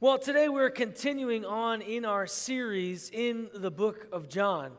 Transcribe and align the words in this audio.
Well, 0.00 0.20
today 0.20 0.48
we're 0.48 0.70
continuing 0.70 1.44
on 1.44 1.82
in 1.82 2.04
our 2.04 2.28
series 2.28 3.10
in 3.10 3.50
the 3.52 3.72
book 3.72 4.06
of 4.12 4.28
John. 4.28 4.70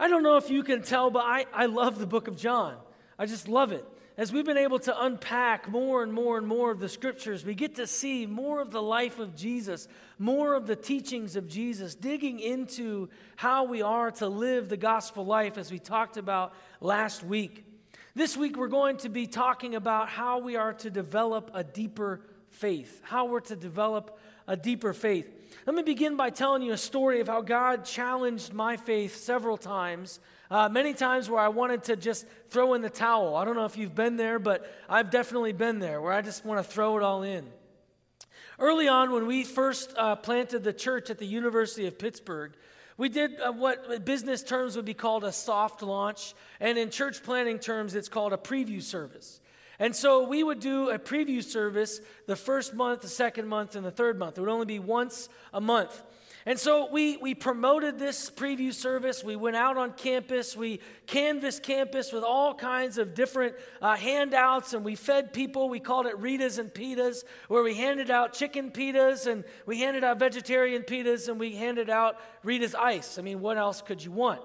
I 0.00 0.08
don't 0.08 0.24
know 0.24 0.36
if 0.36 0.50
you 0.50 0.64
can 0.64 0.82
tell, 0.82 1.10
but 1.10 1.22
I, 1.24 1.46
I 1.54 1.66
love 1.66 2.00
the 2.00 2.08
book 2.08 2.26
of 2.26 2.36
John. 2.36 2.74
I 3.16 3.26
just 3.26 3.46
love 3.46 3.70
it. 3.70 3.84
As 4.16 4.32
we've 4.32 4.44
been 4.44 4.58
able 4.58 4.80
to 4.80 5.04
unpack 5.04 5.68
more 5.68 6.02
and 6.02 6.12
more 6.12 6.38
and 6.38 6.44
more 6.44 6.72
of 6.72 6.80
the 6.80 6.88
scriptures, 6.88 7.44
we 7.44 7.54
get 7.54 7.76
to 7.76 7.86
see 7.86 8.26
more 8.26 8.60
of 8.60 8.72
the 8.72 8.82
life 8.82 9.20
of 9.20 9.36
Jesus, 9.36 9.86
more 10.18 10.54
of 10.54 10.66
the 10.66 10.74
teachings 10.74 11.36
of 11.36 11.46
Jesus, 11.46 11.94
digging 11.94 12.40
into 12.40 13.10
how 13.36 13.62
we 13.62 13.80
are 13.80 14.10
to 14.10 14.26
live 14.26 14.68
the 14.68 14.76
gospel 14.76 15.24
life 15.24 15.56
as 15.56 15.70
we 15.70 15.78
talked 15.78 16.16
about 16.16 16.52
last 16.80 17.22
week. 17.22 17.64
This 18.16 18.36
week, 18.36 18.56
we're 18.56 18.66
going 18.66 18.96
to 18.96 19.08
be 19.08 19.28
talking 19.28 19.76
about 19.76 20.08
how 20.08 20.40
we 20.40 20.56
are 20.56 20.72
to 20.72 20.90
develop 20.90 21.52
a 21.54 21.62
deeper 21.62 22.22
faith, 22.50 23.00
how 23.04 23.26
we're 23.26 23.40
to 23.40 23.54
develop 23.54 24.18
a 24.48 24.56
deeper 24.56 24.92
faith. 24.92 25.32
Let 25.66 25.76
me 25.76 25.82
begin 25.82 26.16
by 26.16 26.30
telling 26.30 26.62
you 26.62 26.72
a 26.72 26.78
story 26.78 27.20
of 27.20 27.28
how 27.28 27.42
God 27.42 27.84
challenged 27.84 28.54
my 28.54 28.78
faith 28.78 29.16
several 29.16 29.58
times. 29.58 30.18
Uh, 30.50 30.68
many 30.70 30.94
times 30.94 31.28
where 31.28 31.40
I 31.40 31.48
wanted 31.48 31.84
to 31.84 31.96
just 31.96 32.26
throw 32.48 32.72
in 32.72 32.80
the 32.80 32.88
towel. 32.88 33.36
I 33.36 33.44
don't 33.44 33.54
know 33.54 33.66
if 33.66 33.76
you've 33.76 33.94
been 33.94 34.16
there, 34.16 34.38
but 34.38 34.66
I've 34.88 35.10
definitely 35.10 35.52
been 35.52 35.78
there 35.78 36.00
where 36.00 36.14
I 36.14 36.22
just 36.22 36.44
want 36.44 36.64
to 36.64 36.68
throw 36.68 36.96
it 36.96 37.02
all 37.02 37.22
in. 37.22 37.46
Early 38.58 38.88
on, 38.88 39.12
when 39.12 39.26
we 39.26 39.44
first 39.44 39.92
uh, 39.96 40.16
planted 40.16 40.64
the 40.64 40.72
church 40.72 41.10
at 41.10 41.18
the 41.18 41.26
University 41.26 41.86
of 41.86 41.98
Pittsburgh, 41.98 42.54
we 42.96 43.10
did 43.10 43.38
uh, 43.38 43.52
what 43.52 44.04
business 44.06 44.42
terms 44.42 44.74
would 44.74 44.86
be 44.86 44.94
called 44.94 45.22
a 45.22 45.32
soft 45.32 45.82
launch, 45.82 46.34
and 46.60 46.78
in 46.78 46.88
church 46.90 47.22
planting 47.22 47.58
terms, 47.58 47.94
it's 47.94 48.08
called 48.08 48.32
a 48.32 48.38
preview 48.38 48.82
service. 48.82 49.40
And 49.78 49.94
so 49.94 50.26
we 50.26 50.42
would 50.42 50.60
do 50.60 50.90
a 50.90 50.98
preview 50.98 51.42
service 51.42 52.00
the 52.26 52.36
first 52.36 52.74
month, 52.74 53.02
the 53.02 53.08
second 53.08 53.46
month, 53.46 53.76
and 53.76 53.86
the 53.86 53.90
third 53.90 54.18
month. 54.18 54.36
It 54.36 54.40
would 54.40 54.50
only 54.50 54.66
be 54.66 54.80
once 54.80 55.28
a 55.52 55.60
month. 55.60 56.02
And 56.46 56.58
so 56.58 56.90
we, 56.90 57.18
we 57.18 57.34
promoted 57.34 57.98
this 57.98 58.30
preview 58.30 58.72
service. 58.72 59.22
We 59.22 59.36
went 59.36 59.54
out 59.54 59.76
on 59.76 59.92
campus. 59.92 60.56
We 60.56 60.80
canvassed 61.06 61.62
campus 61.62 62.10
with 62.10 62.24
all 62.24 62.54
kinds 62.54 62.96
of 62.96 63.14
different 63.14 63.54
uh, 63.82 63.96
handouts, 63.96 64.72
and 64.72 64.84
we 64.84 64.94
fed 64.94 65.32
people. 65.32 65.68
We 65.68 65.78
called 65.78 66.06
it 66.06 66.18
Ritas 66.18 66.58
and 66.58 66.72
Pitas, 66.72 67.24
where 67.48 67.62
we 67.62 67.74
handed 67.74 68.10
out 68.10 68.32
chicken 68.32 68.70
pitas, 68.70 69.30
and 69.30 69.44
we 69.66 69.80
handed 69.80 70.04
out 70.04 70.18
vegetarian 70.18 70.82
pitas, 70.82 71.28
and 71.28 71.38
we 71.38 71.54
handed 71.54 71.90
out 71.90 72.16
Rita's 72.42 72.74
ice. 72.74 73.18
I 73.18 73.22
mean, 73.22 73.40
what 73.40 73.58
else 73.58 73.82
could 73.82 74.02
you 74.02 74.10
want? 74.10 74.40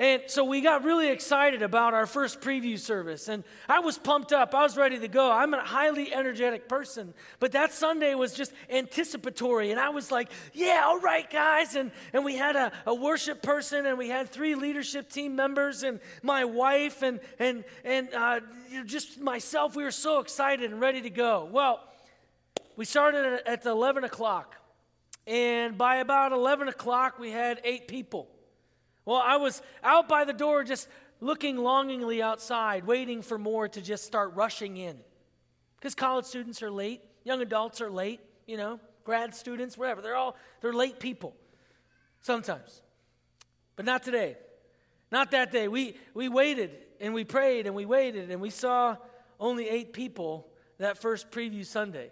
And 0.00 0.22
so 0.28 0.44
we 0.44 0.62
got 0.62 0.82
really 0.82 1.10
excited 1.10 1.60
about 1.60 1.92
our 1.92 2.06
first 2.06 2.40
preview 2.40 2.78
service. 2.78 3.28
And 3.28 3.44
I 3.68 3.80
was 3.80 3.98
pumped 3.98 4.32
up. 4.32 4.54
I 4.54 4.62
was 4.62 4.74
ready 4.74 4.98
to 4.98 5.08
go. 5.08 5.30
I'm 5.30 5.52
a 5.52 5.62
highly 5.62 6.10
energetic 6.10 6.70
person. 6.70 7.12
But 7.38 7.52
that 7.52 7.70
Sunday 7.70 8.14
was 8.14 8.32
just 8.32 8.54
anticipatory. 8.70 9.72
And 9.72 9.78
I 9.78 9.90
was 9.90 10.10
like, 10.10 10.30
yeah, 10.54 10.84
all 10.86 11.00
right, 11.00 11.28
guys. 11.30 11.76
And, 11.76 11.90
and 12.14 12.24
we 12.24 12.34
had 12.34 12.56
a, 12.56 12.72
a 12.86 12.94
worship 12.94 13.42
person, 13.42 13.84
and 13.84 13.98
we 13.98 14.08
had 14.08 14.30
three 14.30 14.54
leadership 14.54 15.10
team 15.10 15.36
members, 15.36 15.82
and 15.82 16.00
my 16.22 16.46
wife, 16.46 17.02
and, 17.02 17.20
and, 17.38 17.62
and 17.84 18.08
uh, 18.14 18.40
just 18.86 19.20
myself. 19.20 19.76
We 19.76 19.84
were 19.84 19.90
so 19.90 20.20
excited 20.20 20.72
and 20.72 20.80
ready 20.80 21.02
to 21.02 21.10
go. 21.10 21.46
Well, 21.52 21.78
we 22.74 22.86
started 22.86 23.42
at 23.44 23.66
11 23.66 24.04
o'clock. 24.04 24.56
And 25.26 25.76
by 25.76 25.96
about 25.96 26.32
11 26.32 26.68
o'clock, 26.68 27.18
we 27.18 27.32
had 27.32 27.60
eight 27.64 27.86
people. 27.86 28.30
Well, 29.04 29.22
I 29.24 29.36
was 29.36 29.62
out 29.82 30.08
by 30.08 30.24
the 30.24 30.32
door 30.32 30.64
just 30.64 30.88
looking 31.20 31.56
longingly 31.56 32.22
outside, 32.22 32.84
waiting 32.84 33.22
for 33.22 33.38
more 33.38 33.68
to 33.68 33.80
just 33.80 34.04
start 34.04 34.34
rushing 34.34 34.76
in. 34.76 34.96
Because 35.76 35.94
college 35.94 36.26
students 36.26 36.62
are 36.62 36.70
late, 36.70 37.02
young 37.24 37.40
adults 37.40 37.80
are 37.80 37.90
late, 37.90 38.20
you 38.46 38.56
know, 38.56 38.80
grad 39.04 39.34
students, 39.34 39.78
whatever. 39.78 40.02
They're 40.02 40.16
all 40.16 40.36
they're 40.60 40.72
late 40.72 41.00
people 41.00 41.34
sometimes. 42.20 42.82
But 43.76 43.84
not 43.86 44.02
today. 44.02 44.36
Not 45.10 45.30
that 45.30 45.50
day. 45.50 45.68
We 45.68 45.96
we 46.14 46.28
waited 46.28 46.70
and 47.00 47.14
we 47.14 47.24
prayed 47.24 47.66
and 47.66 47.74
we 47.74 47.86
waited 47.86 48.30
and 48.30 48.40
we 48.40 48.50
saw 48.50 48.96
only 49.38 49.68
8 49.68 49.94
people 49.94 50.46
that 50.78 50.98
first 50.98 51.30
preview 51.30 51.64
Sunday. 51.64 52.10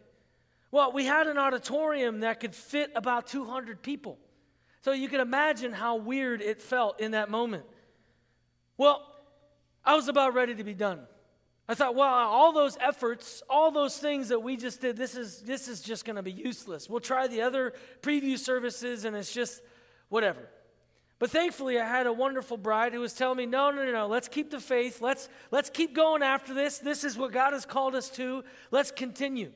Well, 0.71 0.93
we 0.93 1.05
had 1.05 1.27
an 1.27 1.39
auditorium 1.39 2.21
that 2.21 2.41
could 2.41 2.55
fit 2.55 2.91
about 2.95 3.27
200 3.27 3.83
people. 3.83 4.19
So 4.89 4.95
you 4.95 5.11
can 5.11 5.21
imagine 5.21 5.75
how 5.75 5.97
weird 5.97 6.41
it 6.41 6.63
felt 6.63 6.99
in 6.99 7.11
that 7.11 7.29
moment. 7.29 7.67
Well, 8.79 9.05
I 9.85 9.95
was 9.95 10.09
about 10.09 10.33
ready 10.33 10.55
to 10.55 10.65
be 10.65 10.73
done. 10.73 11.01
I 11.69 11.75
thought, 11.75 11.95
well, 11.95 12.09
all 12.09 12.55
those 12.55 12.79
efforts, 12.81 13.43
all 13.51 13.71
those 13.71 13.99
things 13.99 14.31
that 14.31 14.43
we 14.43 14.57
just 14.57 14.81
did, 14.81 14.97
this 14.97 15.15
is, 15.15 15.43
this 15.43 15.69
is 15.69 15.83
just 15.83 16.07
going 16.07 16.17
to 16.17 16.23
be 16.23 16.33
useless. 16.33 16.89
We'll 16.89 17.01
try 17.01 17.27
the 17.27 17.43
other 17.43 17.75
preview 18.01 18.39
services 18.39 19.05
and 19.05 19.15
it's 19.15 19.31
just 19.31 19.61
whatever. 20.09 20.49
But 21.19 21.29
thankfully, 21.33 21.79
I 21.79 21.87
had 21.87 22.07
a 22.07 22.13
wonderful 22.15 22.57
bride 22.57 22.95
who 22.95 23.01
was 23.01 23.13
telling 23.13 23.37
me, 23.37 23.45
no, 23.45 23.71
no, 23.71 23.85
no, 23.85 23.93
no, 23.93 24.07
let's 24.07 24.29
keep 24.29 24.51
the 24.51 24.59
faith. 24.59 25.03
Let's, 25.03 25.29
let's 25.51 25.69
keep 25.69 25.95
going 25.95 26.23
after 26.23 26.55
this. 26.55 26.79
This 26.79 27.05
is 27.05 27.19
what 27.19 27.31
God 27.31 27.53
has 27.53 27.67
called 27.67 27.95
us 27.95 28.09
to. 28.13 28.43
Let's 28.71 28.91
continue. 28.91 29.53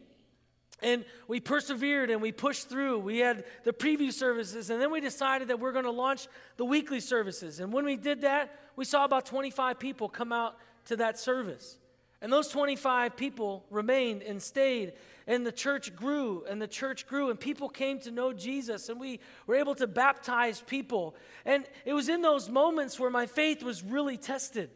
And 0.83 1.05
we 1.29 1.41
persevered 1.41 2.11
and 2.11 2.21
we 2.21 2.33
pushed 2.33 2.69
through. 2.69 2.99
We 2.99 3.19
had 3.19 3.45
the 3.65 3.73
preview 3.73 4.13
services, 4.13 4.69
and 4.71 4.81
then 4.81 4.91
we 4.91 5.01
decided 5.01 5.49
that 5.49 5.61
we're 5.61 5.73
going 5.73 5.85
to 5.85 5.91
launch 5.91 6.27
the 6.57 6.65
weekly 6.65 7.01
services. 7.01 7.61
And 7.61 7.73
when 7.73 7.85
we 7.85 7.97
did 7.97 8.23
that, 8.23 8.59
we 8.77 8.85
saw 8.85 9.05
about 9.05 9.27
25 9.27 9.79
people 9.79 10.09
come 10.09 10.33
out 10.33 10.57
to 10.87 10.97
that 10.97 11.19
service. 11.19 11.79
And 12.21 12.33
those 12.33 12.49
25 12.49 13.17
people 13.17 13.65
remained 13.69 14.23
and 14.23 14.41
stayed, 14.41 14.93
and 15.27 15.45
the 15.45 15.53
church 15.53 15.95
grew, 15.97 16.45
and 16.49 16.63
the 16.63 16.69
church 16.69 17.07
grew, 17.09 17.31
and 17.31 17.39
people 17.39 17.69
came 17.69 17.99
to 18.01 18.13
know 18.13 18.33
Jesus, 18.33 18.89
and 18.89 19.01
we 19.01 19.19
were 19.49 19.57
able 19.57 19.75
to 19.75 19.89
baptize 19.89 20.61
people. 20.61 21.17
And 21.45 21.65
it 21.85 21.95
was 21.95 22.09
in 22.09 22.23
those 22.23 22.49
moments 22.49 22.99
where 22.99 23.11
my 23.11 23.27
faith 23.27 23.65
was 23.65 23.83
really 23.83 24.17
tested. 24.17 24.71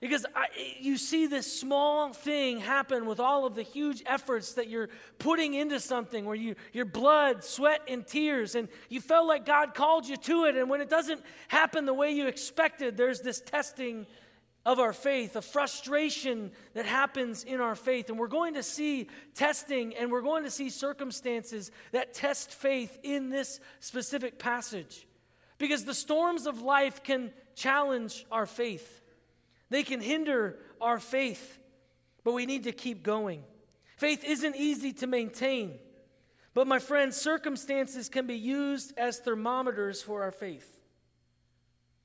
Because 0.00 0.26
I, 0.34 0.48
you 0.78 0.98
see 0.98 1.26
this 1.26 1.60
small 1.60 2.12
thing 2.12 2.60
happen 2.60 3.06
with 3.06 3.18
all 3.18 3.46
of 3.46 3.54
the 3.54 3.62
huge 3.62 4.02
efforts 4.04 4.52
that 4.54 4.68
you're 4.68 4.90
putting 5.18 5.54
into 5.54 5.80
something 5.80 6.26
where 6.26 6.34
you, 6.34 6.54
your 6.74 6.84
blood, 6.84 7.42
sweat, 7.42 7.80
and 7.88 8.06
tears, 8.06 8.54
and 8.54 8.68
you 8.90 9.00
felt 9.00 9.26
like 9.26 9.46
God 9.46 9.72
called 9.72 10.06
you 10.06 10.16
to 10.18 10.44
it. 10.44 10.56
And 10.56 10.68
when 10.68 10.82
it 10.82 10.90
doesn't 10.90 11.22
happen 11.48 11.86
the 11.86 11.94
way 11.94 12.12
you 12.12 12.26
expected, 12.26 12.98
there's 12.98 13.20
this 13.20 13.40
testing 13.40 14.06
of 14.66 14.80
our 14.80 14.92
faith, 14.92 15.36
a 15.36 15.40
frustration 15.40 16.50
that 16.74 16.84
happens 16.84 17.44
in 17.44 17.60
our 17.60 17.76
faith. 17.76 18.10
And 18.10 18.18
we're 18.18 18.26
going 18.26 18.54
to 18.54 18.64
see 18.64 19.08
testing 19.34 19.94
and 19.94 20.10
we're 20.10 20.20
going 20.20 20.42
to 20.42 20.50
see 20.50 20.68
circumstances 20.70 21.70
that 21.92 22.12
test 22.12 22.50
faith 22.50 22.98
in 23.02 23.30
this 23.30 23.60
specific 23.78 24.38
passage. 24.38 25.06
Because 25.56 25.84
the 25.84 25.94
storms 25.94 26.46
of 26.46 26.60
life 26.60 27.02
can 27.02 27.30
challenge 27.54 28.26
our 28.30 28.44
faith. 28.44 29.02
They 29.70 29.82
can 29.82 30.00
hinder 30.00 30.58
our 30.80 30.98
faith, 30.98 31.58
but 32.24 32.32
we 32.32 32.46
need 32.46 32.64
to 32.64 32.72
keep 32.72 33.02
going. 33.02 33.42
Faith 33.96 34.24
isn't 34.24 34.56
easy 34.56 34.92
to 34.94 35.06
maintain, 35.06 35.78
but 36.54 36.66
my 36.66 36.78
friends, 36.78 37.16
circumstances 37.16 38.08
can 38.08 38.26
be 38.26 38.36
used 38.36 38.96
as 38.98 39.18
thermometers 39.18 40.02
for 40.02 40.22
our 40.22 40.32
faith. 40.32 40.78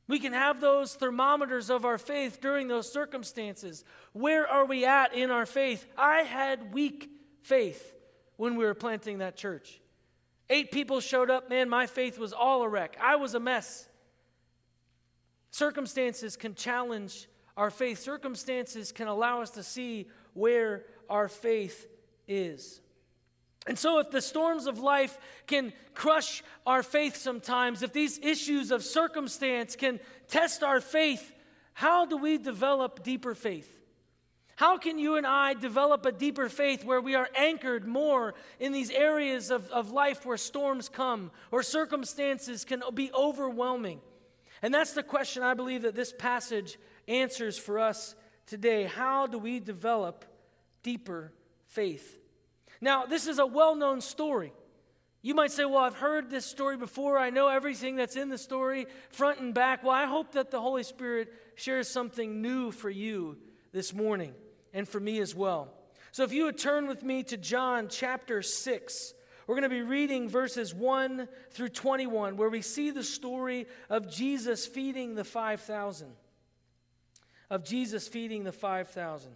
We 0.07 0.19
can 0.19 0.33
have 0.33 0.59
those 0.59 0.95
thermometers 0.95 1.69
of 1.69 1.85
our 1.85 1.97
faith 1.97 2.41
during 2.41 2.67
those 2.67 2.91
circumstances. 2.91 3.85
Where 4.11 4.45
are 4.45 4.65
we 4.65 4.83
at 4.83 5.13
in 5.13 5.31
our 5.31 5.45
faith? 5.45 5.85
I 5.97 6.23
had 6.23 6.73
weak 6.73 7.09
faith 7.43 7.93
when 8.35 8.57
we 8.57 8.65
were 8.65 8.73
planting 8.73 9.19
that 9.19 9.37
church. 9.37 9.79
Eight 10.49 10.71
people 10.71 10.99
showed 10.99 11.29
up, 11.29 11.49
man, 11.49 11.69
my 11.69 11.85
faith 11.85 12.19
was 12.19 12.33
all 12.33 12.61
a 12.63 12.67
wreck. 12.67 12.97
I 13.01 13.15
was 13.15 13.35
a 13.35 13.39
mess. 13.39 13.87
Circumstances 15.49 16.35
can 16.35 16.55
challenge 16.55 17.29
our 17.57 17.69
faith. 17.69 17.99
Circumstances 17.99 18.91
can 18.91 19.07
allow 19.07 19.41
us 19.41 19.51
to 19.51 19.63
see 19.63 20.07
where 20.33 20.85
our 21.09 21.27
faith 21.27 21.87
is. 22.27 22.81
And 23.67 23.77
so, 23.77 23.99
if 23.99 24.09
the 24.09 24.21
storms 24.21 24.65
of 24.65 24.79
life 24.79 25.17
can 25.45 25.71
crush 25.93 26.43
our 26.65 26.81
faith 26.81 27.15
sometimes, 27.15 27.83
if 27.83 27.93
these 27.93 28.17
issues 28.19 28.71
of 28.71 28.83
circumstance 28.83 29.75
can 29.75 29.99
test 30.27 30.63
our 30.63 30.81
faith, 30.81 31.31
how 31.73 32.05
do 32.05 32.17
we 32.17 32.37
develop 32.37 33.03
deeper 33.03 33.35
faith? 33.35 33.71
How 34.55 34.77
can 34.77 34.99
you 34.99 35.15
and 35.15 35.25
I 35.25 35.53
develop 35.53 36.05
a 36.05 36.11
deeper 36.11 36.47
faith 36.49 36.83
where 36.83 37.01
we 37.01 37.15
are 37.15 37.29
anchored 37.35 37.87
more 37.87 38.35
in 38.59 38.71
these 38.71 38.91
areas 38.91 39.49
of, 39.49 39.69
of 39.71 39.91
life 39.91 40.25
where 40.25 40.37
storms 40.37 40.89
come 40.89 41.31
or 41.51 41.63
circumstances 41.63 42.63
can 42.63 42.83
be 42.93 43.11
overwhelming? 43.11 44.01
And 44.61 44.73
that's 44.73 44.93
the 44.93 45.03
question 45.03 45.41
I 45.41 45.55
believe 45.55 45.81
that 45.81 45.95
this 45.95 46.13
passage 46.15 46.77
answers 47.07 47.57
for 47.57 47.79
us 47.79 48.15
today. 48.45 48.83
How 48.83 49.27
do 49.27 49.37
we 49.37 49.59
develop 49.59 50.25
deeper 50.83 51.33
faith? 51.67 52.17
Now, 52.79 53.05
this 53.05 53.27
is 53.27 53.39
a 53.39 53.45
well 53.45 53.75
known 53.75 54.01
story. 54.01 54.53
You 55.21 55.35
might 55.35 55.51
say, 55.51 55.65
Well, 55.65 55.77
I've 55.77 55.95
heard 55.95 56.29
this 56.29 56.45
story 56.45 56.77
before. 56.77 57.17
I 57.17 57.29
know 57.29 57.47
everything 57.47 57.95
that's 57.95 58.15
in 58.15 58.29
the 58.29 58.37
story, 58.37 58.87
front 59.11 59.39
and 59.39 59.53
back. 59.53 59.83
Well, 59.83 59.93
I 59.93 60.05
hope 60.05 60.31
that 60.33 60.49
the 60.51 60.61
Holy 60.61 60.83
Spirit 60.83 61.31
shares 61.55 61.87
something 61.87 62.41
new 62.41 62.71
for 62.71 62.89
you 62.89 63.37
this 63.71 63.93
morning 63.93 64.33
and 64.73 64.87
for 64.87 64.99
me 64.99 65.19
as 65.19 65.35
well. 65.35 65.69
So, 66.11 66.23
if 66.23 66.33
you 66.33 66.45
would 66.45 66.57
turn 66.57 66.87
with 66.87 67.03
me 67.03 67.23
to 67.23 67.37
John 67.37 67.87
chapter 67.87 68.41
6, 68.41 69.13
We're 69.45 69.55
going 69.55 69.69
to 69.69 69.69
be 69.69 69.83
reading 69.83 70.27
verses 70.27 70.73
1 70.73 71.27
through 71.51 71.69
21, 71.69 72.35
where 72.35 72.49
we 72.49 72.63
see 72.63 72.89
the 72.89 73.03
story 73.03 73.67
of 73.89 74.09
Jesus 74.09 74.65
feeding 74.65 75.13
the 75.13 75.23
5,000. 75.23 76.13
Of 77.51 77.65
Jesus 77.65 78.07
feeding 78.07 78.45
the 78.45 78.53
5,000. 78.53 79.29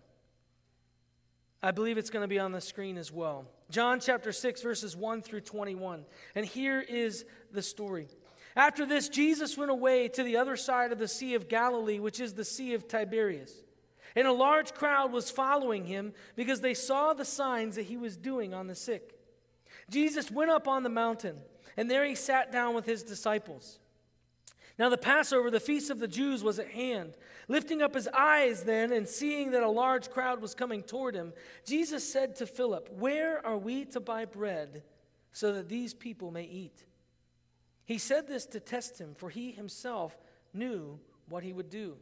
I 1.62 1.72
believe 1.72 1.98
it's 1.98 2.10
going 2.10 2.24
to 2.24 2.30
be 2.30 2.40
on 2.40 2.54
the 2.54 2.62
screen 2.62 2.98
as 2.98 3.12
well. 3.12 3.46
John 3.70 4.00
chapter 4.00 4.32
6, 4.32 4.62
verses 4.62 4.96
1 4.96 5.22
through 5.22 5.42
21. 5.42 6.06
And 6.34 6.46
here 6.46 6.80
is 6.80 7.26
the 7.52 7.62
story. 7.62 8.08
After 8.56 8.86
this, 8.86 9.10
Jesus 9.10 9.58
went 9.58 9.70
away 9.70 10.08
to 10.08 10.24
the 10.24 10.38
other 10.38 10.56
side 10.56 10.94
of 10.94 10.98
the 10.98 11.10
Sea 11.10 11.36
of 11.36 11.50
Galilee, 11.50 12.00
which 12.00 12.22
is 12.22 12.34
the 12.34 12.46
Sea 12.46 12.74
of 12.74 12.88
Tiberias. 12.88 13.54
And 14.16 14.28
a 14.28 14.32
large 14.32 14.74
crowd 14.74 15.12
was 15.12 15.30
following 15.30 15.84
him 15.84 16.14
because 16.38 16.62
they 16.62 16.74
saw 16.74 17.12
the 17.12 17.26
signs 17.26 17.76
that 17.76 17.84
he 17.84 17.98
was 17.98 18.16
doing 18.16 18.54
on 18.54 18.68
the 18.68 18.76
sick. 18.76 19.20
Jesus 19.90 20.32
went 20.32 20.52
up 20.52 20.70
on 20.70 20.84
the 20.84 20.90
mountain, 20.90 21.36
and 21.76 21.92
there 21.92 22.06
he 22.06 22.16
sat 22.16 22.50
down 22.50 22.76
with 22.76 22.86
his 22.86 23.04
disciples. 23.04 23.78
Now, 24.78 24.90
the 24.90 24.98
Passover, 24.98 25.50
the 25.50 25.60
feast 25.60 25.90
of 25.90 26.00
the 26.00 26.08
Jews, 26.08 26.44
was 26.44 26.60
at 26.60 26.68
hand. 26.68 27.14
Lifting 27.48 27.82
up 27.82 27.96
his 27.96 28.10
eyes 28.10 28.64
then 28.64 28.92
and 28.92 29.08
seeing 29.08 29.52
that 29.52 29.64
a 29.64 29.70
large 29.70 30.10
crowd 30.10 30.42
was 30.42 30.54
coming 30.54 30.84
toward 30.84 31.16
him, 31.16 31.32
Jesus 31.66 32.10
said 32.10 32.36
to 32.38 32.46
Philip, 32.46 32.90
Where 32.98 33.46
are 33.46 33.58
we 33.58 33.86
to 33.86 34.02
buy 34.02 34.26
bread 34.26 34.84
so 35.32 35.54
that 35.54 35.70
these 35.70 35.94
people 35.94 36.30
may 36.30 36.44
eat? 36.44 36.84
He 37.86 37.98
said 37.98 38.28
this 38.28 38.46
to 38.48 38.60
test 38.60 39.00
him, 39.00 39.16
for 39.16 39.30
he 39.30 39.52
himself 39.52 40.18
knew 40.54 41.00
what 41.30 41.44
he 41.44 41.54
would 41.54 41.70
do. 41.70 41.96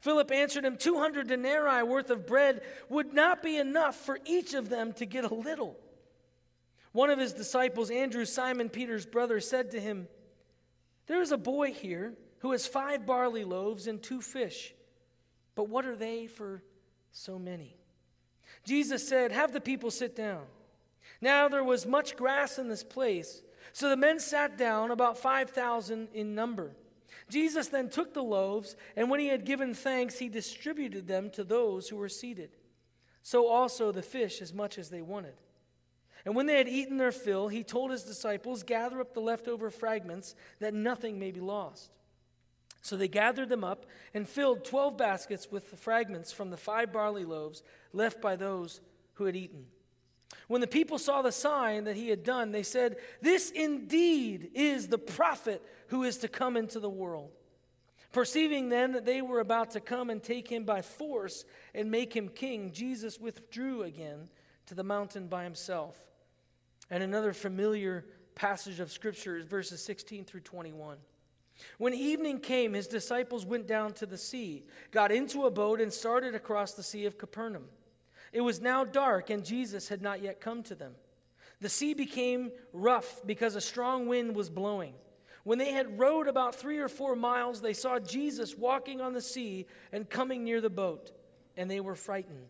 Philip 0.00 0.32
answered 0.32 0.64
him, 0.64 0.76
200 0.76 1.28
denarii 1.28 1.82
worth 1.84 2.10
of 2.10 2.26
bread 2.26 2.62
would 2.88 3.14
not 3.14 3.42
be 3.42 3.56
enough 3.56 3.94
for 3.94 4.18
each 4.26 4.52
of 4.52 4.68
them 4.68 4.92
to 4.94 5.06
get 5.06 5.24
a 5.24 5.32
little. 5.32 5.78
One 6.90 7.08
of 7.08 7.18
his 7.18 7.32
disciples, 7.32 7.90
Andrew, 7.90 8.24
Simon 8.24 8.68
Peter's 8.68 9.06
brother, 9.06 9.40
said 9.40 9.70
to 9.70 9.80
him, 9.80 10.08
There 11.06 11.20
is 11.20 11.32
a 11.32 11.38
boy 11.38 11.72
here 11.72 12.14
who 12.40 12.52
has 12.52 12.66
five 12.66 13.06
barley 13.06 13.44
loaves 13.44 13.86
and 13.86 14.02
two 14.02 14.20
fish, 14.20 14.74
but 15.54 15.68
what 15.68 15.86
are 15.86 15.96
they 15.96 16.26
for 16.26 16.62
so 17.12 17.38
many? 17.38 17.76
Jesus 18.64 19.06
said, 19.06 19.32
Have 19.32 19.52
the 19.52 19.60
people 19.60 19.90
sit 19.90 20.14
down. 20.14 20.42
Now 21.20 21.48
there 21.48 21.64
was 21.64 21.86
much 21.86 22.16
grass 22.16 22.58
in 22.58 22.68
this 22.68 22.84
place, 22.84 23.42
so 23.72 23.88
the 23.88 23.96
men 23.96 24.18
sat 24.18 24.58
down, 24.58 24.90
about 24.90 25.18
5,000 25.18 26.08
in 26.12 26.34
number. 26.34 26.72
Jesus 27.28 27.68
then 27.68 27.88
took 27.88 28.12
the 28.12 28.22
loaves, 28.22 28.76
and 28.96 29.08
when 29.08 29.20
he 29.20 29.28
had 29.28 29.44
given 29.44 29.74
thanks, 29.74 30.18
he 30.18 30.28
distributed 30.28 31.06
them 31.06 31.30
to 31.30 31.44
those 31.44 31.88
who 31.88 31.96
were 31.96 32.08
seated. 32.08 32.50
So 33.22 33.46
also 33.46 33.92
the 33.92 34.02
fish, 34.02 34.42
as 34.42 34.52
much 34.52 34.78
as 34.78 34.90
they 34.90 35.00
wanted. 35.00 35.34
And 36.24 36.36
when 36.36 36.46
they 36.46 36.56
had 36.56 36.68
eaten 36.68 36.98
their 36.98 37.12
fill, 37.12 37.48
he 37.48 37.64
told 37.64 37.90
his 37.90 38.04
disciples, 38.04 38.62
Gather 38.62 39.00
up 39.00 39.12
the 39.12 39.20
leftover 39.20 39.70
fragments, 39.70 40.34
that 40.60 40.74
nothing 40.74 41.18
may 41.18 41.32
be 41.32 41.40
lost. 41.40 41.90
So 42.80 42.96
they 42.96 43.08
gathered 43.08 43.48
them 43.48 43.64
up 43.64 43.86
and 44.12 44.28
filled 44.28 44.64
twelve 44.64 44.96
baskets 44.96 45.50
with 45.50 45.70
the 45.70 45.76
fragments 45.76 46.32
from 46.32 46.50
the 46.50 46.56
five 46.56 46.92
barley 46.92 47.24
loaves 47.24 47.62
left 47.92 48.20
by 48.20 48.36
those 48.36 48.80
who 49.14 49.24
had 49.24 49.36
eaten. 49.36 49.66
When 50.48 50.60
the 50.60 50.66
people 50.66 50.98
saw 50.98 51.22
the 51.22 51.32
sign 51.32 51.84
that 51.84 51.96
he 51.96 52.08
had 52.08 52.24
done, 52.24 52.50
they 52.50 52.62
said, 52.62 52.96
This 53.20 53.50
indeed 53.50 54.50
is 54.54 54.88
the 54.88 54.98
prophet 54.98 55.62
who 55.88 56.02
is 56.02 56.18
to 56.18 56.28
come 56.28 56.56
into 56.56 56.80
the 56.80 56.90
world. 56.90 57.30
Perceiving 58.12 58.68
then 58.68 58.92
that 58.92 59.06
they 59.06 59.22
were 59.22 59.40
about 59.40 59.70
to 59.70 59.80
come 59.80 60.10
and 60.10 60.22
take 60.22 60.48
him 60.48 60.64
by 60.64 60.82
force 60.82 61.44
and 61.74 61.90
make 61.90 62.14
him 62.14 62.28
king, 62.28 62.72
Jesus 62.72 63.18
withdrew 63.18 63.82
again 63.82 64.28
to 64.66 64.74
the 64.74 64.84
mountain 64.84 65.28
by 65.28 65.44
himself. 65.44 65.96
And 66.92 67.02
another 67.02 67.32
familiar 67.32 68.04
passage 68.34 68.78
of 68.78 68.92
Scripture 68.92 69.38
is 69.38 69.46
verses 69.46 69.82
16 69.82 70.26
through 70.26 70.40
21. 70.40 70.98
When 71.78 71.94
evening 71.94 72.38
came, 72.38 72.74
his 72.74 72.86
disciples 72.86 73.46
went 73.46 73.66
down 73.66 73.94
to 73.94 74.04
the 74.04 74.18
sea, 74.18 74.66
got 74.90 75.10
into 75.10 75.46
a 75.46 75.50
boat, 75.50 75.80
and 75.80 75.90
started 75.90 76.34
across 76.34 76.74
the 76.74 76.82
Sea 76.82 77.06
of 77.06 77.16
Capernaum. 77.16 77.64
It 78.30 78.42
was 78.42 78.60
now 78.60 78.84
dark, 78.84 79.30
and 79.30 79.42
Jesus 79.42 79.88
had 79.88 80.02
not 80.02 80.22
yet 80.22 80.42
come 80.42 80.62
to 80.64 80.74
them. 80.74 80.92
The 81.62 81.70
sea 81.70 81.94
became 81.94 82.50
rough 82.74 83.22
because 83.24 83.56
a 83.56 83.62
strong 83.62 84.06
wind 84.06 84.36
was 84.36 84.50
blowing. 84.50 84.92
When 85.44 85.56
they 85.56 85.72
had 85.72 85.98
rowed 85.98 86.28
about 86.28 86.56
three 86.56 86.78
or 86.78 86.88
four 86.88 87.16
miles, 87.16 87.62
they 87.62 87.72
saw 87.72 88.00
Jesus 88.00 88.54
walking 88.54 89.00
on 89.00 89.14
the 89.14 89.22
sea 89.22 89.66
and 89.92 90.10
coming 90.10 90.44
near 90.44 90.60
the 90.60 90.68
boat, 90.68 91.10
and 91.56 91.70
they 91.70 91.80
were 91.80 91.94
frightened. 91.94 92.48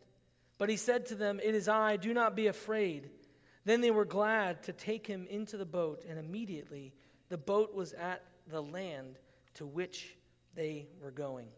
But 0.58 0.68
he 0.68 0.76
said 0.76 1.06
to 1.06 1.14
them, 1.14 1.38
It 1.40 1.54
is 1.54 1.68
I, 1.68 1.96
do 1.96 2.12
not 2.12 2.34
be 2.34 2.48
afraid. 2.48 3.08
Then 3.64 3.80
they 3.80 3.90
were 3.90 4.04
glad 4.04 4.62
to 4.64 4.72
take 4.72 5.06
him 5.06 5.26
into 5.28 5.56
the 5.56 5.64
boat, 5.64 6.04
and 6.08 6.18
immediately 6.18 6.92
the 7.28 7.38
boat 7.38 7.74
was 7.74 7.92
at 7.92 8.22
the 8.48 8.62
land 8.62 9.18
to 9.54 9.66
which 9.66 10.16
they 10.54 10.88
were 11.00 11.10
going. 11.10 11.48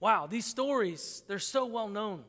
Wow, 0.00 0.26
these 0.26 0.46
stories, 0.46 1.22
they're 1.28 1.38
so 1.38 1.66
well 1.66 1.88
known. 1.88 2.24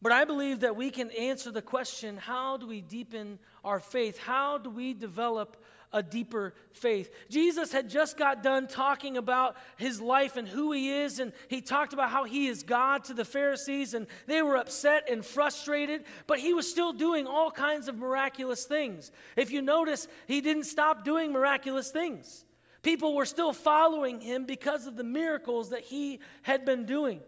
But 0.00 0.12
I 0.12 0.24
believe 0.24 0.60
that 0.60 0.76
we 0.76 0.90
can 0.90 1.10
answer 1.10 1.50
the 1.50 1.62
question 1.62 2.18
how 2.18 2.56
do 2.56 2.66
we 2.66 2.80
deepen 2.80 3.38
our 3.64 3.80
faith? 3.80 4.18
How 4.18 4.58
do 4.58 4.70
we 4.70 4.94
develop 4.94 5.56
a 5.92 6.02
deeper 6.02 6.54
faith? 6.72 7.10
Jesus 7.28 7.72
had 7.72 7.88
just 7.88 8.16
got 8.16 8.42
done 8.42 8.66
talking 8.66 9.16
about 9.16 9.56
his 9.76 10.00
life 10.00 10.36
and 10.36 10.46
who 10.46 10.72
he 10.72 10.90
is, 10.90 11.20
and 11.20 11.32
he 11.48 11.60
talked 11.60 11.92
about 11.92 12.10
how 12.10 12.24
he 12.24 12.46
is 12.46 12.62
God 12.62 13.04
to 13.04 13.14
the 13.14 13.24
Pharisees, 13.24 13.94
and 13.94 14.06
they 14.26 14.42
were 14.42 14.56
upset 14.56 15.08
and 15.10 15.24
frustrated, 15.24 16.04
but 16.26 16.38
he 16.38 16.54
was 16.54 16.70
still 16.70 16.92
doing 16.92 17.26
all 17.26 17.50
kinds 17.50 17.88
of 17.88 17.96
miraculous 17.96 18.64
things. 18.64 19.10
If 19.36 19.50
you 19.50 19.62
notice, 19.62 20.08
he 20.26 20.40
didn't 20.40 20.64
stop 20.64 21.04
doing 21.04 21.32
miraculous 21.32 21.90
things. 21.90 22.44
People 22.82 23.14
were 23.14 23.26
still 23.26 23.52
following 23.52 24.20
him 24.20 24.44
because 24.44 24.86
of 24.86 24.96
the 24.96 25.04
miracles 25.04 25.70
that 25.70 25.82
he 25.82 26.20
had 26.42 26.64
been 26.64 26.86
doing. 26.86 27.20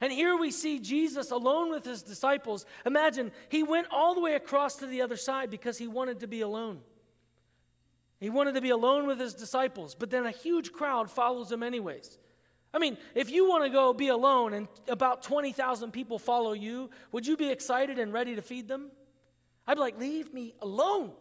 And 0.00 0.12
here 0.12 0.36
we 0.36 0.50
see 0.50 0.78
Jesus 0.78 1.30
alone 1.30 1.70
with 1.70 1.84
his 1.84 2.02
disciples. 2.02 2.66
Imagine, 2.84 3.32
he 3.48 3.62
went 3.62 3.88
all 3.90 4.14
the 4.14 4.20
way 4.20 4.34
across 4.34 4.76
to 4.76 4.86
the 4.86 5.02
other 5.02 5.16
side 5.16 5.50
because 5.50 5.78
he 5.78 5.86
wanted 5.86 6.20
to 6.20 6.26
be 6.26 6.42
alone. 6.42 6.80
He 8.20 8.30
wanted 8.30 8.54
to 8.54 8.60
be 8.60 8.70
alone 8.70 9.06
with 9.06 9.20
his 9.20 9.34
disciples, 9.34 9.94
but 9.94 10.10
then 10.10 10.26
a 10.26 10.30
huge 10.30 10.72
crowd 10.72 11.10
follows 11.10 11.52
him, 11.52 11.62
anyways. 11.62 12.18
I 12.74 12.78
mean, 12.78 12.98
if 13.14 13.30
you 13.30 13.48
want 13.48 13.64
to 13.64 13.70
go 13.70 13.92
be 13.92 14.08
alone 14.08 14.52
and 14.52 14.68
about 14.88 15.22
20,000 15.22 15.92
people 15.92 16.18
follow 16.18 16.52
you, 16.52 16.90
would 17.12 17.26
you 17.26 17.36
be 17.36 17.48
excited 17.48 17.98
and 17.98 18.12
ready 18.12 18.34
to 18.34 18.42
feed 18.42 18.68
them? 18.68 18.90
I'd 19.66 19.74
be 19.74 19.80
like, 19.80 19.98
leave 19.98 20.34
me 20.34 20.54
alone. 20.60 21.12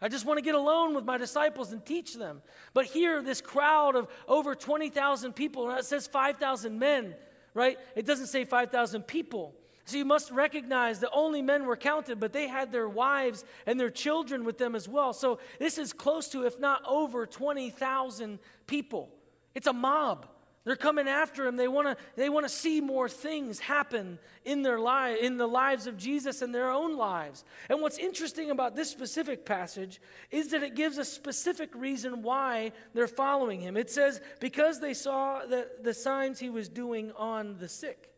I 0.00 0.08
just 0.08 0.24
want 0.24 0.38
to 0.38 0.42
get 0.42 0.54
alone 0.54 0.94
with 0.94 1.04
my 1.04 1.18
disciples 1.18 1.72
and 1.72 1.84
teach 1.84 2.14
them. 2.14 2.40
But 2.72 2.86
here, 2.86 3.20
this 3.20 3.40
crowd 3.40 3.96
of 3.96 4.06
over 4.28 4.54
20,000 4.54 5.32
people, 5.32 5.68
and 5.68 5.78
it 5.78 5.84
says 5.84 6.06
5,000 6.06 6.78
men, 6.78 7.16
right? 7.52 7.78
It 7.96 8.06
doesn't 8.06 8.28
say 8.28 8.44
5,000 8.44 9.02
people. 9.02 9.54
So 9.88 9.96
you 9.96 10.04
must 10.04 10.30
recognize 10.30 11.00
that 11.00 11.10
only 11.14 11.40
men 11.40 11.64
were 11.64 11.76
counted, 11.76 12.20
but 12.20 12.34
they 12.34 12.46
had 12.46 12.70
their 12.70 12.90
wives 12.90 13.42
and 13.64 13.80
their 13.80 13.88
children 13.88 14.44
with 14.44 14.58
them 14.58 14.74
as 14.74 14.86
well. 14.86 15.14
So 15.14 15.38
this 15.58 15.78
is 15.78 15.94
close 15.94 16.28
to, 16.28 16.44
if 16.44 16.60
not 16.60 16.82
over, 16.86 17.24
20,000 17.24 18.38
people. 18.66 19.08
It's 19.54 19.66
a 19.66 19.72
mob. 19.72 20.26
They're 20.64 20.76
coming 20.76 21.08
after 21.08 21.46
him. 21.46 21.56
They 21.56 21.68
want 21.68 21.88
to 21.88 21.96
they 22.16 22.28
want 22.28 22.44
to 22.44 22.50
see 22.50 22.82
more 22.82 23.08
things 23.08 23.60
happen 23.60 24.18
in 24.44 24.60
their 24.60 24.78
life 24.78 25.16
in 25.22 25.38
the 25.38 25.48
lives 25.48 25.86
of 25.86 25.96
Jesus 25.96 26.42
and 26.42 26.54
their 26.54 26.70
own 26.70 26.98
lives. 26.98 27.42
And 27.70 27.80
what's 27.80 27.96
interesting 27.96 28.50
about 28.50 28.76
this 28.76 28.90
specific 28.90 29.46
passage 29.46 30.02
is 30.30 30.48
that 30.48 30.62
it 30.62 30.74
gives 30.74 30.98
a 30.98 31.04
specific 31.06 31.74
reason 31.74 32.20
why 32.20 32.72
they're 32.92 33.08
following 33.08 33.62
him. 33.62 33.78
It 33.78 33.88
says 33.88 34.20
because 34.38 34.80
they 34.80 34.92
saw 34.92 35.46
the, 35.46 35.66
the 35.80 35.94
signs 35.94 36.38
he 36.38 36.50
was 36.50 36.68
doing 36.68 37.10
on 37.16 37.56
the 37.56 37.70
sick. 37.70 38.10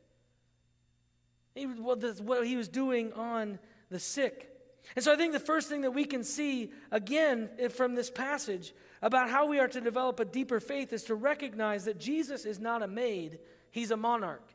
He, 1.54 1.64
what 1.64 2.47
he 2.47 2.57
was 2.57 2.69
doing 2.69 3.12
on 3.12 3.59
the 3.90 3.99
sick. 3.99 4.49
And 4.97 5.04
so 5.04 5.12
I 5.12 5.16
think 5.16 5.33
the 5.33 5.40
first 5.40 5.69
thing 5.69 5.83
that 5.83 5.92
we 5.92 6.04
can 6.04 6.25
see 6.25 6.73
again 6.90 7.49
from 7.71 7.95
this 7.95 8.11
passage 8.11 8.75
about 9.02 9.30
how 9.30 9.47
we 9.47 9.59
are 9.59 9.69
to 9.69 9.80
develop 9.80 10.21
a 10.21 10.25
deeper 10.25 10.61
faith 10.61 10.92
is 10.92 11.04
to 11.04 11.14
recognize 11.14 11.85
that 11.85 11.99
Jesus 11.99 12.45
is 12.45 12.59
not 12.59 12.83
a 12.83 12.88
maid, 12.88 13.38
he's 13.71 13.90
a 13.90 13.97
monarch. 13.97 14.47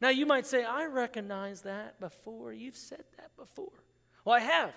Now, 0.00 0.10
you 0.10 0.26
might 0.26 0.46
say, 0.46 0.64
I 0.64 0.86
recognize 0.86 1.62
that 1.62 1.98
before. 1.98 2.52
You've 2.52 2.76
said 2.76 3.02
that 3.16 3.36
before. 3.36 3.72
Well, 4.24 4.36
I 4.36 4.40
have. 4.40 4.72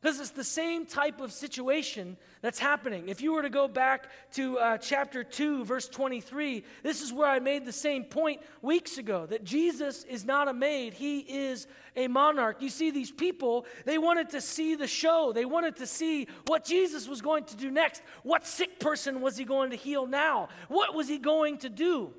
Because 0.00 0.18
it's 0.18 0.30
the 0.30 0.42
same 0.42 0.86
type 0.86 1.20
of 1.20 1.30
situation 1.30 2.16
that's 2.40 2.58
happening. 2.58 3.08
If 3.10 3.20
you 3.20 3.34
were 3.34 3.42
to 3.42 3.50
go 3.50 3.68
back 3.68 4.08
to 4.32 4.58
uh, 4.58 4.78
chapter 4.78 5.22
2, 5.22 5.66
verse 5.66 5.88
23, 5.88 6.64
this 6.82 7.02
is 7.02 7.12
where 7.12 7.28
I 7.28 7.38
made 7.38 7.66
the 7.66 7.72
same 7.72 8.04
point 8.04 8.40
weeks 8.62 8.96
ago 8.96 9.26
that 9.26 9.44
Jesus 9.44 10.04
is 10.04 10.24
not 10.24 10.48
a 10.48 10.54
maid, 10.54 10.94
he 10.94 11.18
is 11.18 11.66
a 11.96 12.08
monarch. 12.08 12.62
You 12.62 12.70
see, 12.70 12.90
these 12.90 13.10
people, 13.10 13.66
they 13.84 13.98
wanted 13.98 14.30
to 14.30 14.40
see 14.40 14.74
the 14.74 14.86
show, 14.86 15.32
they 15.34 15.44
wanted 15.44 15.76
to 15.76 15.86
see 15.86 16.28
what 16.46 16.64
Jesus 16.64 17.06
was 17.06 17.20
going 17.20 17.44
to 17.44 17.56
do 17.56 17.70
next. 17.70 18.00
What 18.22 18.46
sick 18.46 18.80
person 18.80 19.20
was 19.20 19.36
he 19.36 19.44
going 19.44 19.68
to 19.70 19.76
heal 19.76 20.06
now? 20.06 20.48
What 20.68 20.94
was 20.94 21.08
he 21.08 21.18
going 21.18 21.58
to 21.58 21.68
do? 21.68 22.14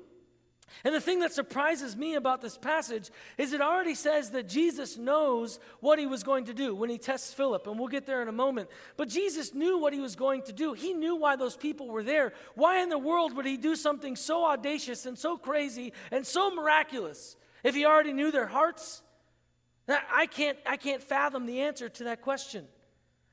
And 0.84 0.94
the 0.94 1.00
thing 1.00 1.20
that 1.20 1.32
surprises 1.32 1.96
me 1.96 2.14
about 2.14 2.40
this 2.40 2.58
passage 2.58 3.10
is 3.38 3.52
it 3.52 3.60
already 3.60 3.94
says 3.94 4.30
that 4.30 4.48
Jesus 4.48 4.96
knows 4.96 5.60
what 5.80 5.98
he 5.98 6.06
was 6.06 6.22
going 6.22 6.46
to 6.46 6.54
do 6.54 6.74
when 6.74 6.90
he 6.90 6.98
tests 6.98 7.32
Philip, 7.32 7.66
and 7.66 7.78
we'll 7.78 7.88
get 7.88 8.06
there 8.06 8.22
in 8.22 8.28
a 8.28 8.32
moment. 8.32 8.68
But 8.96 9.08
Jesus 9.08 9.54
knew 9.54 9.78
what 9.78 9.92
he 9.92 10.00
was 10.00 10.16
going 10.16 10.42
to 10.42 10.52
do. 10.52 10.72
He 10.72 10.92
knew 10.92 11.16
why 11.16 11.36
those 11.36 11.56
people 11.56 11.88
were 11.88 12.02
there. 12.02 12.32
Why 12.54 12.82
in 12.82 12.88
the 12.88 12.98
world 12.98 13.36
would 13.36 13.46
he 13.46 13.56
do 13.56 13.76
something 13.76 14.16
so 14.16 14.44
audacious 14.44 15.06
and 15.06 15.18
so 15.18 15.36
crazy 15.36 15.92
and 16.10 16.26
so 16.26 16.50
miraculous 16.50 17.36
if 17.62 17.74
he 17.74 17.84
already 17.84 18.12
knew 18.12 18.30
their 18.30 18.46
hearts? 18.46 19.02
I 19.88 20.26
can't, 20.26 20.58
I 20.66 20.76
can't 20.76 21.02
fathom 21.02 21.46
the 21.46 21.62
answer 21.62 21.88
to 21.88 22.04
that 22.04 22.22
question. 22.22 22.66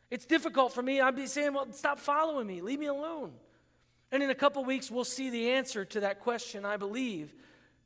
It's 0.10 0.26
difficult 0.26 0.74
for 0.74 0.82
me. 0.82 1.00
I'd 1.00 1.16
be 1.16 1.28
saying, 1.28 1.54
well, 1.54 1.72
stop 1.72 2.00
following 2.00 2.48
me, 2.48 2.62
leave 2.62 2.80
me 2.80 2.88
alone. 2.88 3.34
And 4.12 4.24
in 4.24 4.30
a 4.30 4.36
couple 4.36 4.64
weeks, 4.66 4.90
we'll 4.90 5.04
see 5.04 5.30
the 5.30 5.52
answer 5.52 5.86
to 5.86 6.00
that 6.02 6.22
question, 6.22 6.66
I 6.66 6.78
believe, 6.78 7.34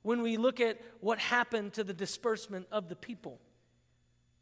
when 0.02 0.22
we 0.22 0.38
look 0.38 0.60
at 0.60 0.80
what 1.02 1.20
happened 1.20 1.74
to 1.74 1.84
the 1.84 1.94
disbursement 1.94 2.68
of 2.72 2.90
the 2.90 2.96
people. 2.96 3.40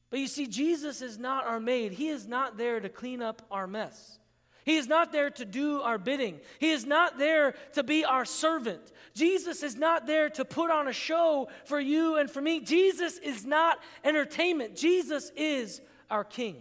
But 0.10 0.20
you 0.20 0.28
see, 0.28 0.46
Jesus 0.46 1.02
is 1.02 1.18
not 1.18 1.46
our 1.46 1.60
maid. 1.60 1.94
He 1.94 2.10
is 2.10 2.28
not 2.28 2.58
there 2.58 2.80
to 2.80 2.90
clean 2.90 3.22
up 3.22 3.42
our 3.50 3.66
mess. 3.66 4.20
He 4.64 4.78
is 4.78 4.88
not 4.88 5.12
there 5.12 5.32
to 5.32 5.46
do 5.46 5.82
our 5.82 5.98
bidding. 5.98 6.40
He 6.60 6.72
is 6.72 6.86
not 6.86 7.18
there 7.18 7.56
to 7.74 7.82
be 7.82 8.06
our 8.06 8.26
servant. 8.26 8.92
Jesus 9.16 9.64
is 9.64 9.76
not 9.76 10.06
there 10.06 10.30
to 10.30 10.46
put 10.46 10.70
on 10.70 10.88
a 10.88 10.94
show 10.94 11.48
for 11.66 11.80
you 11.80 12.18
and 12.18 12.30
for 12.30 12.42
me. 12.42 12.60
Jesus 12.60 13.18
is 13.18 13.44
not 13.44 13.80
entertainment. 14.04 14.76
Jesus 14.76 15.32
is 15.36 15.82
our 16.12 16.24
King. 16.24 16.58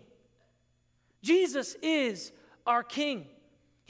Jesus 1.22 1.76
is 1.82 2.32
our 2.66 2.82
King. 2.82 3.26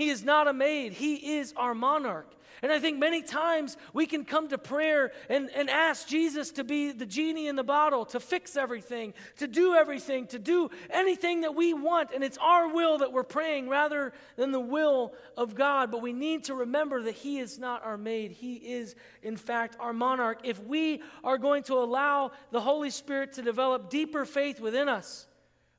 He 0.01 0.09
is 0.09 0.25
not 0.25 0.49
a 0.49 0.55
maid, 0.55 0.95
He 0.95 1.37
is 1.37 1.53
our 1.59 1.75
monarch. 1.75 2.35
And 2.63 2.73
I 2.73 2.79
think 2.79 2.99
many 2.99 3.21
times 3.21 3.77
we 3.93 4.07
can 4.07 4.25
come 4.25 4.49
to 4.49 4.57
prayer 4.57 5.13
and, 5.29 5.51
and 5.55 5.69
ask 5.69 6.09
Jesus 6.09 6.53
to 6.53 6.65
be 6.65 6.91
the 6.93 7.05
genie 7.05 7.49
in 7.49 7.57
the 7.57 7.63
bottle, 7.63 8.07
to 8.07 8.19
fix 8.21 8.57
everything, 8.57 9.13
to 9.37 9.47
do 9.47 9.75
everything, 9.75 10.27
to 10.29 10.39
do 10.39 10.71
anything 10.89 11.43
that 11.43 11.55
we 11.55 11.75
want. 11.75 12.13
And 12.15 12.25
it's 12.25 12.39
our 12.39 12.73
will 12.73 12.99
that 12.99 13.13
we're 13.13 13.25
praying 13.25 13.69
rather 13.69 14.15
than 14.37 14.53
the 14.53 14.61
will 14.61 15.13
of 15.37 15.55
God. 15.55 15.91
But 15.91 16.01
we 16.01 16.15
need 16.15 16.45
to 16.45 16.55
remember 16.55 17.03
that 17.03 17.15
He 17.15 17.39
is 17.39 17.59
not 17.59 17.85
our 17.85 17.99
maid, 17.99 18.33
He 18.33 18.55
is, 18.55 18.95
in 19.23 19.37
fact, 19.37 19.77
our 19.79 19.93
monarch. 19.93 20.41
If 20.45 20.65
we 20.65 21.03
are 21.23 21.37
going 21.37 21.63
to 21.65 21.75
allow 21.75 22.33
the 22.53 22.61
Holy 22.63 22.91
Spirit 22.91 23.35
to 23.35 23.43
develop 23.43 23.91
deeper 23.91 24.25
faith 24.25 24.61
within 24.61 24.89
us, 24.89 25.27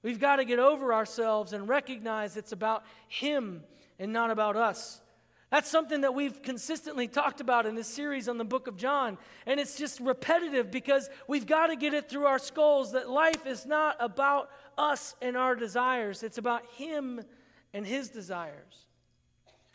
we've 0.04 0.20
got 0.20 0.36
to 0.36 0.46
get 0.46 0.60
over 0.60 0.94
ourselves 0.94 1.54
and 1.54 1.68
recognize 1.68 2.38
it's 2.38 2.52
about 2.52 2.84
Him 3.08 3.64
and 4.00 4.12
not 4.14 4.32
about 4.32 4.56
us. 4.56 5.02
That's 5.52 5.70
something 5.70 6.02
that 6.02 6.14
we've 6.14 6.42
consistently 6.42 7.10
talked 7.10 7.42
about 7.42 7.66
in 7.66 7.76
this 7.76 7.88
series 7.88 8.30
on 8.30 8.38
the 8.38 8.46
book 8.46 8.68
of 8.68 8.78
John. 8.78 9.18
And 9.46 9.60
it's 9.60 9.78
just 9.78 10.00
repetitive 10.00 10.72
because 10.72 11.10
we've 11.28 11.46
got 11.46 11.68
to 11.68 11.76
get 11.76 11.94
it 11.94 12.10
through 12.10 12.26
our 12.26 12.40
skulls 12.40 12.94
that 12.94 13.10
life 13.10 13.46
is 13.46 13.66
not 13.66 13.98
about 14.00 14.50
us 14.78 15.14
and 15.22 15.36
our 15.36 15.56
desires, 15.56 16.24
it's 16.24 16.38
about 16.38 16.64
Him 16.78 17.22
and 17.74 17.86
His 17.86 18.08
desires. 18.10 18.86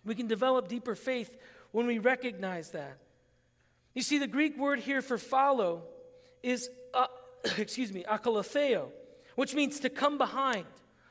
We 0.05 0.15
can 0.15 0.27
develop 0.27 0.69
deeper 0.69 0.95
faith 0.95 1.37
when 1.73 1.87
we 1.87 1.99
recognize 1.99 2.71
that. 2.71 2.97
You 3.93 4.03
see, 4.03 4.19
the 4.19 4.27
Greek 4.27 4.57
word 4.59 4.79
here 4.79 5.03
for 5.03 5.19
follow 5.19 5.83
is, 6.43 6.71
uh, 6.95 7.07
excuse 7.59 7.93
me, 7.93 8.05
akalatheo, 8.09 8.89
which 9.35 9.55
means 9.55 9.81
to 9.81 9.91
come 9.91 10.17
behind. 10.17 10.65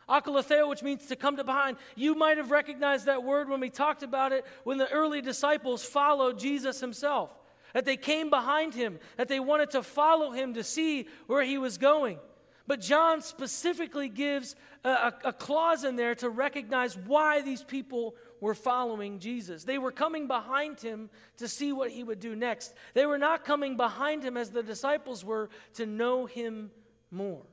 Akalatheo, 0.08 0.70
which 0.70 0.84
means 0.84 1.08
to 1.08 1.16
come 1.16 1.38
to 1.38 1.44
behind. 1.44 1.78
You 1.96 2.16
might 2.16 2.38
have 2.38 2.52
recognized 2.52 3.06
that 3.06 3.24
word 3.24 3.50
when 3.50 3.60
we 3.60 3.70
talked 3.70 4.04
about 4.04 4.32
it 4.32 4.46
when 4.64 4.78
the 4.78 4.92
early 4.92 5.22
disciples 5.22 5.84
followed 5.84 6.38
Jesus 6.38 6.80
himself. 6.80 7.32
That 7.74 7.86
they 7.86 7.98
came 7.98 8.30
behind 8.30 8.74
him, 8.74 9.00
that 9.18 9.28
they 9.28 9.40
wanted 9.40 9.72
to 9.72 9.84
follow 9.84 10.32
him 10.32 10.54
to 10.54 10.64
see 10.64 11.08
where 11.28 11.44
he 11.44 11.58
was 11.58 11.78
going. 11.78 12.20
But 12.68 12.82
John 12.82 13.22
specifically 13.22 14.10
gives 14.10 14.56
a, 14.84 14.90
a, 14.90 15.14
a, 15.26 15.34
clause 15.34 15.84
in 15.84 15.96
there 15.96 16.16
to 16.16 16.30
recognize 16.30 16.98
why 16.98 17.42
these 17.42 17.64
people 17.64 18.16
were 18.42 18.56
following 18.56 19.20
Jesus. 19.20 19.66
They 19.66 19.78
were 19.78 19.92
coming 19.92 20.28
behind 20.28 20.80
him 20.80 21.10
to 21.38 21.48
see 21.48 21.74
what 21.74 21.92
he 21.92 22.04
would 22.04 22.20
do 22.20 22.36
next. 22.36 22.74
They 22.96 23.06
were 23.06 23.20
not 23.20 23.46
coming 23.46 23.78
behind 23.78 24.24
him 24.24 24.36
as 24.36 24.50
the 24.50 24.64
disciples 24.64 25.24
were 25.24 25.50
to 25.76 25.86
know 25.86 26.26
him 26.26 26.72
more. 27.12 27.44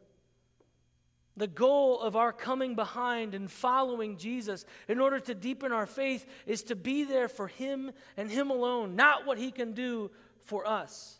The 1.37 1.47
goal 1.47 2.01
of 2.01 2.15
our 2.15 2.33
coming 2.33 2.75
behind 2.75 3.35
and 3.35 3.51
following 3.51 4.19
Jesus 4.19 4.67
in 4.87 5.01
order 5.01 5.19
to 5.21 5.35
deepen 5.35 5.73
our 5.73 5.87
faith 5.87 6.27
is 6.47 6.62
to 6.65 6.77
be 6.77 7.05
there 7.05 7.29
for 7.29 7.49
Him 7.49 7.91
and 8.17 8.31
Him 8.31 8.51
alone, 8.51 8.97
not 8.97 9.25
what 9.27 9.39
He 9.39 9.51
can 9.51 9.73
do 9.73 10.11
for 10.41 10.67
us. 10.67 11.19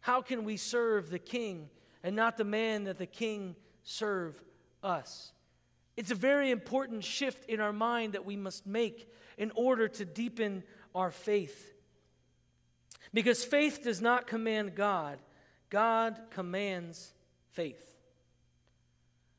How 0.00 0.22
can 0.22 0.44
we 0.44 0.56
serve 0.56 1.10
the 1.10 1.18
King 1.18 1.68
and 2.02 2.16
not 2.16 2.36
the 2.36 2.44
man 2.44 2.84
that 2.84 2.98
the 2.98 3.06
King 3.06 3.56
serve 3.82 4.42
us? 4.82 5.32
It's 5.96 6.10
a 6.10 6.16
very 6.16 6.50
important 6.50 7.04
shift 7.04 7.48
in 7.48 7.60
our 7.60 7.72
mind 7.72 8.14
that 8.14 8.24
we 8.24 8.36
must 8.36 8.66
make 8.66 9.10
in 9.36 9.52
order 9.54 9.86
to 9.88 10.04
deepen 10.04 10.62
our 10.94 11.10
faith. 11.10 11.72
Because 13.12 13.44
faith 13.44 13.82
does 13.84 14.00
not 14.00 14.26
command 14.26 14.74
God, 14.74 15.18
God 15.70 16.18
commands 16.30 17.12
faith. 17.52 17.93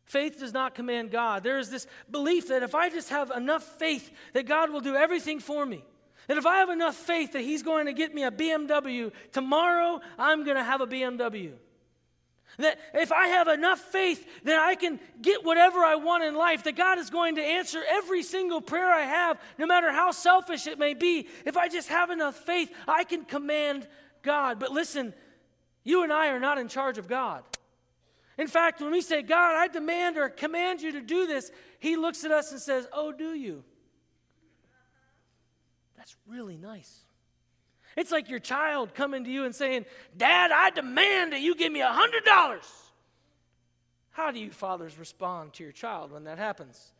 Faith 0.05 0.39
does 0.39 0.53
not 0.53 0.75
command 0.75 1.11
God. 1.11 1.43
There 1.43 1.57
is 1.57 1.69
this 1.69 1.87
belief 2.09 2.49
that 2.49 2.63
if 2.63 2.75
I 2.75 2.89
just 2.89 3.09
have 3.09 3.31
enough 3.31 3.63
faith, 3.63 4.11
that 4.33 4.45
God 4.45 4.69
will 4.69 4.81
do 4.81 4.95
everything 4.95 5.39
for 5.39 5.65
me. 5.65 5.83
That 6.27 6.37
if 6.37 6.45
I 6.45 6.57
have 6.57 6.69
enough 6.69 6.95
faith 6.95 7.33
that 7.33 7.41
He's 7.41 7.63
going 7.63 7.87
to 7.87 7.93
get 7.93 8.13
me 8.13 8.23
a 8.23 8.31
BMW, 8.31 9.11
tomorrow 9.31 9.99
I'm 10.17 10.43
going 10.43 10.57
to 10.57 10.63
have 10.63 10.81
a 10.81 10.87
BMW. 10.87 11.53
That 12.57 12.79
if 12.93 13.11
I 13.11 13.27
have 13.29 13.47
enough 13.47 13.79
faith 13.79 14.25
that 14.43 14.59
I 14.59 14.75
can 14.75 14.99
get 15.21 15.43
whatever 15.43 15.79
I 15.79 15.95
want 15.95 16.23
in 16.23 16.35
life, 16.35 16.63
that 16.63 16.75
God 16.75 16.99
is 16.99 17.09
going 17.09 17.35
to 17.35 17.41
answer 17.41 17.83
every 17.87 18.23
single 18.23 18.61
prayer 18.61 18.89
I 18.89 19.01
have, 19.01 19.41
no 19.57 19.65
matter 19.65 19.91
how 19.91 20.11
selfish 20.11 20.67
it 20.67 20.79
may 20.79 20.93
be. 20.93 21.27
If 21.45 21.57
I 21.57 21.67
just 21.67 21.89
have 21.89 22.11
enough 22.11 22.35
faith, 22.35 22.71
I 22.87 23.03
can 23.03 23.25
command 23.25 23.87
God. 24.21 24.59
But 24.59 24.71
listen, 24.71 25.13
you 25.83 26.03
and 26.03 26.13
I 26.13 26.29
are 26.29 26.39
not 26.39 26.57
in 26.57 26.67
charge 26.67 26.97
of 26.97 27.07
God. 27.07 27.43
In 28.37 28.47
fact, 28.47 28.81
when 28.81 28.91
we 28.91 29.01
say, 29.01 29.21
God, 29.21 29.55
I 29.55 29.67
demand 29.67 30.17
or 30.17 30.29
command 30.29 30.81
you 30.81 30.91
to 30.93 31.01
do 31.01 31.25
this, 31.25 31.51
he 31.79 31.95
looks 31.95 32.23
at 32.25 32.31
us 32.31 32.51
and 32.51 32.59
says, 32.59 32.87
Oh, 32.91 33.11
do 33.11 33.33
you? 33.33 33.63
That's 35.95 36.15
really 36.27 36.57
nice. 36.57 37.05
It's 37.95 38.11
like 38.11 38.29
your 38.29 38.39
child 38.39 38.93
coming 38.93 39.23
to 39.23 39.29
you 39.29 39.45
and 39.45 39.55
saying, 39.55 39.85
Dad, 40.15 40.51
I 40.51 40.69
demand 40.69 41.31
that 41.31 41.39
you 41.39 41.55
give 41.55 41.71
me 41.71 41.81
a 41.81 41.87
$100. 41.87 42.59
How 44.11 44.31
do 44.31 44.39
you 44.39 44.51
fathers 44.51 44.97
respond 44.97 45.53
to 45.53 45.63
your 45.63 45.71
child 45.71 46.11
when 46.11 46.25
that 46.25 46.37
happens? 46.37 46.91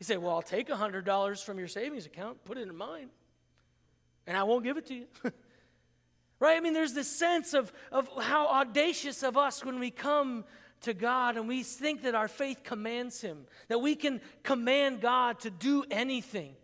You 0.00 0.04
say, 0.04 0.16
Well, 0.16 0.34
I'll 0.34 0.42
take 0.42 0.70
a 0.70 0.74
$100 0.74 1.44
from 1.44 1.58
your 1.58 1.68
savings 1.68 2.06
account, 2.06 2.44
put 2.44 2.58
it 2.58 2.68
in 2.68 2.76
mine, 2.76 3.10
and 4.26 4.36
I 4.36 4.42
won't 4.42 4.64
give 4.64 4.76
it 4.76 4.86
to 4.86 4.94
you. 4.94 5.06
right? 6.40 6.56
I 6.56 6.60
mean, 6.60 6.72
there's 6.72 6.94
this 6.94 7.08
sense 7.08 7.54
of, 7.54 7.72
of 7.92 8.08
how 8.20 8.48
audacious 8.48 9.22
of 9.22 9.36
us 9.36 9.64
when 9.64 9.78
we 9.78 9.90
come 9.90 10.44
to 10.82 10.94
God 10.94 11.36
and 11.36 11.46
we 11.46 11.62
think 11.62 12.02
that 12.02 12.14
our 12.14 12.28
faith 12.28 12.62
commands 12.62 13.20
Him, 13.20 13.46
that 13.68 13.80
we 13.80 13.94
can 13.94 14.20
command 14.42 15.00
God 15.00 15.40
to 15.40 15.50
do 15.50 15.84
anything. 15.90 16.54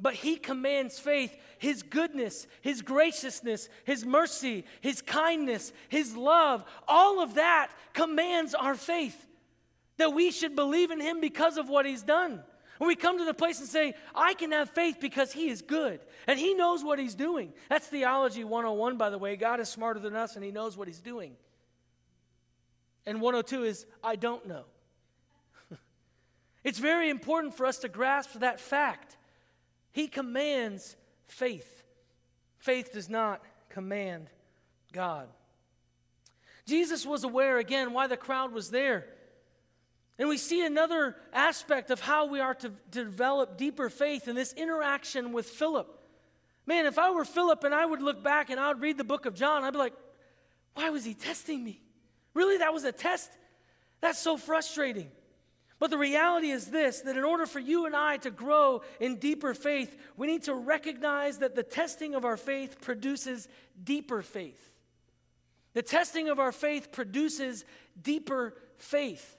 But 0.00 0.14
He 0.14 0.36
commands 0.36 0.98
faith, 0.98 1.36
His 1.58 1.82
goodness, 1.82 2.46
His 2.62 2.82
graciousness, 2.82 3.68
His 3.84 4.04
mercy, 4.04 4.64
His 4.80 5.02
kindness, 5.02 5.72
His 5.88 6.16
love, 6.16 6.64
all 6.86 7.20
of 7.20 7.34
that 7.34 7.70
commands 7.92 8.54
our 8.54 8.74
faith. 8.74 9.26
That 9.96 10.14
we 10.14 10.30
should 10.30 10.54
believe 10.54 10.92
in 10.92 11.00
Him 11.00 11.20
because 11.20 11.58
of 11.58 11.68
what 11.68 11.86
He's 11.86 12.02
done. 12.02 12.42
When 12.78 12.86
we 12.86 12.94
come 12.94 13.18
to 13.18 13.24
the 13.24 13.34
place 13.34 13.58
and 13.58 13.68
say, 13.68 13.94
I 14.14 14.34
can 14.34 14.52
have 14.52 14.70
faith 14.70 14.98
because 15.00 15.32
He 15.32 15.48
is 15.48 15.62
good 15.62 15.98
and 16.28 16.38
He 16.38 16.54
knows 16.54 16.84
what 16.84 17.00
He's 17.00 17.16
doing. 17.16 17.52
That's 17.68 17.88
Theology 17.88 18.44
101, 18.44 18.96
by 18.96 19.10
the 19.10 19.18
way. 19.18 19.34
God 19.34 19.58
is 19.58 19.68
smarter 19.68 19.98
than 19.98 20.14
us 20.14 20.36
and 20.36 20.44
He 20.44 20.52
knows 20.52 20.76
what 20.76 20.86
He's 20.86 21.00
doing. 21.00 21.36
And 23.08 23.22
102 23.22 23.64
is, 23.64 23.86
I 24.04 24.16
don't 24.16 24.46
know. 24.46 24.64
it's 26.62 26.78
very 26.78 27.08
important 27.08 27.54
for 27.54 27.64
us 27.64 27.78
to 27.78 27.88
grasp 27.88 28.34
that 28.40 28.60
fact. 28.60 29.16
He 29.92 30.08
commands 30.08 30.94
faith, 31.26 31.84
faith 32.58 32.92
does 32.92 33.08
not 33.08 33.42
command 33.70 34.28
God. 34.92 35.28
Jesus 36.66 37.06
was 37.06 37.24
aware 37.24 37.56
again 37.56 37.94
why 37.94 38.08
the 38.08 38.16
crowd 38.18 38.52
was 38.52 38.70
there. 38.70 39.06
And 40.18 40.28
we 40.28 40.36
see 40.36 40.66
another 40.66 41.16
aspect 41.32 41.90
of 41.90 42.00
how 42.00 42.26
we 42.26 42.40
are 42.40 42.54
to, 42.56 42.68
to 42.68 43.04
develop 43.04 43.56
deeper 43.56 43.88
faith 43.88 44.28
in 44.28 44.36
this 44.36 44.52
interaction 44.52 45.32
with 45.32 45.48
Philip. 45.48 45.98
Man, 46.66 46.84
if 46.84 46.98
I 46.98 47.10
were 47.10 47.24
Philip 47.24 47.64
and 47.64 47.74
I 47.74 47.86
would 47.86 48.02
look 48.02 48.22
back 48.22 48.50
and 48.50 48.60
I 48.60 48.68
would 48.68 48.82
read 48.82 48.98
the 48.98 49.04
book 49.04 49.24
of 49.24 49.34
John, 49.34 49.64
I'd 49.64 49.72
be 49.72 49.78
like, 49.78 49.94
why 50.74 50.90
was 50.90 51.06
he 51.06 51.14
testing 51.14 51.64
me? 51.64 51.80
Really, 52.34 52.58
that 52.58 52.72
was 52.72 52.84
a 52.84 52.92
test? 52.92 53.30
That's 54.00 54.18
so 54.18 54.36
frustrating. 54.36 55.10
But 55.78 55.90
the 55.90 55.98
reality 55.98 56.50
is 56.50 56.66
this 56.66 57.00
that 57.02 57.16
in 57.16 57.24
order 57.24 57.46
for 57.46 57.60
you 57.60 57.86
and 57.86 57.94
I 57.94 58.16
to 58.18 58.30
grow 58.30 58.82
in 59.00 59.16
deeper 59.16 59.54
faith, 59.54 59.96
we 60.16 60.26
need 60.26 60.44
to 60.44 60.54
recognize 60.54 61.38
that 61.38 61.54
the 61.54 61.62
testing 61.62 62.14
of 62.14 62.24
our 62.24 62.36
faith 62.36 62.80
produces 62.80 63.48
deeper 63.82 64.22
faith. 64.22 64.72
The 65.74 65.82
testing 65.82 66.28
of 66.28 66.40
our 66.40 66.52
faith 66.52 66.90
produces 66.90 67.64
deeper 68.00 68.54
faith. 68.76 69.36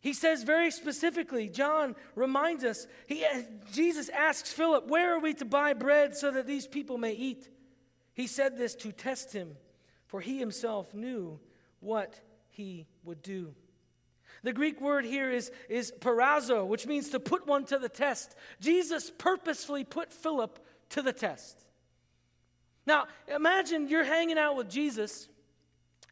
He 0.00 0.12
says 0.12 0.44
very 0.44 0.70
specifically, 0.70 1.48
John 1.48 1.96
reminds 2.14 2.64
us, 2.64 2.86
he, 3.06 3.26
Jesus 3.72 4.08
asks 4.10 4.52
Philip, 4.52 4.86
Where 4.86 5.14
are 5.14 5.20
we 5.20 5.34
to 5.34 5.44
buy 5.44 5.74
bread 5.74 6.16
so 6.16 6.30
that 6.30 6.46
these 6.46 6.66
people 6.66 6.98
may 6.98 7.12
eat? 7.12 7.48
He 8.14 8.26
said 8.26 8.56
this 8.56 8.74
to 8.76 8.92
test 8.92 9.32
him, 9.32 9.56
for 10.06 10.20
he 10.20 10.38
himself 10.38 10.94
knew 10.94 11.40
what 11.80 12.20
he 12.50 12.86
would 13.04 13.22
do. 13.22 13.54
The 14.42 14.52
Greek 14.52 14.80
word 14.80 15.04
here 15.04 15.30
is, 15.30 15.50
is 15.68 15.92
peirazo, 16.00 16.66
which 16.66 16.86
means 16.86 17.10
to 17.10 17.20
put 17.20 17.46
one 17.46 17.64
to 17.66 17.78
the 17.78 17.88
test. 17.88 18.34
Jesus 18.60 19.10
purposefully 19.16 19.84
put 19.84 20.12
Philip 20.12 20.64
to 20.90 21.02
the 21.02 21.12
test. 21.12 21.64
Now, 22.86 23.06
imagine 23.26 23.88
you're 23.88 24.04
hanging 24.04 24.38
out 24.38 24.56
with 24.56 24.70
Jesus, 24.70 25.28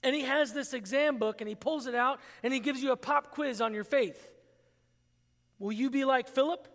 and 0.03 0.15
he 0.15 0.23
has 0.23 0.53
this 0.53 0.75
exam 0.75 1.19
book, 1.19 1.41
and 1.41 1.49
he 1.49 1.55
pulls 1.55 1.87
it 1.87 1.95
out, 1.95 2.21
and 2.43 2.53
he 2.53 2.61
gives 2.61 2.83
you 2.83 2.93
a 2.93 2.97
pop 2.97 3.31
quiz 3.31 3.61
on 3.61 3.73
your 3.73 3.85
faith. 3.85 4.31
Will 5.59 5.73
you 5.73 5.89
be 5.89 6.05
like 6.05 6.29
Philip? 6.29 6.69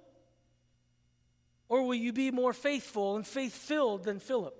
Or 1.69 1.83
will 1.83 1.95
you 1.95 2.11
be 2.11 2.31
more 2.31 2.51
faithful 2.51 3.15
and 3.15 3.25
faith 3.25 3.53
filled 3.53 4.03
than 4.03 4.19
Philip? 4.19 4.55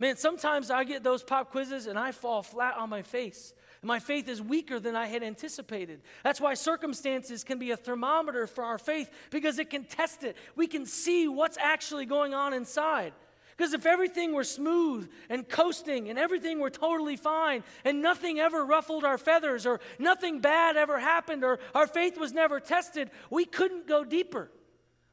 Man, 0.00 0.16
sometimes 0.16 0.70
I 0.70 0.84
get 0.84 1.02
those 1.02 1.22
pop 1.22 1.50
quizzes 1.50 1.86
and 1.86 1.98
I 1.98 2.12
fall 2.12 2.42
flat 2.42 2.76
on 2.76 2.88
my 2.88 3.02
face. 3.02 3.52
My 3.82 3.98
faith 4.00 4.28
is 4.28 4.42
weaker 4.42 4.80
than 4.80 4.96
I 4.96 5.06
had 5.06 5.22
anticipated. 5.22 6.00
That's 6.24 6.40
why 6.40 6.54
circumstances 6.54 7.44
can 7.44 7.58
be 7.58 7.70
a 7.70 7.76
thermometer 7.76 8.46
for 8.46 8.64
our 8.64 8.78
faith 8.78 9.10
because 9.30 9.58
it 9.58 9.70
can 9.70 9.84
test 9.84 10.24
it. 10.24 10.36
We 10.56 10.66
can 10.66 10.84
see 10.86 11.28
what's 11.28 11.58
actually 11.58 12.06
going 12.06 12.34
on 12.34 12.52
inside. 12.52 13.12
Because 13.56 13.72
if 13.72 13.86
everything 13.86 14.34
were 14.34 14.44
smooth 14.44 15.10
and 15.28 15.48
coasting 15.48 16.08
and 16.10 16.18
everything 16.18 16.60
were 16.60 16.70
totally 16.70 17.16
fine 17.16 17.64
and 17.84 18.00
nothing 18.00 18.38
ever 18.38 18.64
ruffled 18.64 19.04
our 19.04 19.18
feathers 19.18 19.66
or 19.66 19.80
nothing 19.98 20.40
bad 20.40 20.76
ever 20.76 21.00
happened 21.00 21.42
or 21.42 21.58
our 21.74 21.88
faith 21.88 22.16
was 22.18 22.32
never 22.32 22.60
tested, 22.60 23.10
we 23.30 23.44
couldn't 23.44 23.88
go 23.88 24.04
deeper. 24.04 24.48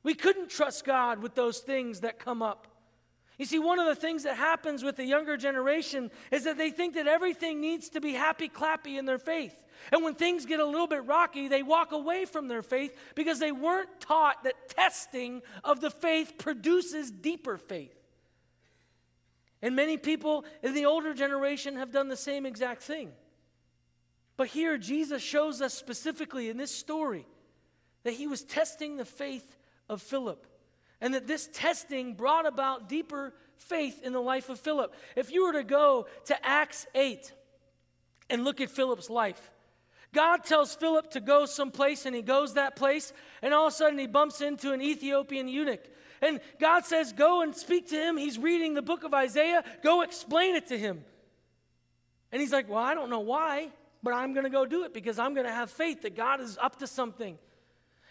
We 0.04 0.14
couldn't 0.14 0.50
trust 0.50 0.86
God 0.86 1.24
with 1.24 1.34
those 1.34 1.60
things 1.60 2.02
that 2.02 2.20
come 2.20 2.44
up. 2.44 2.68
You 3.38 3.46
see, 3.46 3.60
one 3.60 3.80
of 3.80 3.86
the 3.86 3.96
things 3.96 4.24
that 4.24 4.38
happens 4.38 4.84
with 4.84 4.96
the 4.96 5.04
younger 5.04 5.36
generation 5.36 6.10
is 6.32 6.46
that 6.46 6.58
they 6.58 6.70
think 6.70 6.96
that 6.96 7.08
everything 7.08 7.60
needs 7.60 7.90
to 7.90 8.02
be 8.02 8.14
happy 8.14 8.48
clappy 8.48 8.98
in 8.98 9.06
their 9.06 9.18
faith. 9.18 9.56
And 9.92 10.04
when 10.04 10.16
things 10.16 10.46
get 10.46 10.62
a 10.62 10.66
little 10.66 10.88
bit 10.88 11.06
rocky, 11.06 11.48
they 11.48 11.62
walk 11.62 11.92
away 11.92 12.26
from 12.26 12.48
their 12.48 12.62
faith 12.62 12.98
because 13.14 13.40
they 13.40 13.52
weren't 13.52 14.00
taught 14.00 14.44
that 14.44 14.70
testing 14.70 15.42
of 15.64 15.82
the 15.82 15.92
faith 15.92 16.38
produces 16.38 17.12
deeper 17.12 17.58
faith. 17.58 17.94
And 19.62 19.76
many 19.76 19.98
people 19.98 20.46
in 20.64 20.74
the 20.74 20.86
older 20.86 21.14
generation 21.14 21.76
have 21.76 21.92
done 21.92 22.08
the 22.08 22.16
same 22.16 22.46
exact 22.46 22.84
thing. 22.84 23.12
But 24.38 24.48
here, 24.48 24.78
Jesus 24.78 25.22
shows 25.22 25.62
us 25.62 25.74
specifically 25.74 26.50
in 26.50 26.58
this 26.58 26.72
story 26.72 27.26
that 28.04 28.14
he 28.14 28.28
was 28.28 28.44
testing 28.44 28.96
the 28.96 29.06
faith 29.06 29.58
of 29.90 30.02
Philip 30.02 30.46
and 31.02 31.14
that 31.14 31.28
this 31.28 31.50
testing 31.54 32.14
brought 32.14 32.46
about 32.46 32.90
deeper 32.90 33.34
faith 33.58 34.02
in 34.04 34.14
the 34.14 34.22
life 34.22 34.50
of 34.50 34.60
Philip. 34.60 34.94
If 35.16 35.32
you 35.32 35.46
were 35.46 35.54
to 35.54 35.64
go 35.64 36.08
to 36.26 36.46
Acts 36.46 36.88
8 36.96 37.32
and 38.30 38.44
look 38.44 38.62
at 38.62 38.70
Philip's 38.70 39.10
life, 39.10 39.52
God 40.14 40.46
tells 40.46 40.74
Philip 40.74 41.12
to 41.12 41.20
go 41.20 41.46
someplace, 41.46 42.06
and 42.06 42.16
he 42.16 42.22
goes 42.22 42.54
that 42.54 42.78
place, 42.78 43.12
and 43.42 43.54
all 43.54 43.68
of 43.68 43.74
a 43.74 43.76
sudden 43.76 44.00
he 44.00 44.08
bumps 44.08 44.40
into 44.40 44.72
an 44.72 44.82
Ethiopian 44.82 45.50
eunuch. 45.50 45.84
And 46.22 46.40
God 46.60 46.86
says, 46.86 47.12
Go 47.12 47.42
and 47.42 47.54
speak 47.54 47.90
to 47.90 47.96
him. 47.96 48.16
He's 48.16 48.40
reading 48.40 48.74
the 48.74 48.82
book 48.82 49.04
of 49.04 49.14
Isaiah. 49.14 49.64
Go 49.84 50.02
explain 50.02 50.56
it 50.56 50.68
to 50.68 50.78
him. 50.78 51.04
And 52.32 52.42
he's 52.42 52.54
like, 52.54 52.70
Well, 52.70 52.80
I 52.80 52.94
don't 52.94 53.10
know 53.10 53.20
why, 53.20 53.70
but 54.02 54.14
I'm 54.14 54.34
going 54.34 54.46
to 54.46 54.50
go 54.50 54.66
do 54.66 54.86
it 54.86 54.94
because 54.94 55.20
I'm 55.20 55.34
going 55.34 55.46
to 55.48 55.54
have 55.54 55.70
faith 55.70 56.04
that 56.04 56.16
God 56.16 56.40
is 56.40 56.58
up 56.62 56.80
to 56.80 56.88
something. 56.88 57.38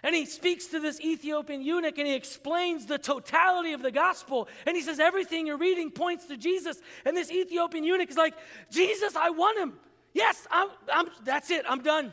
And 0.04 0.14
he 0.14 0.26
speaks 0.26 0.66
to 0.66 0.80
this 0.80 1.00
Ethiopian 1.00 1.62
eunuch 1.62 1.96
and 1.96 2.06
he 2.06 2.12
explains 2.12 2.84
the 2.84 2.98
totality 2.98 3.72
of 3.72 3.80
the 3.80 3.90
gospel. 3.90 4.48
And 4.66 4.76
he 4.76 4.82
says, 4.82 5.00
Everything 5.00 5.46
you're 5.46 5.56
reading 5.56 5.90
points 5.90 6.26
to 6.26 6.36
Jesus. 6.36 6.78
And 7.06 7.16
this 7.16 7.30
Ethiopian 7.30 7.84
eunuch 7.84 8.10
is 8.10 8.16
like, 8.18 8.34
Jesus, 8.70 9.16
I 9.16 9.30
want 9.30 9.58
him. 9.58 9.72
Yes, 10.12 10.46
I'm, 10.50 10.68
I'm, 10.92 11.06
that's 11.24 11.50
it. 11.50 11.64
I'm 11.66 11.82
done. 11.82 12.12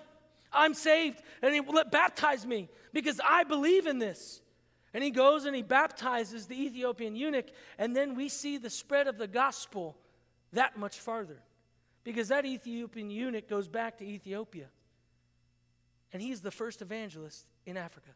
I'm 0.53 0.73
saved. 0.73 1.21
And 1.41 1.53
he 1.53 1.59
will 1.59 1.83
baptize 1.91 2.45
me 2.45 2.69
because 2.93 3.19
I 3.27 3.43
believe 3.43 3.85
in 3.87 3.99
this. 3.99 4.41
And 4.93 5.03
he 5.03 5.11
goes 5.11 5.43
and 5.43 5.53
he 5.53 5.61
baptizes 5.61 6.47
the 6.47 6.55
Ethiopian 6.55 7.17
eunuch. 7.17 7.47
And 7.77 7.93
then 7.93 8.15
we 8.15 8.29
see 8.29 8.57
the 8.57 8.69
spread 8.69 9.07
of 9.07 9.17
the 9.17 9.27
gospel 9.27 9.97
that 10.53 10.77
much 10.77 10.97
farther 10.97 11.41
because 12.05 12.29
that 12.29 12.45
Ethiopian 12.45 13.09
eunuch 13.09 13.49
goes 13.49 13.67
back 13.67 13.97
to 13.97 14.05
Ethiopia. 14.05 14.67
And 16.13 16.21
he's 16.21 16.41
the 16.41 16.51
first 16.51 16.81
evangelist 16.81 17.45
in 17.65 17.77
Africa. 17.77 18.09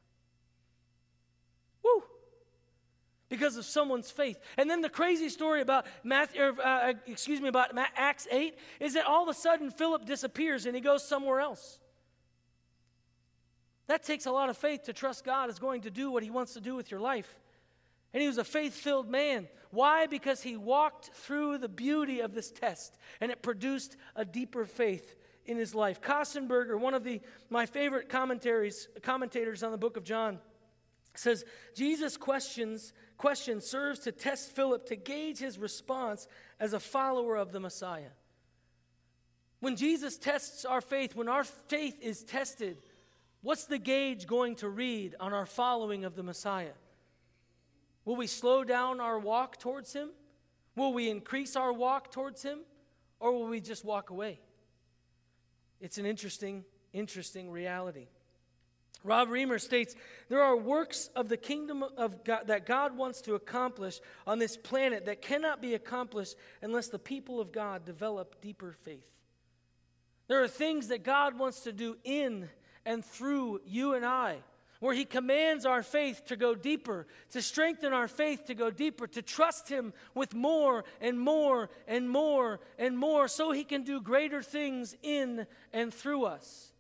Woo! 1.84 2.04
Because 3.30 3.58
of 3.58 3.66
someone's 3.66 4.12
faith. 4.12 4.40
And 4.58 4.70
then 4.70 4.82
the 4.82 4.90
crazy 4.90 5.30
story 5.30 5.62
about 5.62 5.86
Matthew, 6.04 6.42
uh, 6.42 6.62
uh, 6.62 6.94
excuse 7.08 7.42
me, 7.42 7.48
about 7.48 7.72
Acts 7.96 8.28
8 8.30 8.58
is 8.80 8.94
that 8.94 9.06
all 9.06 9.24
of 9.24 9.30
a 9.30 9.34
sudden 9.34 9.72
Philip 9.72 10.06
disappears 10.06 10.66
and 10.66 10.76
he 10.76 10.82
goes 10.82 11.08
somewhere 11.08 11.40
else. 11.40 11.80
That 13.88 14.04
takes 14.04 14.26
a 14.26 14.32
lot 14.32 14.50
of 14.50 14.58
faith 14.58 14.84
to 14.84 14.94
trust 14.94 15.24
God 15.24 15.50
is 15.50 15.60
going 15.60 15.82
to 15.82 15.92
do 15.92 16.12
what 16.12 16.24
he 16.24 16.30
wants 16.30 16.54
to 16.54 16.62
do 16.62 16.76
with 16.76 16.90
your 16.92 17.00
life. 17.00 17.40
And 18.14 18.22
he 18.22 18.28
was 18.28 18.38
a 18.38 18.44
faith 18.44 18.74
filled 18.74 19.10
man. 19.10 19.48
Why? 19.72 20.08
Because 20.08 20.42
he 20.42 20.56
walked 20.56 21.08
through 21.14 21.58
the 21.58 21.70
beauty 21.70 22.22
of 22.22 22.34
this 22.34 22.50
test 22.50 22.98
and 23.20 23.32
it 23.32 23.42
produced 23.42 23.98
a 24.16 24.26
deeper 24.26 24.66
faith 24.66 25.16
in 25.46 25.58
his 25.58 25.76
life. 25.76 26.02
Kostenberger, 26.02 26.80
one 26.80 26.94
of 26.94 27.04
the, 27.04 27.22
my 27.50 27.66
favorite 27.66 28.10
commentaries, 28.10 28.88
commentators 29.02 29.64
on 29.64 29.72
the 29.72 29.78
book 29.78 29.98
of 29.98 30.04
John, 30.04 30.40
says 31.16 31.46
Jesus' 31.74 32.18
questions 32.18 32.94
question 33.18 33.62
serves 33.62 34.00
to 34.00 34.12
test 34.12 34.56
Philip 34.56 34.86
to 34.88 34.96
gauge 34.96 35.38
his 35.38 35.58
response 35.58 36.28
as 36.60 36.74
a 36.74 36.80
follower 36.80 37.38
of 37.38 37.52
the 37.52 37.60
Messiah. 37.60 38.12
When 39.62 39.76
Jesus 39.76 40.18
tests 40.18 40.66
our 40.66 40.82
faith, 40.82 41.16
when 41.16 41.30
our 41.30 41.44
faith 41.44 41.98
is 42.02 42.24
tested, 42.24 42.78
what's 43.42 43.66
the 43.66 43.78
gauge 43.78 44.28
going 44.28 44.56
to 44.56 44.70
read 44.70 45.16
on 45.20 45.34
our 45.34 45.46
following 45.46 46.04
of 46.04 46.16
the 46.16 46.24
Messiah? 46.24 46.74
Will 48.04 48.16
we 48.16 48.28
slow 48.28 48.64
down 48.64 49.00
our 49.00 49.18
walk 49.18 49.58
towards 49.58 49.94
him? 49.94 50.10
Will 50.76 50.94
we 50.94 51.10
increase 51.10 51.56
our 51.56 51.74
walk 51.74 52.12
towards 52.12 52.44
him? 52.44 52.60
Or 53.20 53.32
will 53.32 53.48
we 53.48 53.62
just 53.62 53.86
walk 53.86 54.10
away? 54.10 54.40
It's 55.82 55.98
an 55.98 56.06
interesting, 56.06 56.64
interesting 56.94 57.52
reality. 57.52 58.08
Rob 59.04 59.30
Reimer 59.30 59.62
states 59.62 59.96
there 60.30 60.42
are 60.42 60.58
works 60.58 61.10
of 61.16 61.30
the 61.30 61.38
kingdom 61.38 61.84
of 61.84 62.24
God 62.24 62.48
that 62.48 62.66
God 62.66 62.98
wants 62.98 63.22
to 63.22 63.36
accomplish 63.36 64.00
on 64.26 64.40
this 64.40 64.58
planet 64.58 65.06
that 65.06 65.22
cannot 65.22 65.62
be 65.62 65.76
accomplished 65.76 66.36
unless 66.62 66.88
the 66.88 67.00
people 67.00 67.40
of 67.40 67.52
God 67.52 67.86
develop 67.86 68.42
deeper 68.42 68.72
faith. 68.72 69.06
There 70.28 70.44
are 70.44 70.48
things 70.48 70.88
that 70.88 71.04
God 71.04 71.38
wants 71.38 71.62
to 71.62 71.72
do 71.72 71.98
in 72.04 72.50
and 72.84 73.06
through 73.06 73.62
you 73.66 73.94
and 73.94 74.04
I 74.04 74.38
where 74.80 74.94
He 74.94 75.06
commands 75.06 75.66
our 75.66 75.84
faith 75.84 76.24
to 76.28 76.36
go 76.36 76.56
deeper, 76.56 77.08
to 77.32 77.42
strengthen 77.42 77.94
our 77.94 78.08
faith 78.08 78.46
to 78.46 78.54
go 78.54 78.70
deeper, 78.70 79.08
to 79.08 79.22
trust 79.22 79.70
Him 79.70 79.94
with 80.14 80.34
more 80.34 80.84
and 81.02 81.20
more 81.20 81.70
and 81.88 82.10
more 82.10 82.60
and 82.78 82.98
more 82.98 83.28
so 83.28 83.52
He 83.52 83.64
can 83.64 83.84
do 83.84 84.02
greater 84.02 84.42
things 84.42 84.96
in 85.02 85.48
and 85.74 85.94
through 85.94 86.26
us. 86.26 86.72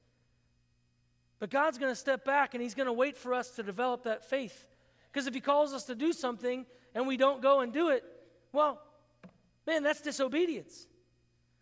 But 1.39 1.49
God's 1.49 1.77
going 1.77 1.91
to 1.91 1.99
step 1.99 2.25
back 2.25 2.53
and 2.53 2.61
He's 2.61 2.75
going 2.75 2.87
to 2.87 2.93
wait 2.93 3.17
for 3.17 3.33
us 3.33 3.51
to 3.51 3.63
develop 3.63 4.03
that 4.03 4.25
faith. 4.29 4.67
Because 5.11 5.27
if 5.27 5.33
He 5.33 5.41
calls 5.41 5.73
us 5.73 5.85
to 5.85 5.95
do 5.95 6.13
something 6.13 6.65
and 6.93 7.07
we 7.07 7.17
don't 7.17 7.41
go 7.41 7.61
and 7.61 7.71
do 7.71 7.89
it, 7.89 8.03
well, 8.51 8.81
man, 9.65 9.83
that's 9.83 10.01
disobedience. 10.01 10.87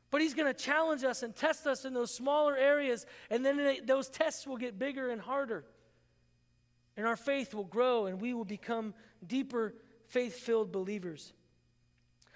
But 0.10 0.22
He's 0.22 0.34
going 0.34 0.52
to 0.52 0.60
challenge 0.60 1.04
us 1.04 1.24
and 1.24 1.36
test 1.36 1.65
us 1.65 1.86
in 1.86 1.93
those 1.93 2.13
smaller 2.13 2.56
areas, 2.56 3.06
and 3.30 3.46
then 3.46 3.78
those 3.86 4.10
tests 4.10 4.46
will 4.46 4.58
get 4.58 4.78
bigger 4.78 5.10
and 5.10 5.19
harder. 5.19 5.65
And 6.95 7.08
our 7.08 7.15
faith 7.15 7.53
will 7.53 7.63
grow 7.63 8.06
and 8.06 8.21
we 8.21 8.34
will 8.34 8.45
become 8.45 8.93
deeper, 9.25 9.73
faith 10.08 10.39
filled 10.39 10.71
believers. 10.71 11.34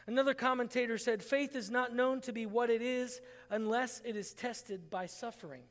Another 0.08 0.34
commentator 0.34 0.98
said, 0.98 1.22
Faith 1.22 1.56
is 1.56 1.70
not 1.70 1.94
known 1.94 2.22
to 2.22 2.32
be 2.32 2.46
what 2.46 2.70
it 2.70 2.82
is 2.82 3.20
unless 3.50 4.02
it 4.06 4.16
is 4.16 4.34
tested 4.34 4.90
by 4.90 5.06
suffering. 5.06 5.64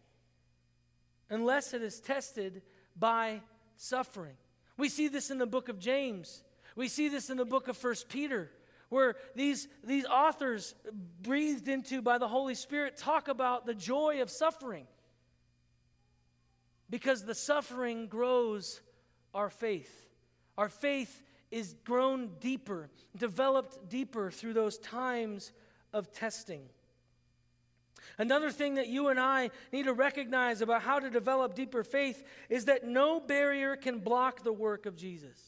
Unless 1.31 1.73
it 1.73 1.83
is 1.83 2.01
tested 2.01 2.63
by 2.95 3.41
suffering. 3.77 4.35
We 4.77 4.91
see 4.91 5.09
this 5.09 5.31
in 5.31 5.39
the 5.39 5.47
book 5.47 5.69
of 5.69 5.79
James. 5.79 6.43
We 6.77 6.89
see 6.89 7.09
this 7.09 7.31
in 7.31 7.39
the 7.39 7.47
book 7.47 7.69
of 7.69 7.79
First 7.79 8.11
Peter, 8.11 8.51
where 8.91 9.17
these, 9.35 9.69
these 9.83 10.05
authors, 10.05 10.75
breathed 11.23 11.67
into 11.67 12.03
by 12.03 12.19
the 12.19 12.29
Holy 12.29 12.55
Spirit, 12.55 12.99
talk 12.99 13.29
about 13.29 13.65
the 13.65 13.75
joy 13.75 14.21
of 14.21 14.31
suffering. 14.31 14.87
Because 16.89 17.25
the 17.25 17.35
suffering 17.35 18.07
grows 18.07 18.81
our 19.35 19.51
faith. 19.51 20.07
Our 20.57 20.69
faith 20.69 21.23
is 21.51 21.75
grown 21.85 22.31
deeper, 22.41 22.91
developed 23.17 23.89
deeper 23.89 24.31
through 24.31 24.55
those 24.55 24.79
times 24.79 25.53
of 25.93 26.13
testing. 26.13 26.63
Another 28.19 28.51
thing 28.51 28.75
that 28.75 28.89
you 28.89 29.09
and 29.09 29.21
I 29.21 29.51
need 29.73 29.85
to 29.85 29.93
recognize 29.93 30.61
about 30.61 30.83
how 30.83 30.99
to 30.99 31.11
develop 31.11 31.55
deeper 31.55 31.83
faith 31.83 32.25
is 32.49 32.67
that 32.67 32.87
no 32.87 33.21
barrier 33.21 33.77
can 33.77 33.99
block 33.99 34.43
the 34.43 34.53
work 34.53 34.87
of 34.87 34.97
Jesus. 34.97 35.39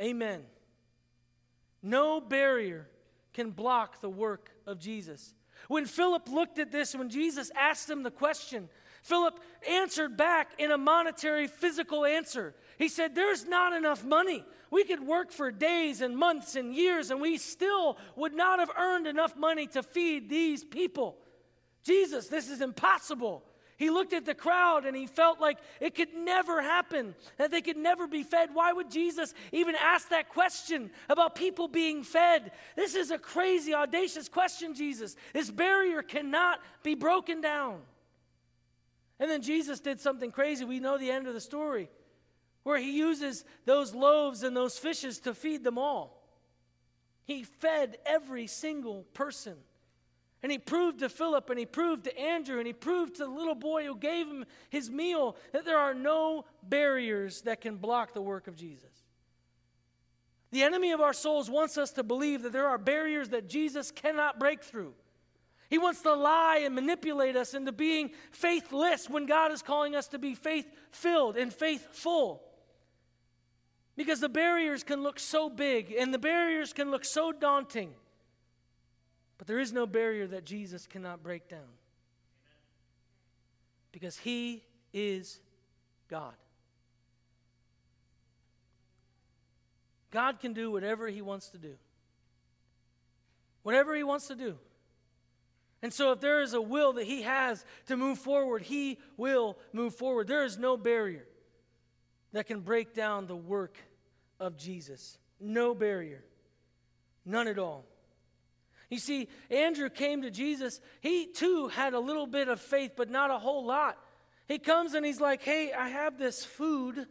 Amen. 0.00 0.28
Amen. 0.28 0.42
No 1.82 2.20
barrier 2.20 2.88
can 3.32 3.50
block 3.50 4.00
the 4.00 4.08
work 4.08 4.50
of 4.66 4.78
Jesus. 4.78 5.34
When 5.68 5.84
Philip 5.84 6.28
looked 6.28 6.58
at 6.58 6.70
this, 6.70 6.94
when 6.94 7.08
Jesus 7.08 7.50
asked 7.56 7.90
him 7.90 8.02
the 8.02 8.10
question, 8.10 8.68
Philip 9.02 9.38
answered 9.68 10.16
back 10.16 10.52
in 10.58 10.70
a 10.70 10.78
monetary, 10.78 11.48
physical 11.48 12.04
answer. 12.04 12.54
He 12.78 12.88
said, 12.88 13.14
There's 13.14 13.44
not 13.46 13.72
enough 13.72 14.04
money. 14.04 14.44
We 14.70 14.84
could 14.84 15.06
work 15.06 15.32
for 15.32 15.50
days 15.50 16.00
and 16.00 16.16
months 16.16 16.56
and 16.56 16.74
years, 16.74 17.10
and 17.10 17.20
we 17.20 17.36
still 17.36 17.98
would 18.16 18.32
not 18.32 18.58
have 18.58 18.70
earned 18.78 19.06
enough 19.06 19.36
money 19.36 19.66
to 19.68 19.82
feed 19.82 20.30
these 20.30 20.64
people. 20.64 21.18
Jesus, 21.84 22.28
this 22.28 22.48
is 22.48 22.60
impossible. 22.60 23.42
He 23.76 23.90
looked 23.90 24.12
at 24.12 24.24
the 24.24 24.34
crowd 24.34 24.86
and 24.86 24.96
he 24.96 25.08
felt 25.08 25.40
like 25.40 25.58
it 25.80 25.96
could 25.96 26.14
never 26.14 26.62
happen, 26.62 27.16
that 27.36 27.50
they 27.50 27.60
could 27.60 27.76
never 27.76 28.06
be 28.06 28.22
fed. 28.22 28.50
Why 28.52 28.72
would 28.72 28.90
Jesus 28.90 29.34
even 29.50 29.74
ask 29.74 30.10
that 30.10 30.28
question 30.28 30.92
about 31.08 31.34
people 31.34 31.66
being 31.66 32.04
fed? 32.04 32.52
This 32.76 32.94
is 32.94 33.10
a 33.10 33.18
crazy, 33.18 33.74
audacious 33.74 34.28
question, 34.28 34.74
Jesus. 34.74 35.16
This 35.32 35.50
barrier 35.50 36.02
cannot 36.02 36.60
be 36.84 36.94
broken 36.94 37.40
down. 37.40 37.80
And 39.22 39.30
then 39.30 39.40
Jesus 39.40 39.78
did 39.78 40.00
something 40.00 40.32
crazy. 40.32 40.64
We 40.64 40.80
know 40.80 40.98
the 40.98 41.12
end 41.12 41.28
of 41.28 41.34
the 41.34 41.40
story, 41.40 41.88
where 42.64 42.80
he 42.80 42.98
uses 42.98 43.44
those 43.66 43.94
loaves 43.94 44.42
and 44.42 44.56
those 44.56 44.76
fishes 44.80 45.20
to 45.20 45.32
feed 45.32 45.62
them 45.62 45.78
all. 45.78 46.26
He 47.24 47.44
fed 47.44 47.98
every 48.04 48.48
single 48.48 49.04
person. 49.14 49.54
And 50.42 50.50
he 50.50 50.58
proved 50.58 50.98
to 50.98 51.08
Philip 51.08 51.50
and 51.50 51.58
he 51.60 51.66
proved 51.66 52.02
to 52.06 52.18
Andrew 52.18 52.58
and 52.58 52.66
he 52.66 52.72
proved 52.72 53.14
to 53.14 53.24
the 53.24 53.30
little 53.30 53.54
boy 53.54 53.84
who 53.84 53.96
gave 53.96 54.26
him 54.26 54.44
his 54.70 54.90
meal 54.90 55.36
that 55.52 55.64
there 55.64 55.78
are 55.78 55.94
no 55.94 56.44
barriers 56.64 57.42
that 57.42 57.60
can 57.60 57.76
block 57.76 58.14
the 58.14 58.20
work 58.20 58.48
of 58.48 58.56
Jesus. 58.56 58.90
The 60.50 60.64
enemy 60.64 60.90
of 60.90 61.00
our 61.00 61.12
souls 61.12 61.48
wants 61.48 61.78
us 61.78 61.92
to 61.92 62.02
believe 62.02 62.42
that 62.42 62.52
there 62.52 62.66
are 62.66 62.76
barriers 62.76 63.28
that 63.28 63.48
Jesus 63.48 63.92
cannot 63.92 64.40
break 64.40 64.64
through. 64.64 64.94
He 65.72 65.78
wants 65.78 66.02
to 66.02 66.12
lie 66.12 66.60
and 66.66 66.74
manipulate 66.74 67.34
us 67.34 67.54
into 67.54 67.72
being 67.72 68.10
faithless 68.30 69.08
when 69.08 69.24
God 69.24 69.52
is 69.52 69.62
calling 69.62 69.96
us 69.96 70.06
to 70.08 70.18
be 70.18 70.34
faith 70.34 70.66
filled 70.90 71.38
and 71.38 71.50
faithful. 71.50 72.42
Because 73.96 74.20
the 74.20 74.28
barriers 74.28 74.82
can 74.84 75.02
look 75.02 75.18
so 75.18 75.48
big 75.48 75.90
and 75.90 76.12
the 76.12 76.18
barriers 76.18 76.74
can 76.74 76.90
look 76.90 77.06
so 77.06 77.32
daunting. 77.32 77.94
But 79.38 79.46
there 79.46 79.58
is 79.58 79.72
no 79.72 79.86
barrier 79.86 80.26
that 80.26 80.44
Jesus 80.44 80.86
cannot 80.86 81.22
break 81.22 81.48
down. 81.48 81.72
Because 83.92 84.18
he 84.18 84.64
is 84.92 85.40
God. 86.10 86.34
God 90.10 90.38
can 90.38 90.52
do 90.52 90.70
whatever 90.70 91.08
he 91.08 91.22
wants 91.22 91.48
to 91.48 91.56
do. 91.56 91.76
Whatever 93.62 93.96
he 93.96 94.02
wants 94.02 94.28
to 94.28 94.34
do. 94.34 94.58
And 95.82 95.92
so, 95.92 96.12
if 96.12 96.20
there 96.20 96.40
is 96.40 96.54
a 96.54 96.62
will 96.62 96.92
that 96.94 97.06
he 97.06 97.22
has 97.22 97.64
to 97.86 97.96
move 97.96 98.18
forward, 98.18 98.62
he 98.62 98.98
will 99.16 99.58
move 99.72 99.96
forward. 99.96 100.28
There 100.28 100.44
is 100.44 100.56
no 100.56 100.76
barrier 100.76 101.26
that 102.32 102.46
can 102.46 102.60
break 102.60 102.94
down 102.94 103.26
the 103.26 103.36
work 103.36 103.76
of 104.38 104.56
Jesus. 104.56 105.18
No 105.40 105.74
barrier. 105.74 106.22
None 107.24 107.48
at 107.48 107.58
all. 107.58 107.84
You 108.90 108.98
see, 108.98 109.28
Andrew 109.50 109.88
came 109.88 110.22
to 110.22 110.30
Jesus. 110.30 110.80
He 111.00 111.26
too 111.26 111.68
had 111.68 111.94
a 111.94 111.98
little 111.98 112.26
bit 112.26 112.48
of 112.48 112.60
faith, 112.60 112.92
but 112.96 113.10
not 113.10 113.30
a 113.30 113.38
whole 113.38 113.64
lot. 113.64 113.98
He 114.46 114.58
comes 114.58 114.94
and 114.94 115.04
he's 115.04 115.20
like, 115.20 115.42
Hey, 115.42 115.72
I 115.72 115.88
have 115.88 116.18
this 116.18 116.44
food. 116.44 117.06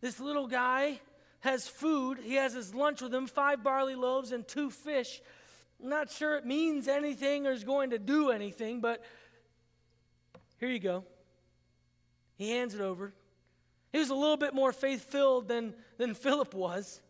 This 0.00 0.20
little 0.20 0.46
guy 0.46 1.00
has 1.40 1.66
food. 1.66 2.18
He 2.22 2.34
has 2.34 2.52
his 2.52 2.74
lunch 2.74 3.00
with 3.00 3.14
him 3.14 3.26
five 3.26 3.64
barley 3.64 3.94
loaves 3.94 4.32
and 4.32 4.46
two 4.46 4.70
fish. 4.70 5.20
I'm 5.84 5.90
not 5.90 6.10
sure 6.10 6.34
it 6.38 6.46
means 6.46 6.88
anything 6.88 7.46
or 7.46 7.52
is 7.52 7.62
going 7.62 7.90
to 7.90 7.98
do 7.98 8.30
anything, 8.30 8.80
but 8.80 9.04
here 10.58 10.70
you 10.70 10.78
go. 10.78 11.04
He 12.36 12.52
hands 12.52 12.74
it 12.74 12.80
over. 12.80 13.12
He 13.92 13.98
was 13.98 14.08
a 14.08 14.14
little 14.14 14.38
bit 14.38 14.54
more 14.54 14.72
faith 14.72 15.04
filled 15.04 15.46
than, 15.46 15.74
than 15.98 16.14
Philip 16.14 16.54
was. 16.54 17.02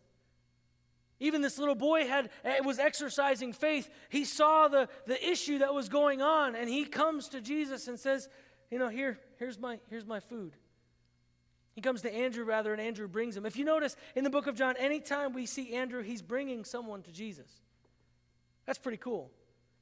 Even 1.20 1.40
this 1.40 1.56
little 1.56 1.76
boy 1.76 2.08
had 2.08 2.30
eh, 2.44 2.58
was 2.64 2.80
exercising 2.80 3.52
faith. 3.52 3.88
He 4.08 4.24
saw 4.24 4.66
the, 4.66 4.88
the 5.06 5.24
issue 5.24 5.58
that 5.58 5.72
was 5.72 5.88
going 5.88 6.20
on, 6.20 6.56
and 6.56 6.68
he 6.68 6.84
comes 6.84 7.28
to 7.28 7.40
Jesus 7.40 7.86
and 7.86 7.96
says, 7.96 8.28
You 8.72 8.80
know, 8.80 8.88
here, 8.88 9.20
here's 9.38 9.56
my 9.56 9.78
here's 9.88 10.04
my 10.04 10.18
food. 10.18 10.56
He 11.76 11.80
comes 11.80 12.02
to 12.02 12.12
Andrew 12.12 12.44
rather, 12.44 12.72
and 12.72 12.82
Andrew 12.82 13.06
brings 13.06 13.36
him. 13.36 13.46
If 13.46 13.56
you 13.56 13.64
notice 13.64 13.94
in 14.16 14.24
the 14.24 14.30
book 14.30 14.48
of 14.48 14.56
John, 14.56 14.74
anytime 14.76 15.32
we 15.32 15.46
see 15.46 15.74
Andrew, 15.74 16.02
he's 16.02 16.22
bringing 16.22 16.64
someone 16.64 17.02
to 17.02 17.12
Jesus. 17.12 17.60
That's 18.66 18.78
pretty 18.78 18.98
cool. 18.98 19.30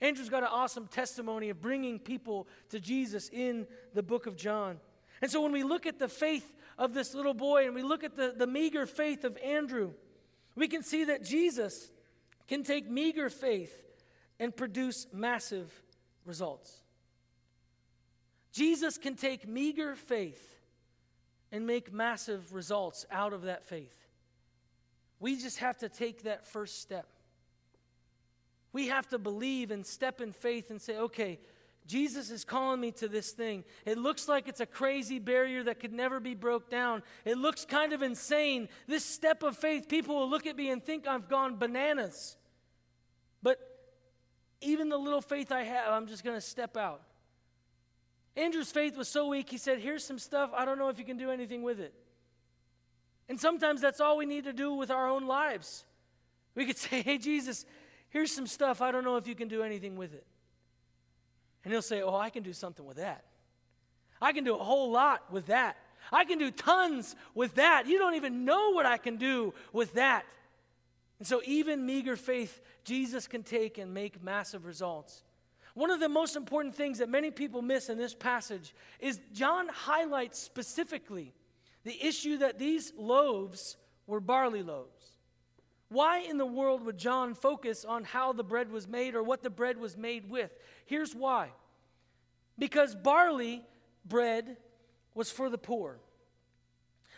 Andrew's 0.01 0.29
got 0.29 0.43
an 0.43 0.49
awesome 0.51 0.89
testimony 0.89 1.51
of 1.51 1.61
bringing 1.61 1.99
people 1.99 2.49
to 2.71 2.81
Jesus 2.81 3.31
in 3.33 3.67
the 3.95 4.03
book 4.03 4.27
of 4.27 4.37
John. 4.37 4.81
And 5.21 5.31
so 5.31 5.41
when 5.41 5.53
we 5.53 5.63
look 5.63 5.87
at 5.87 6.01
the 6.01 6.09
faith 6.09 6.53
of 6.77 6.93
this 6.93 7.15
little 7.15 7.35
boy 7.35 7.67
and 7.67 7.75
we 7.75 7.83
look 7.83 8.03
at 8.03 8.17
the, 8.17 8.35
the 8.37 8.47
meager 8.47 8.87
faith 8.87 9.23
of 9.25 9.39
Andrew, 9.39 9.93
we 10.57 10.67
can 10.67 10.83
see 10.83 11.05
that 11.05 11.25
Jesus 11.25 11.91
can 12.49 12.65
take 12.65 12.91
meager 12.91 13.31
faith 13.31 13.73
and 14.41 14.55
produce 14.55 15.07
massive 15.13 15.73
results. 16.27 16.83
Jesus 18.53 18.99
can 18.99 19.15
take 19.15 19.47
meager 19.47 19.95
faith 19.95 20.49
and 21.53 21.67
make 21.67 21.93
massive 21.93 22.53
results 22.53 23.07
out 23.11 23.33
of 23.33 23.43
that 23.43 23.65
faith. 23.65 23.97
We 25.21 25.37
just 25.37 25.59
have 25.59 25.79
to 25.79 25.89
take 25.89 26.25
that 26.25 26.47
first 26.47 26.81
step. 26.81 27.07
We 28.73 28.89
have 28.89 29.09
to 29.09 29.19
believe 29.19 29.71
and 29.71 29.85
step 29.85 30.21
in 30.21 30.33
faith 30.33 30.71
and 30.71 30.81
say, 30.81 30.97
okay, 30.99 31.39
Jesus 31.87 32.31
is 32.31 32.45
calling 32.45 32.81
me 32.81 32.93
to 32.93 33.09
this 33.09 33.33
thing. 33.33 33.65
It 33.85 33.99
looks 33.99 34.29
like 34.29 34.49
it's 34.49 34.61
a 34.61 34.67
crazy 34.67 35.19
barrier 35.19 35.65
that 35.65 35.81
could 35.81 35.93
never 35.93 36.21
be 36.21 36.35
broke 36.35 36.71
down. 36.71 37.03
It 37.25 37.37
looks 37.39 37.65
kind 37.65 37.93
of 37.93 38.03
insane. 38.03 38.69
This 38.87 39.05
step 39.05 39.43
of 39.43 39.57
faith, 39.57 39.89
people 39.89 40.17
will 40.17 40.31
look 40.31 40.47
at 40.47 40.57
me 40.57 40.71
and 40.71 40.83
think 40.83 41.07
I've 41.07 41.29
gone 41.29 41.57
bananas. 41.57 42.37
But 43.43 43.59
even 44.61 44.89
the 44.89 44.97
little 44.97 45.21
faith 45.21 45.51
I 45.51 45.65
have, 45.65 45.93
I'm 45.93 46.07
just 46.07 46.23
going 46.23 46.37
to 46.37 46.41
step 46.41 46.77
out. 46.77 47.03
Andrew's 48.37 48.71
faith 48.71 48.97
was 48.97 49.09
so 49.09 49.29
weak, 49.29 49.51
he 49.51 49.59
said, 49.59 49.79
Here's 49.79 50.05
some 50.05 50.19
stuff. 50.19 50.51
I 50.57 50.65
don't 50.65 50.79
know 50.79 50.89
if 50.89 50.99
you 50.99 51.05
can 51.05 51.19
do 51.19 51.31
anything 51.31 51.63
with 51.63 51.81
it. 51.81 51.93
And 53.29 53.39
sometimes 53.39 53.81
that's 53.81 54.01
all 54.01 54.17
we 54.17 54.27
need 54.27 54.45
to 54.45 54.53
do 54.53 54.73
with 54.73 54.91
our 54.91 55.09
own 55.09 55.27
lives. 55.27 55.85
We 56.55 56.65
could 56.65 56.79
say, 56.79 57.03
Hey, 57.03 57.19
Jesus, 57.19 57.67
here's 58.13 58.31
some 58.31 58.47
stuff. 58.47 58.81
I 58.81 58.93
don't 58.93 59.05
know 59.05 59.17
if 59.17 59.27
you 59.27 59.35
can 59.35 59.49
do 59.49 59.63
anything 59.63 59.97
with 59.97 60.15
it. 60.15 60.25
And 61.65 61.73
he'll 61.73 61.83
say, 61.83 62.03
Oh, 62.03 62.15
I 62.15 62.31
can 62.31 62.43
do 62.43 62.53
something 62.53 62.87
with 62.87 62.99
that. 62.99 63.25
I 64.21 64.33
can 64.33 64.45
do 64.45 64.55
a 64.55 64.63
whole 64.63 64.93
lot 64.93 65.33
with 65.33 65.47
that. 65.47 65.77
I 66.13 66.25
can 66.25 66.39
do 66.39 66.51
tons 66.51 67.15
with 67.35 67.57
that. 67.57 67.87
You 67.87 67.99
don't 67.99 68.15
even 68.15 68.45
know 68.45 68.71
what 68.71 68.87
I 68.87 68.97
can 68.97 69.17
do 69.17 69.55
with 69.73 69.95
that. 69.95 70.25
And 71.19 71.27
so, 71.27 71.41
even 71.45 71.87
meager 71.87 72.17
faith, 72.17 72.61
Jesus 72.85 73.29
can 73.29 73.43
take 73.43 73.79
and 73.79 73.95
make 73.95 74.23
massive 74.23 74.65
results. 74.65 75.23
One 75.75 75.91
of 75.91 76.01
the 76.01 76.09
most 76.09 76.37
important 76.37 76.75
things 76.75 76.99
that 76.99 77.09
many 77.09 77.31
people 77.31 77.63
miss 77.63 77.89
in 77.89 77.97
this 77.97 78.15
passage 78.15 78.75
is 79.01 79.21
John 79.33 79.69
highlights 79.69 80.39
specifically 80.39 81.33
the 81.85 82.05
issue 82.05 82.39
that 82.39 82.59
these 82.59 82.93
loaves 82.97 83.77
were 84.07 84.21
barley 84.21 84.63
loaves. 84.63 85.12
Why 85.93 86.21
in 86.21 86.39
the 86.39 86.47
world 86.47 86.85
would 86.87 86.97
John 86.97 87.35
focus 87.35 87.85
on 87.85 88.05
how 88.05 88.33
the 88.33 88.43
bread 88.43 88.71
was 88.71 88.89
made 88.89 89.15
or 89.15 89.23
what 89.23 89.43
the 89.43 89.51
bread 89.51 89.77
was 89.77 89.97
made 89.97 90.31
with? 90.31 90.51
Here's 90.87 91.15
why 91.15 91.51
because 92.59 92.95
barley 92.95 93.63
bread 94.05 94.57
was 95.15 95.31
for 95.31 95.51
the 95.51 95.59
poor. 95.59 95.99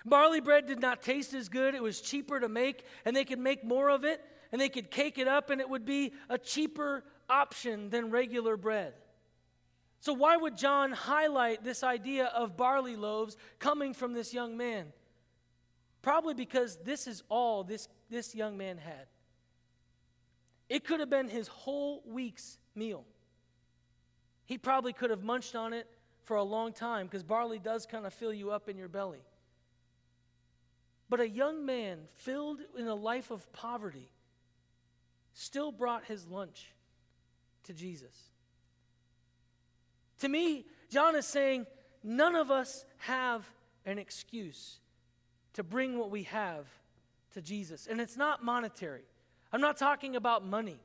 Barley 0.05 0.41
bread 0.41 0.67
did 0.67 0.81
not 0.81 1.03
taste 1.03 1.35
as 1.35 1.49
good, 1.49 1.75
it 1.75 1.83
was 1.83 2.01
cheaper 2.01 2.39
to 2.39 2.49
make, 2.49 2.85
and 3.05 3.17
they 3.17 3.25
could 3.25 3.39
make 3.39 3.65
more 3.65 3.89
of 3.89 4.05
it, 4.05 4.21
and 4.53 4.61
they 4.61 4.69
could 4.69 4.91
cake 4.91 5.19
it 5.19 5.29
up, 5.29 5.51
and 5.51 5.61
it 5.61 5.69
would 5.69 5.85
be 5.85 6.13
a 6.29 6.39
cheaper 6.39 7.05
option 7.29 7.91
than 7.91 8.11
regular 8.11 8.57
bread. 8.57 8.93
So, 10.01 10.13
why 10.13 10.37
would 10.37 10.57
John 10.59 10.93
highlight 10.93 11.65
this 11.65 11.83
idea 11.83 12.27
of 12.27 12.57
barley 12.57 12.97
loaves 12.97 13.37
coming 13.59 13.95
from 13.95 14.13
this 14.13 14.35
young 14.35 14.57
man? 14.57 14.93
Probably 16.05 16.35
because 16.35 16.77
this 16.85 17.07
is 17.07 17.23
all 17.31 17.65
this, 17.65 17.89
this 18.11 18.35
young 18.35 18.59
man 18.59 18.77
had. 18.77 19.07
It 20.69 20.85
could 20.85 21.01
have 21.01 21.09
been 21.09 21.29
his 21.29 21.49
whole 21.49 22.03
week's 22.07 22.59
meal. 22.75 23.07
He 24.45 24.59
probably 24.59 24.93
could 24.93 25.09
have 25.09 25.23
munched 25.23 25.57
on 25.57 25.73
it 25.73 25.89
for 26.25 26.37
a 26.37 26.43
long 26.43 26.75
time 26.75 27.07
because 27.07 27.23
barley 27.23 27.59
does 27.59 27.87
kind 27.87 28.05
of 28.05 28.13
fill 28.13 28.35
you 28.35 28.51
up 28.51 28.69
in 28.69 28.77
your 28.77 28.89
belly. 28.89 29.23
But 31.09 31.21
a 31.21 31.29
young 31.29 31.65
man 31.65 32.01
filled 32.13 32.59
in 32.77 32.87
a 32.87 32.95
life 32.95 33.31
of 33.31 33.51
poverty 33.55 34.11
still 35.33 35.73
brought 35.73 36.05
his 36.05 36.27
lunch 36.27 36.71
to 37.63 37.73
Jesus. 37.73 38.15
To 40.19 40.29
me, 40.29 40.67
John 40.91 41.17
is 41.17 41.25
saying 41.25 41.65
none 42.03 42.37
of 42.37 42.51
us 42.51 42.85
have 42.99 43.49
an 43.87 43.97
excuse 43.99 44.81
to 45.55 45.63
bring 45.63 45.99
what 45.99 46.11
we 46.11 46.25
have 46.25 46.67
to 47.33 47.43
Jesus. 47.43 47.87
And 47.87 48.01
it's 48.01 48.17
not 48.17 48.45
monetary. 48.45 49.03
I'm 49.53 49.61
not 49.61 49.77
talking 49.77 50.17
about 50.17 50.45
money. 50.45 50.79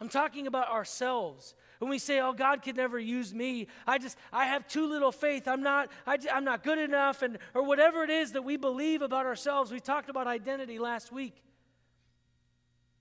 I'm 0.00 0.08
talking 0.08 0.46
about 0.46 0.68
ourselves. 0.68 1.54
When 1.78 1.90
we 1.90 1.98
say, 1.98 2.20
"Oh, 2.20 2.32
God 2.32 2.62
could 2.62 2.76
never 2.76 2.98
use 2.98 3.32
me," 3.32 3.68
I 3.86 3.98
just 3.98 4.18
I 4.32 4.44
have 4.46 4.68
too 4.68 4.86
little 4.86 5.12
faith. 5.12 5.48
I'm 5.48 5.62
not 5.62 5.90
I, 6.06 6.18
am 6.30 6.44
not 6.44 6.62
good 6.62 6.78
enough, 6.78 7.22
and 7.22 7.38
or 7.54 7.62
whatever 7.62 8.04
it 8.04 8.10
is 8.10 8.32
that 8.32 8.42
we 8.42 8.56
believe 8.56 9.00
about 9.00 9.24
ourselves. 9.24 9.72
We 9.72 9.80
talked 9.80 10.10
about 10.10 10.26
identity 10.26 10.78
last 10.78 11.12
week. 11.12 11.42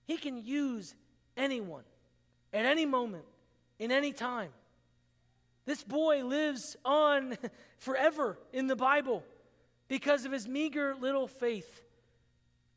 He 0.05 0.17
can 0.17 0.37
use 0.37 0.95
anyone 1.35 1.83
at 2.53 2.65
any 2.65 2.85
moment, 2.85 3.25
in 3.77 3.91
any 3.91 4.13
time. 4.13 4.51
This 5.65 5.83
boy 5.83 6.23
lives 6.23 6.77
on 6.85 7.37
forever 7.79 8.37
in 8.53 8.67
the 8.67 8.75
Bible 8.75 9.23
because 9.87 10.25
of 10.25 10.31
his 10.31 10.47
meager 10.47 10.95
little 10.95 11.27
faith 11.27 11.81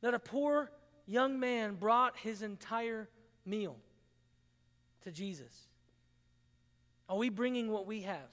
that 0.01 0.14
a 0.14 0.18
poor 0.18 0.71
young 1.07 1.40
man 1.40 1.75
brought 1.75 2.16
his 2.16 2.42
entire 2.42 3.09
meal 3.44 3.77
to 5.03 5.11
Jesus? 5.11 5.68
Are 7.09 7.16
we 7.16 7.31
bringing 7.31 7.71
what 7.71 7.87
we 7.87 8.03
have? 8.03 8.29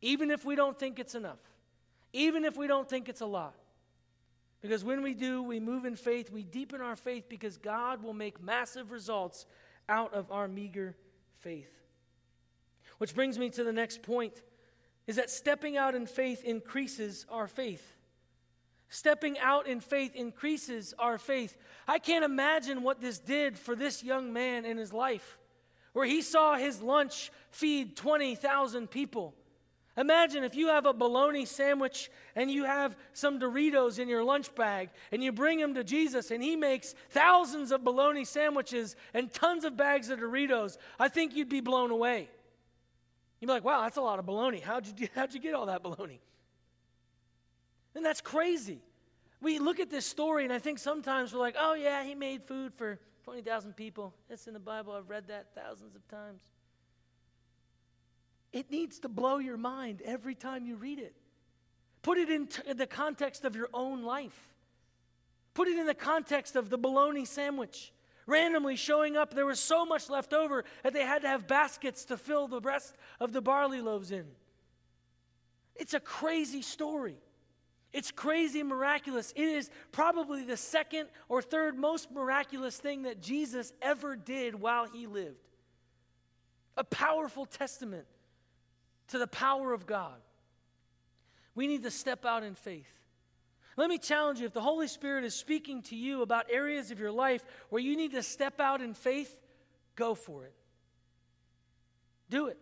Even 0.00 0.30
if 0.30 0.44
we 0.44 0.54
don't 0.54 0.78
think 0.78 0.98
it's 0.98 1.14
enough, 1.14 1.40
even 2.12 2.44
if 2.44 2.56
we 2.56 2.66
don't 2.66 2.88
think 2.88 3.08
it's 3.08 3.20
a 3.20 3.26
lot. 3.26 3.54
Because 4.60 4.84
when 4.84 5.02
we 5.02 5.12
do, 5.12 5.42
we 5.42 5.58
move 5.58 5.84
in 5.84 5.96
faith, 5.96 6.30
we 6.30 6.44
deepen 6.44 6.80
our 6.80 6.94
faith 6.94 7.28
because 7.28 7.56
God 7.56 8.02
will 8.02 8.14
make 8.14 8.40
massive 8.40 8.92
results 8.92 9.44
out 9.88 10.14
of 10.14 10.30
our 10.30 10.46
meager 10.46 10.94
faith. 11.40 11.82
Which 12.98 13.14
brings 13.14 13.38
me 13.38 13.50
to 13.50 13.64
the 13.64 13.72
next 13.72 14.02
point 14.02 14.40
is 15.06 15.16
that 15.16 15.30
stepping 15.30 15.76
out 15.76 15.94
in 15.94 16.06
faith 16.06 16.44
increases 16.44 17.26
our 17.28 17.46
faith. 17.46 17.94
Stepping 18.88 19.38
out 19.38 19.66
in 19.66 19.80
faith 19.80 20.14
increases 20.14 20.94
our 20.98 21.18
faith. 21.18 21.56
I 21.88 21.98
can't 21.98 22.24
imagine 22.24 22.82
what 22.82 23.00
this 23.00 23.18
did 23.18 23.58
for 23.58 23.74
this 23.74 24.04
young 24.04 24.32
man 24.32 24.64
in 24.64 24.76
his 24.76 24.92
life 24.92 25.38
where 25.92 26.06
he 26.06 26.22
saw 26.22 26.56
his 26.56 26.80
lunch 26.80 27.30
feed 27.50 27.96
20,000 27.96 28.90
people. 28.90 29.34
Imagine 29.96 30.42
if 30.42 30.54
you 30.54 30.68
have 30.68 30.86
a 30.86 30.94
bologna 30.94 31.44
sandwich 31.44 32.10
and 32.34 32.50
you 32.50 32.64
have 32.64 32.96
some 33.12 33.38
Doritos 33.38 33.98
in 33.98 34.08
your 34.08 34.24
lunch 34.24 34.54
bag 34.54 34.88
and 35.10 35.22
you 35.22 35.32
bring 35.32 35.58
them 35.58 35.74
to 35.74 35.84
Jesus 35.84 36.30
and 36.30 36.42
he 36.42 36.56
makes 36.56 36.94
thousands 37.10 37.72
of 37.72 37.84
bologna 37.84 38.24
sandwiches 38.24 38.96
and 39.12 39.30
tons 39.32 39.64
of 39.64 39.76
bags 39.76 40.08
of 40.08 40.18
Doritos. 40.18 40.78
I 40.98 41.08
think 41.08 41.36
you'd 41.36 41.50
be 41.50 41.60
blown 41.60 41.90
away. 41.90 42.30
You'd 43.42 43.48
be 43.48 43.54
like, 43.54 43.64
wow, 43.64 43.82
that's 43.82 43.96
a 43.96 44.00
lot 44.00 44.20
of 44.20 44.24
baloney. 44.24 44.62
How'd 44.62 44.86
you, 45.00 45.08
how'd 45.16 45.34
you 45.34 45.40
get 45.40 45.52
all 45.52 45.66
that 45.66 45.82
baloney? 45.82 46.20
And 47.96 48.06
that's 48.06 48.20
crazy. 48.20 48.78
We 49.40 49.58
look 49.58 49.80
at 49.80 49.90
this 49.90 50.06
story 50.06 50.44
and 50.44 50.52
I 50.52 50.60
think 50.60 50.78
sometimes 50.78 51.34
we're 51.34 51.40
like, 51.40 51.56
oh, 51.58 51.74
yeah, 51.74 52.04
he 52.04 52.14
made 52.14 52.44
food 52.44 52.72
for 52.72 53.00
20,000 53.24 53.74
people. 53.74 54.14
It's 54.30 54.46
in 54.46 54.54
the 54.54 54.60
Bible. 54.60 54.92
I've 54.92 55.10
read 55.10 55.26
that 55.26 55.48
thousands 55.56 55.96
of 55.96 56.06
times. 56.06 56.40
It 58.52 58.70
needs 58.70 59.00
to 59.00 59.08
blow 59.08 59.38
your 59.38 59.56
mind 59.56 60.02
every 60.04 60.36
time 60.36 60.64
you 60.64 60.76
read 60.76 61.00
it. 61.00 61.16
Put 62.02 62.18
it 62.18 62.30
in 62.30 62.46
t- 62.46 62.72
the 62.72 62.86
context 62.86 63.44
of 63.44 63.56
your 63.56 63.68
own 63.74 64.04
life. 64.04 64.54
Put 65.52 65.66
it 65.66 65.76
in 65.76 65.86
the 65.86 65.94
context 65.94 66.54
of 66.54 66.70
the 66.70 66.78
bologna 66.78 67.24
sandwich. 67.24 67.92
Randomly 68.26 68.76
showing 68.76 69.16
up, 69.16 69.34
there 69.34 69.46
was 69.46 69.58
so 69.58 69.84
much 69.84 70.08
left 70.08 70.32
over 70.32 70.64
that 70.82 70.92
they 70.92 71.04
had 71.04 71.22
to 71.22 71.28
have 71.28 71.46
baskets 71.46 72.04
to 72.06 72.16
fill 72.16 72.46
the 72.48 72.60
rest 72.60 72.94
of 73.20 73.32
the 73.32 73.42
barley 73.42 73.80
loaves 73.80 74.10
in. 74.10 74.26
It's 75.74 75.94
a 75.94 76.00
crazy 76.00 76.62
story. 76.62 77.16
It's 77.92 78.10
crazy 78.10 78.62
miraculous. 78.62 79.32
It 79.36 79.48
is 79.48 79.70
probably 79.90 80.44
the 80.44 80.56
second 80.56 81.08
or 81.28 81.42
third 81.42 81.76
most 81.76 82.10
miraculous 82.10 82.76
thing 82.76 83.02
that 83.02 83.20
Jesus 83.20 83.72
ever 83.82 84.16
did 84.16 84.54
while 84.54 84.86
he 84.86 85.06
lived. 85.06 85.36
A 86.76 86.84
powerful 86.84 87.44
testament 87.44 88.06
to 89.08 89.18
the 89.18 89.26
power 89.26 89.72
of 89.72 89.86
God. 89.86 90.20
We 91.54 91.66
need 91.66 91.82
to 91.82 91.90
step 91.90 92.24
out 92.24 92.44
in 92.44 92.54
faith. 92.54 93.01
Let 93.76 93.88
me 93.88 93.98
challenge 93.98 94.40
you 94.40 94.46
if 94.46 94.52
the 94.52 94.60
Holy 94.60 94.86
Spirit 94.86 95.24
is 95.24 95.34
speaking 95.34 95.82
to 95.84 95.96
you 95.96 96.22
about 96.22 96.46
areas 96.50 96.90
of 96.90 96.98
your 96.98 97.12
life 97.12 97.42
where 97.70 97.80
you 97.80 97.96
need 97.96 98.12
to 98.12 98.22
step 98.22 98.60
out 98.60 98.82
in 98.82 98.92
faith, 98.94 99.34
go 99.96 100.14
for 100.14 100.44
it. 100.44 100.54
Do 102.28 102.48
it. 102.48 102.58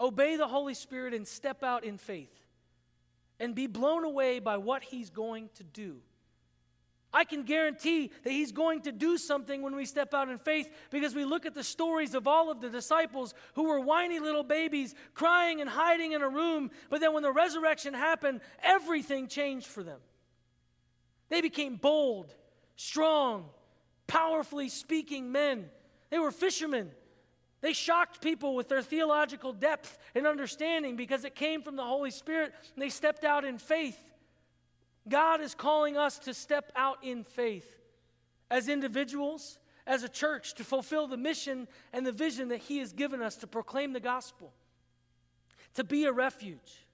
Obey 0.00 0.36
the 0.36 0.48
Holy 0.48 0.74
Spirit 0.74 1.14
and 1.14 1.26
step 1.26 1.62
out 1.62 1.84
in 1.84 1.98
faith 1.98 2.32
and 3.38 3.54
be 3.54 3.66
blown 3.66 4.04
away 4.04 4.38
by 4.38 4.56
what 4.56 4.82
he's 4.82 5.10
going 5.10 5.48
to 5.56 5.64
do. 5.64 5.98
I 7.12 7.24
can 7.24 7.42
guarantee 7.42 8.12
that 8.22 8.30
he's 8.30 8.52
going 8.52 8.82
to 8.82 8.92
do 8.92 9.18
something 9.18 9.62
when 9.62 9.74
we 9.74 9.84
step 9.84 10.14
out 10.14 10.28
in 10.28 10.38
faith 10.38 10.70
because 10.90 11.14
we 11.14 11.24
look 11.24 11.44
at 11.44 11.54
the 11.54 11.64
stories 11.64 12.14
of 12.14 12.28
all 12.28 12.50
of 12.50 12.60
the 12.60 12.70
disciples 12.70 13.34
who 13.54 13.64
were 13.64 13.80
whiny 13.80 14.20
little 14.20 14.44
babies 14.44 14.94
crying 15.14 15.60
and 15.60 15.68
hiding 15.68 16.12
in 16.12 16.22
a 16.22 16.28
room, 16.28 16.70
but 16.88 17.00
then 17.00 17.12
when 17.12 17.24
the 17.24 17.32
resurrection 17.32 17.94
happened, 17.94 18.40
everything 18.62 19.26
changed 19.26 19.66
for 19.66 19.82
them. 19.82 19.98
They 21.30 21.40
became 21.40 21.76
bold, 21.76 22.32
strong, 22.76 23.46
powerfully 24.06 24.68
speaking 24.68 25.32
men. 25.32 25.68
They 26.10 26.18
were 26.18 26.32
fishermen. 26.32 26.90
They 27.60 27.72
shocked 27.72 28.22
people 28.22 28.54
with 28.54 28.68
their 28.68 28.82
theological 28.82 29.52
depth 29.52 29.98
and 30.14 30.26
understanding 30.26 30.96
because 30.96 31.24
it 31.24 31.34
came 31.34 31.62
from 31.62 31.76
the 31.76 31.84
Holy 31.84 32.10
Spirit 32.10 32.52
and 32.74 32.82
they 32.82 32.88
stepped 32.88 33.24
out 33.24 33.44
in 33.44 33.58
faith. 33.58 33.98
God 35.10 35.40
is 35.40 35.54
calling 35.54 35.98
us 35.98 36.18
to 36.20 36.32
step 36.32 36.72
out 36.74 36.98
in 37.02 37.24
faith 37.24 37.76
as 38.50 38.68
individuals, 38.68 39.58
as 39.86 40.02
a 40.02 40.08
church, 40.08 40.54
to 40.54 40.64
fulfill 40.64 41.06
the 41.06 41.16
mission 41.16 41.68
and 41.92 42.06
the 42.06 42.12
vision 42.12 42.48
that 42.48 42.60
He 42.60 42.78
has 42.78 42.92
given 42.92 43.20
us 43.20 43.36
to 43.36 43.46
proclaim 43.46 43.92
the 43.92 44.00
gospel, 44.00 44.52
to 45.74 45.84
be 45.84 46.04
a 46.04 46.12
refuge, 46.12 46.86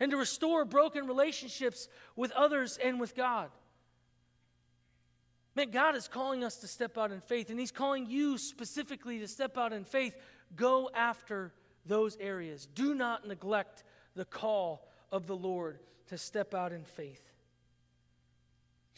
and 0.00 0.10
to 0.10 0.16
restore 0.16 0.64
broken 0.64 1.06
relationships 1.06 1.88
with 2.16 2.32
others 2.32 2.78
and 2.82 2.98
with 2.98 3.14
God. 3.14 3.50
Man, 5.54 5.70
God 5.70 5.96
is 5.96 6.08
calling 6.08 6.42
us 6.42 6.56
to 6.56 6.66
step 6.68 6.96
out 6.96 7.12
in 7.12 7.20
faith, 7.20 7.50
and 7.50 7.60
He's 7.60 7.72
calling 7.72 8.06
you 8.08 8.38
specifically 8.38 9.18
to 9.18 9.28
step 9.28 9.58
out 9.58 9.72
in 9.72 9.84
faith. 9.84 10.16
Go 10.56 10.90
after 10.94 11.52
those 11.84 12.16
areas. 12.16 12.66
Do 12.74 12.94
not 12.94 13.26
neglect 13.26 13.84
the 14.14 14.24
call 14.24 14.88
of 15.12 15.26
the 15.26 15.36
Lord 15.36 15.78
to 16.08 16.18
step 16.18 16.54
out 16.54 16.72
in 16.72 16.84
faith. 16.84 17.29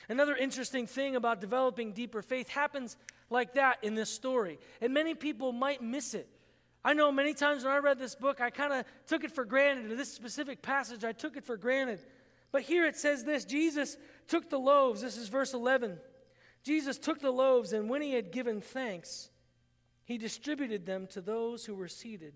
Another 0.08 0.36
interesting 0.36 0.86
thing 0.86 1.16
about 1.16 1.40
developing 1.40 1.92
deeper 1.92 2.22
faith 2.22 2.48
happens 2.48 2.96
like 3.30 3.54
that 3.54 3.78
in 3.82 3.94
this 3.94 4.10
story, 4.10 4.58
and 4.80 4.92
many 4.92 5.14
people 5.14 5.52
might 5.52 5.82
miss 5.82 6.14
it. 6.14 6.28
I 6.84 6.94
know 6.94 7.12
many 7.12 7.32
times 7.32 7.64
when 7.64 7.72
I 7.72 7.78
read 7.78 7.98
this 7.98 8.14
book, 8.14 8.40
I 8.40 8.50
kind 8.50 8.72
of 8.72 8.84
took 9.06 9.22
it 9.22 9.32
for 9.32 9.44
granted. 9.44 9.96
This 9.96 10.12
specific 10.12 10.62
passage, 10.62 11.04
I 11.04 11.12
took 11.12 11.36
it 11.36 11.44
for 11.44 11.56
granted. 11.56 12.00
But 12.50 12.62
here 12.62 12.86
it 12.86 12.96
says 12.96 13.24
this 13.24 13.44
Jesus 13.44 13.96
took 14.26 14.50
the 14.50 14.58
loaves. 14.58 15.00
This 15.00 15.16
is 15.16 15.28
verse 15.28 15.54
11. 15.54 15.98
Jesus 16.64 16.98
took 16.98 17.20
the 17.20 17.30
loaves, 17.30 17.72
and 17.72 17.88
when 17.88 18.02
he 18.02 18.12
had 18.12 18.30
given 18.32 18.60
thanks, 18.60 19.30
he 20.04 20.18
distributed 20.18 20.86
them 20.86 21.06
to 21.08 21.20
those 21.20 21.64
who 21.64 21.74
were 21.74 21.88
seated. 21.88 22.34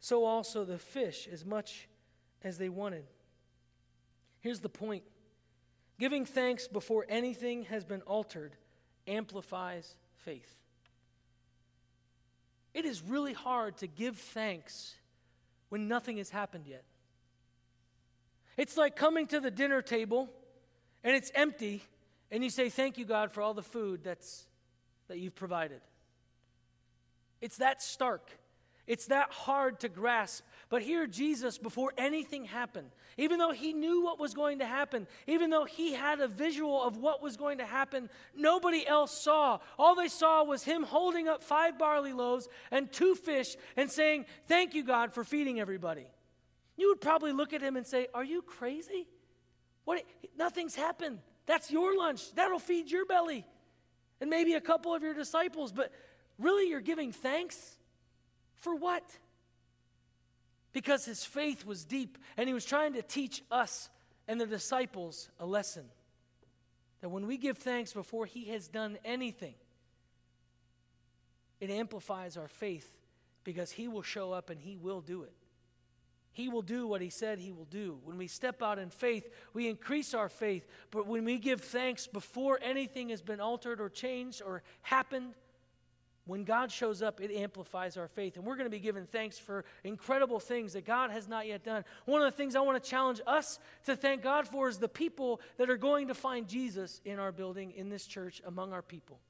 So 0.00 0.24
also 0.24 0.64
the 0.64 0.78
fish, 0.78 1.28
as 1.30 1.44
much 1.44 1.88
as 2.42 2.58
they 2.58 2.68
wanted. 2.68 3.04
Here's 4.40 4.60
the 4.60 4.68
point 4.68 5.02
giving 5.98 6.24
thanks 6.24 6.68
before 6.68 7.04
anything 7.08 7.64
has 7.64 7.84
been 7.84 8.02
altered 8.02 8.54
amplifies 9.06 9.94
faith. 10.16 10.54
It 12.74 12.84
is 12.84 13.02
really 13.02 13.32
hard 13.32 13.78
to 13.78 13.86
give 13.86 14.16
thanks 14.16 14.94
when 15.68 15.88
nothing 15.88 16.18
has 16.18 16.30
happened 16.30 16.66
yet. 16.66 16.84
It's 18.56 18.76
like 18.76 18.96
coming 18.96 19.26
to 19.28 19.40
the 19.40 19.50
dinner 19.50 19.82
table 19.82 20.28
and 21.02 21.14
it's 21.14 21.30
empty 21.34 21.82
and 22.30 22.44
you 22.44 22.50
say, 22.50 22.68
Thank 22.68 22.98
you, 22.98 23.04
God, 23.04 23.32
for 23.32 23.40
all 23.40 23.54
the 23.54 23.62
food 23.62 24.00
that's, 24.04 24.46
that 25.08 25.18
you've 25.18 25.34
provided. 25.34 25.80
It's 27.40 27.58
that 27.58 27.82
stark. 27.82 28.30
It's 28.86 29.06
that 29.06 29.30
hard 29.30 29.80
to 29.80 29.88
grasp. 29.88 30.44
But 30.70 30.82
here, 30.82 31.06
Jesus, 31.06 31.56
before 31.56 31.94
anything 31.96 32.44
happened, 32.44 32.90
even 33.16 33.38
though 33.38 33.52
he 33.52 33.72
knew 33.72 34.04
what 34.04 34.20
was 34.20 34.34
going 34.34 34.58
to 34.58 34.66
happen, 34.66 35.06
even 35.26 35.48
though 35.48 35.64
he 35.64 35.94
had 35.94 36.20
a 36.20 36.28
visual 36.28 36.82
of 36.82 36.98
what 36.98 37.22
was 37.22 37.38
going 37.38 37.58
to 37.58 37.64
happen, 37.64 38.10
nobody 38.36 38.86
else 38.86 39.10
saw. 39.10 39.60
All 39.78 39.94
they 39.94 40.08
saw 40.08 40.44
was 40.44 40.62
him 40.62 40.82
holding 40.82 41.26
up 41.26 41.42
five 41.42 41.78
barley 41.78 42.12
loaves 42.12 42.48
and 42.70 42.92
two 42.92 43.14
fish 43.14 43.56
and 43.76 43.90
saying, 43.90 44.26
Thank 44.46 44.74
you, 44.74 44.84
God, 44.84 45.14
for 45.14 45.24
feeding 45.24 45.58
everybody. 45.58 46.06
you 46.76 46.88
would 46.88 47.00
probably 47.00 47.32
look 47.32 47.54
at 47.54 47.62
him 47.62 47.76
and 47.76 47.86
say, 47.86 48.08
Are 48.12 48.24
you 48.24 48.42
crazy? 48.42 49.08
What? 49.84 50.02
Nothing's 50.36 50.74
happened. 50.74 51.20
That's 51.46 51.70
your 51.70 51.96
lunch. 51.96 52.34
That'll 52.34 52.58
feed 52.58 52.90
your 52.90 53.06
belly 53.06 53.46
and 54.20 54.28
maybe 54.28 54.52
a 54.52 54.60
couple 54.60 54.94
of 54.94 55.02
your 55.02 55.14
disciples. 55.14 55.72
But 55.72 55.92
really, 56.38 56.68
you're 56.68 56.80
giving 56.82 57.10
thanks 57.10 57.78
for 58.56 58.74
what? 58.74 59.02
Because 60.78 61.04
his 61.04 61.24
faith 61.24 61.66
was 61.66 61.84
deep 61.84 62.18
and 62.36 62.46
he 62.46 62.54
was 62.54 62.64
trying 62.64 62.92
to 62.92 63.02
teach 63.02 63.42
us 63.50 63.90
and 64.28 64.40
the 64.40 64.46
disciples 64.46 65.28
a 65.40 65.44
lesson. 65.44 65.86
That 67.00 67.08
when 67.08 67.26
we 67.26 67.36
give 67.36 67.58
thanks 67.58 67.92
before 67.92 68.26
he 68.26 68.44
has 68.50 68.68
done 68.68 68.96
anything, 69.04 69.56
it 71.60 71.68
amplifies 71.68 72.36
our 72.36 72.46
faith 72.46 72.88
because 73.42 73.72
he 73.72 73.88
will 73.88 74.04
show 74.04 74.30
up 74.30 74.50
and 74.50 74.60
he 74.60 74.76
will 74.76 75.00
do 75.00 75.24
it. 75.24 75.32
He 76.30 76.48
will 76.48 76.62
do 76.62 76.86
what 76.86 77.00
he 77.00 77.10
said 77.10 77.40
he 77.40 77.50
will 77.50 77.64
do. 77.64 77.98
When 78.04 78.16
we 78.16 78.28
step 78.28 78.62
out 78.62 78.78
in 78.78 78.90
faith, 78.90 79.28
we 79.54 79.66
increase 79.66 80.14
our 80.14 80.28
faith. 80.28 80.64
But 80.92 81.08
when 81.08 81.24
we 81.24 81.38
give 81.38 81.60
thanks 81.60 82.06
before 82.06 82.60
anything 82.62 83.08
has 83.08 83.20
been 83.20 83.40
altered 83.40 83.80
or 83.80 83.88
changed 83.88 84.42
or 84.46 84.62
happened, 84.82 85.34
when 86.28 86.44
God 86.44 86.70
shows 86.70 87.00
up, 87.00 87.22
it 87.22 87.32
amplifies 87.32 87.96
our 87.96 88.06
faith. 88.06 88.36
And 88.36 88.44
we're 88.44 88.56
going 88.56 88.66
to 88.66 88.70
be 88.70 88.78
given 88.78 89.06
thanks 89.06 89.38
for 89.38 89.64
incredible 89.82 90.38
things 90.38 90.74
that 90.74 90.84
God 90.84 91.10
has 91.10 91.26
not 91.26 91.46
yet 91.46 91.64
done. 91.64 91.84
One 92.04 92.20
of 92.20 92.30
the 92.30 92.36
things 92.36 92.54
I 92.54 92.60
want 92.60 92.82
to 92.82 92.90
challenge 92.90 93.22
us 93.26 93.58
to 93.86 93.96
thank 93.96 94.22
God 94.22 94.46
for 94.46 94.68
is 94.68 94.76
the 94.76 94.90
people 94.90 95.40
that 95.56 95.70
are 95.70 95.78
going 95.78 96.08
to 96.08 96.14
find 96.14 96.46
Jesus 96.46 97.00
in 97.06 97.18
our 97.18 97.32
building, 97.32 97.72
in 97.74 97.88
this 97.88 98.06
church, 98.06 98.42
among 98.46 98.74
our 98.74 98.82
people. 98.82 99.20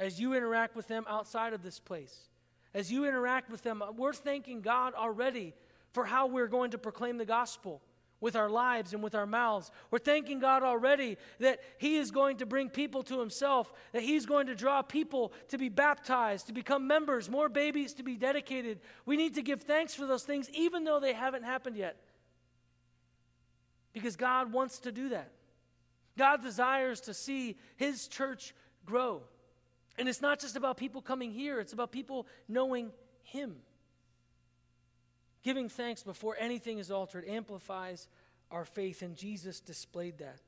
As 0.00 0.20
you 0.20 0.34
interact 0.34 0.74
with 0.74 0.88
them 0.88 1.04
outside 1.08 1.52
of 1.52 1.62
this 1.62 1.78
place, 1.78 2.28
as 2.74 2.90
you 2.90 3.04
interact 3.04 3.48
with 3.48 3.62
them, 3.62 3.84
we're 3.96 4.12
thanking 4.12 4.62
God 4.62 4.94
already 4.94 5.54
for 5.92 6.04
how 6.04 6.26
we're 6.26 6.48
going 6.48 6.72
to 6.72 6.78
proclaim 6.78 7.18
the 7.18 7.24
gospel 7.24 7.80
with 8.22 8.36
our 8.36 8.48
lives 8.48 8.94
and 8.94 9.02
with 9.02 9.14
our 9.14 9.26
mouths. 9.26 9.70
We're 9.90 9.98
thanking 9.98 10.38
God 10.38 10.62
already 10.62 11.18
that 11.40 11.58
He 11.76 11.96
is 11.96 12.10
going 12.10 12.38
to 12.38 12.46
bring 12.46 12.70
people 12.70 13.02
to 13.02 13.20
Himself, 13.20 13.70
that 13.92 14.02
He's 14.02 14.24
going 14.24 14.46
to 14.46 14.54
draw 14.54 14.80
people 14.80 15.32
to 15.48 15.58
be 15.58 15.68
baptized, 15.68 16.46
to 16.46 16.54
become 16.54 16.86
members, 16.86 17.28
more 17.28 17.50
babies 17.50 17.92
to 17.94 18.04
be 18.04 18.16
dedicated. 18.16 18.80
We 19.04 19.16
need 19.16 19.34
to 19.34 19.42
give 19.42 19.62
thanks 19.62 19.92
for 19.92 20.06
those 20.06 20.22
things, 20.22 20.48
even 20.50 20.84
though 20.84 21.00
they 21.00 21.12
haven't 21.12 21.42
happened 21.42 21.76
yet. 21.76 21.96
Because 23.92 24.16
God 24.16 24.52
wants 24.52 24.78
to 24.80 24.92
do 24.92 25.10
that. 25.10 25.32
God 26.16 26.42
desires 26.42 27.00
to 27.02 27.14
see 27.14 27.56
His 27.76 28.06
church 28.06 28.54
grow. 28.86 29.22
And 29.98 30.08
it's 30.08 30.22
not 30.22 30.38
just 30.38 30.56
about 30.56 30.76
people 30.76 31.02
coming 31.02 31.32
here, 31.32 31.58
it's 31.58 31.72
about 31.72 31.90
people 31.90 32.28
knowing 32.48 32.92
Him. 33.24 33.56
Giving 35.42 35.68
thanks 35.68 36.02
before 36.02 36.36
anything 36.38 36.78
is 36.78 36.90
altered 36.90 37.24
amplifies 37.26 38.08
our 38.50 38.64
faith, 38.64 39.02
and 39.02 39.16
Jesus 39.16 39.60
displayed 39.60 40.18
that. 40.18 40.38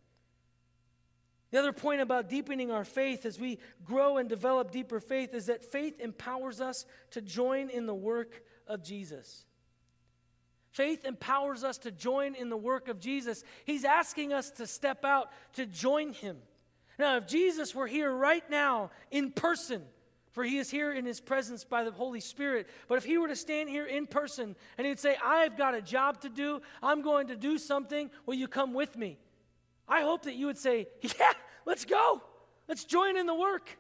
The 1.51 1.59
other 1.59 1.73
point 1.73 2.01
about 2.01 2.29
deepening 2.29 2.71
our 2.71 2.85
faith 2.85 3.25
as 3.25 3.39
we 3.39 3.59
grow 3.85 4.19
and 4.19 4.29
develop 4.29 4.73
deeper 4.73 5.01
faith 5.01 5.35
is 5.35 5.47
that 5.47 5.65
faith 5.65 6.01
empowers 6.01 6.61
us 6.61 6.85
to 7.13 7.23
join 7.23 7.71
in 7.71 7.87
the 7.87 7.95
work 7.95 8.43
of 8.67 8.83
Jesus. 8.83 9.45
Faith 10.73 11.05
empowers 11.05 11.63
us 11.63 11.79
to 11.79 11.93
join 11.93 12.35
in 12.35 12.49
the 12.49 12.57
work 12.57 12.89
of 12.89 12.99
Jesus. 12.99 13.45
He's 13.65 13.85
asking 13.85 14.33
us 14.33 14.51
to 14.53 14.67
step 14.67 15.05
out 15.05 15.31
to 15.53 15.67
join 15.67 16.13
him. 16.13 16.39
Now, 16.99 17.17
if 17.17 17.29
Jesus 17.29 17.75
were 17.75 17.87
here 17.87 18.13
right 18.13 18.49
now 18.51 18.91
in 19.13 19.31
person, 19.31 19.83
for 20.35 20.43
he 20.43 20.59
is 20.59 20.69
here 20.69 20.93
in 20.93 21.07
his 21.07 21.21
presence 21.21 21.63
by 21.63 21.85
the 21.85 21.93
Holy 21.93 22.19
Spirit. 22.19 22.69
But 22.89 22.97
if 22.97 23.05
he 23.05 23.19
were 23.19 23.29
to 23.29 23.37
stand 23.37 23.69
here 23.69 23.87
in 23.87 24.09
person 24.09 24.57
and 24.77 24.85
he'd 24.85 24.99
say, 24.99 25.17
I've 25.25 25.57
got 25.57 25.75
a 25.75 25.81
job 25.81 26.21
to 26.23 26.29
do, 26.29 26.61
I'm 26.83 27.03
going 27.03 27.29
to 27.29 27.37
do 27.37 27.57
something, 27.57 28.11
will 28.27 28.35
you 28.35 28.49
come 28.49 28.75
with 28.75 28.97
me? 28.97 29.17
I 29.87 30.01
hope 30.03 30.25
that 30.25 30.35
you 30.35 30.47
would 30.47 30.59
say, 30.59 30.89
Yeah, 31.01 31.33
let's 31.65 31.85
go. 31.85 32.21
Let's 32.69 32.85
join 32.85 33.17
in 33.17 33.27
the 33.27 33.35
work. 33.35 33.79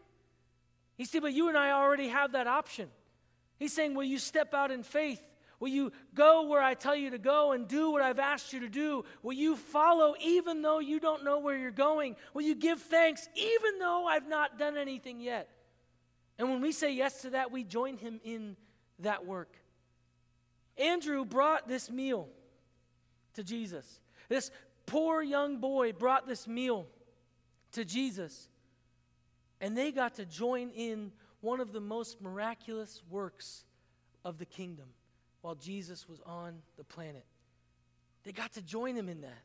You 0.96 1.06
see, 1.06 1.18
but 1.18 1.32
you 1.32 1.48
and 1.48 1.58
I 1.58 1.72
already 1.72 2.08
have 2.08 2.32
that 2.32 2.46
option. 2.46 2.88
He's 3.58 3.72
saying, 3.72 3.94
Will 3.94 4.04
you 4.04 4.18
step 4.18 4.54
out 4.54 4.70
in 4.70 4.84
faith? 4.84 5.20
Will 5.58 5.68
you 5.68 5.90
go 6.14 6.46
where 6.46 6.62
I 6.62 6.74
tell 6.74 6.94
you 6.94 7.10
to 7.10 7.18
go 7.18 7.50
and 7.50 7.66
do 7.66 7.90
what 7.90 8.02
I've 8.02 8.20
asked 8.20 8.52
you 8.52 8.60
to 8.60 8.68
do? 8.68 9.04
Will 9.24 9.32
you 9.32 9.56
follow 9.56 10.14
even 10.20 10.62
though 10.62 10.78
you 10.78 11.00
don't 11.00 11.24
know 11.24 11.40
where 11.40 11.56
you're 11.56 11.72
going? 11.72 12.14
Will 12.32 12.42
you 12.42 12.54
give 12.54 12.80
thanks 12.80 13.28
even 13.34 13.80
though 13.80 14.06
I've 14.06 14.28
not 14.28 14.56
done 14.56 14.76
anything 14.76 15.20
yet? 15.20 15.48
And 16.38 16.50
when 16.50 16.60
we 16.60 16.72
say 16.72 16.92
yes 16.92 17.22
to 17.22 17.30
that, 17.30 17.52
we 17.52 17.64
join 17.64 17.96
him 17.96 18.20
in 18.24 18.56
that 19.00 19.24
work. 19.24 19.56
Andrew 20.76 21.24
brought 21.24 21.68
this 21.68 21.90
meal 21.90 22.28
to 23.34 23.44
Jesus. 23.44 24.00
This 24.28 24.50
poor 24.86 25.22
young 25.22 25.58
boy 25.58 25.92
brought 25.92 26.26
this 26.26 26.48
meal 26.48 26.86
to 27.72 27.84
Jesus. 27.84 28.48
And 29.60 29.76
they 29.76 29.92
got 29.92 30.14
to 30.14 30.26
join 30.26 30.70
in 30.70 31.12
one 31.40 31.60
of 31.60 31.72
the 31.72 31.80
most 31.80 32.20
miraculous 32.20 33.02
works 33.08 33.64
of 34.24 34.38
the 34.38 34.46
kingdom 34.46 34.86
while 35.42 35.54
Jesus 35.54 36.08
was 36.08 36.20
on 36.26 36.56
the 36.76 36.84
planet. 36.84 37.24
They 38.24 38.32
got 38.32 38.54
to 38.54 38.62
join 38.62 38.96
him 38.96 39.08
in 39.08 39.20
that. 39.20 39.42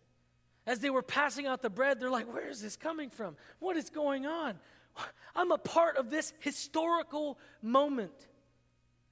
As 0.66 0.80
they 0.80 0.90
were 0.90 1.02
passing 1.02 1.46
out 1.46 1.62
the 1.62 1.70
bread, 1.70 2.00
they're 2.00 2.10
like, 2.10 2.32
Where 2.32 2.48
is 2.48 2.62
this 2.62 2.76
coming 2.76 3.10
from? 3.10 3.36
What 3.60 3.76
is 3.76 3.90
going 3.90 4.26
on? 4.26 4.60
I'm 5.36 5.52
a 5.52 5.58
part 5.58 5.98
of 5.98 6.10
this 6.10 6.34
historical 6.40 7.38
moment. 7.62 8.28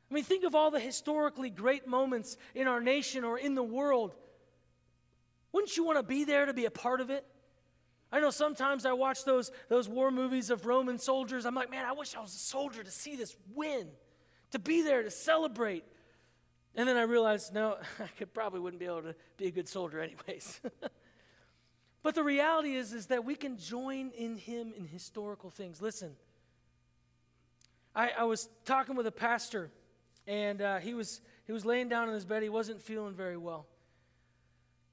I 0.10 0.14
mean, 0.14 0.24
think 0.24 0.44
of 0.44 0.56
all 0.56 0.72
the 0.72 0.80
historically 0.80 1.50
great 1.50 1.88
moments 1.88 2.38
in 2.56 2.68
our 2.68 2.82
nation 2.82 3.24
or 3.24 3.38
in 3.38 3.56
the 3.56 3.64
world. 3.64 4.16
Wouldn't 5.52 5.76
you 5.76 5.84
want 5.84 5.98
to 5.98 6.04
be 6.04 6.24
there 6.24 6.46
to 6.46 6.54
be 6.54 6.66
a 6.66 6.72
part 6.72 7.02
of 7.02 7.10
it? 7.10 7.26
I 8.12 8.20
know 8.20 8.30
sometimes 8.30 8.86
I 8.86 8.94
watch 8.94 9.26
those, 9.26 9.52
those 9.68 9.90
war 9.90 10.12
movies 10.12 10.50
of 10.50 10.66
Roman 10.66 10.98
soldiers. 10.98 11.46
I'm 11.46 11.56
like, 11.56 11.70
man, 11.70 11.86
I 11.86 11.92
wish 11.92 12.16
I 12.16 12.22
was 12.22 12.34
a 12.34 12.38
soldier 12.38 12.84
to 12.84 12.92
see 12.92 13.16
this 13.16 13.36
win, 13.54 13.88
to 14.52 14.60
be 14.60 14.82
there 14.82 15.04
to 15.04 15.12
celebrate. 15.12 15.84
And 16.76 16.88
then 16.88 16.96
I 16.96 17.02
realized, 17.02 17.54
no, 17.54 17.78
I 18.00 18.08
could, 18.18 18.34
probably 18.34 18.62
wouldn't 18.62 18.80
be 18.80 18.86
able 18.86 19.02
to 19.02 19.16
be 19.36 19.48
a 19.48 19.52
good 19.52 19.68
soldier, 19.68 20.00
anyways. 20.00 20.62
But 22.08 22.16
the 22.16 22.24
reality 22.24 22.74
is, 22.74 22.94
is 22.94 23.08
that 23.08 23.26
we 23.26 23.36
can 23.36 23.58
join 23.58 24.12
in 24.12 24.38
him 24.38 24.72
in 24.78 24.88
historical 24.88 25.50
things. 25.50 25.82
Listen, 25.82 26.16
I, 27.94 28.12
I 28.20 28.24
was 28.24 28.48
talking 28.64 28.96
with 28.96 29.08
a 29.08 29.12
pastor, 29.12 29.72
and 30.26 30.62
uh, 30.62 30.78
he, 30.78 30.94
was, 30.94 31.20
he 31.46 31.52
was 31.52 31.66
laying 31.66 31.90
down 31.90 32.08
in 32.08 32.14
his 32.14 32.24
bed. 32.24 32.44
He 32.44 32.48
wasn't 32.48 32.82
feeling 32.82 33.14
very 33.14 33.36
well. 33.36 33.68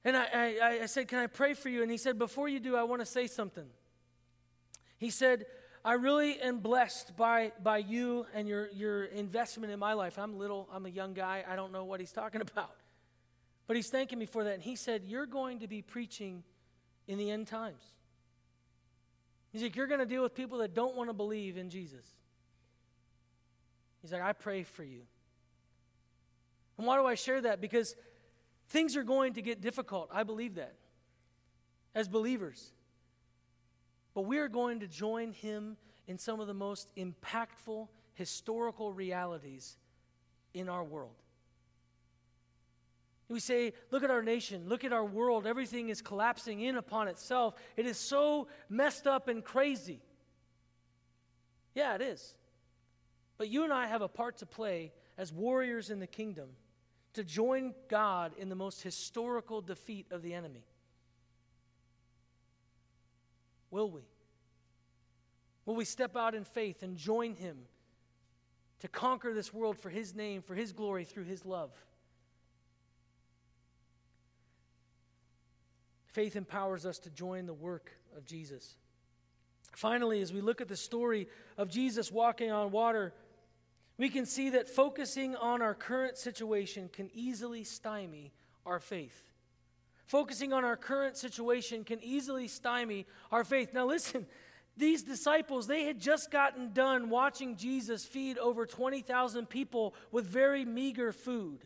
And 0.03 0.17
I, 0.17 0.57
I, 0.61 0.79
I 0.81 0.85
said, 0.87 1.07
Can 1.07 1.19
I 1.19 1.27
pray 1.27 1.53
for 1.53 1.69
you? 1.69 1.83
And 1.83 1.89
he 1.89 1.95
said, 1.95 2.19
Before 2.19 2.49
you 2.49 2.59
do, 2.59 2.75
I 2.75 2.83
want 2.83 2.99
to 2.99 3.05
say 3.05 3.27
something. 3.27 3.67
He 4.97 5.09
said, 5.09 5.45
I 5.85 5.93
really 5.93 6.37
am 6.41 6.59
blessed 6.59 7.15
by, 7.15 7.53
by 7.63 7.77
you 7.77 8.25
and 8.33 8.45
your, 8.45 8.67
your 8.73 9.05
investment 9.05 9.71
in 9.71 9.79
my 9.79 9.93
life. 9.93 10.19
I'm 10.19 10.37
little, 10.37 10.67
I'm 10.69 10.85
a 10.85 10.89
young 10.89 11.13
guy, 11.13 11.45
I 11.47 11.55
don't 11.55 11.71
know 11.71 11.85
what 11.85 12.01
he's 12.01 12.11
talking 12.11 12.41
about. 12.51 12.75
But 13.67 13.77
he's 13.77 13.89
thanking 13.89 14.19
me 14.19 14.25
for 14.25 14.43
that. 14.43 14.55
And 14.55 14.61
he 14.61 14.75
said, 14.75 15.03
You're 15.05 15.27
going 15.27 15.59
to 15.59 15.67
be 15.69 15.81
preaching 15.81 16.43
in 17.07 17.17
the 17.17 17.29
end 17.31 17.47
times. 17.47 17.81
He's 19.51 19.61
like, 19.61 19.75
You're 19.75 19.87
going 19.87 19.99
to 19.99 20.05
deal 20.05 20.23
with 20.23 20.35
people 20.35 20.59
that 20.59 20.73
don't 20.73 20.95
want 20.95 21.09
to 21.09 21.13
believe 21.13 21.57
in 21.57 21.69
Jesus. 21.69 22.05
He's 24.01 24.11
like, 24.11 24.21
I 24.21 24.33
pray 24.33 24.63
for 24.63 24.83
you. 24.83 25.01
And 26.77 26.85
why 26.85 26.97
do 26.97 27.05
I 27.05 27.15
share 27.15 27.41
that? 27.41 27.61
Because 27.61 27.95
things 28.67 28.95
are 28.95 29.03
going 29.03 29.33
to 29.33 29.41
get 29.41 29.61
difficult. 29.61 30.09
I 30.13 30.23
believe 30.23 30.55
that 30.55 30.75
as 31.95 32.07
believers. 32.07 32.71
But 34.13 34.21
we 34.21 34.37
are 34.37 34.47
going 34.47 34.81
to 34.81 34.87
join 34.87 35.31
him 35.31 35.77
in 36.07 36.17
some 36.17 36.39
of 36.39 36.47
the 36.47 36.53
most 36.53 36.89
impactful 36.95 37.87
historical 38.13 38.93
realities 38.93 39.77
in 40.53 40.69
our 40.69 40.83
world. 40.83 41.15
We 43.27 43.39
say, 43.39 43.73
look 43.89 44.03
at 44.03 44.11
our 44.11 44.21
nation, 44.21 44.65
look 44.67 44.83
at 44.83 44.93
our 44.93 45.03
world. 45.03 45.47
Everything 45.47 45.89
is 45.89 46.01
collapsing 46.01 46.61
in 46.61 46.77
upon 46.77 47.07
itself. 47.07 47.55
It 47.75 47.87
is 47.87 47.97
so 47.97 48.47
messed 48.69 49.07
up 49.07 49.27
and 49.27 49.43
crazy. 49.43 49.99
Yeah, 51.73 51.95
it 51.95 52.01
is. 52.01 52.35
But 53.37 53.49
you 53.49 53.63
and 53.63 53.73
I 53.73 53.87
have 53.87 54.01
a 54.01 54.07
part 54.07 54.37
to 54.37 54.45
play 54.45 54.93
as 55.17 55.33
warriors 55.33 55.89
in 55.89 55.99
the 55.99 56.07
kingdom 56.07 56.49
to 57.13 57.23
join 57.23 57.73
God 57.89 58.33
in 58.37 58.49
the 58.49 58.55
most 58.55 58.83
historical 58.83 59.61
defeat 59.61 60.05
of 60.11 60.21
the 60.21 60.33
enemy. 60.33 60.65
Will 63.71 63.89
we? 63.89 64.01
Will 65.65 65.75
we 65.75 65.85
step 65.85 66.15
out 66.15 66.35
in 66.35 66.43
faith 66.43 66.83
and 66.83 66.95
join 66.95 67.33
Him 67.33 67.57
to 68.81 68.87
conquer 68.87 69.33
this 69.33 69.53
world 69.53 69.77
for 69.77 69.89
His 69.89 70.13
name, 70.13 70.41
for 70.41 70.53
His 70.53 70.71
glory, 70.71 71.05
through 71.05 71.23
His 71.23 71.45
love? 71.45 71.71
Faith 76.15 76.37
empowers 76.37 76.85
us 76.85 76.97
to 76.97 77.09
join 77.09 77.45
the 77.45 77.53
work 77.53 77.91
of 78.15 78.25
Jesus. 78.25 78.77
Finally, 79.73 80.21
as 80.21 80.31
we 80.31 80.39
look 80.39 80.61
at 80.61 80.69
the 80.69 80.77
story 80.77 81.27
of 81.57 81.67
Jesus 81.67 82.09
walking 82.09 82.53
on 82.53 82.71
water, 82.71 83.13
we 83.97 84.07
can 84.07 84.25
see 84.25 84.51
that 84.51 84.69
focusing 84.69 85.35
on 85.35 85.61
our 85.61 85.73
current 85.73 86.17
situation 86.17 86.87
can 86.87 87.09
easily 87.13 87.65
stymie 87.65 88.31
our 88.65 88.79
faith. 88.79 89.29
Focusing 90.05 90.53
on 90.53 90.63
our 90.63 90.77
current 90.77 91.17
situation 91.17 91.83
can 91.83 92.01
easily 92.01 92.47
stymie 92.47 93.05
our 93.29 93.43
faith. 93.43 93.73
Now, 93.73 93.85
listen, 93.85 94.25
these 94.77 95.03
disciples, 95.03 95.67
they 95.67 95.83
had 95.83 95.99
just 95.99 96.31
gotten 96.31 96.71
done 96.71 97.09
watching 97.09 97.57
Jesus 97.57 98.05
feed 98.05 98.37
over 98.37 98.65
20,000 98.65 99.49
people 99.49 99.93
with 100.13 100.25
very 100.25 100.63
meager 100.63 101.11
food. 101.11 101.65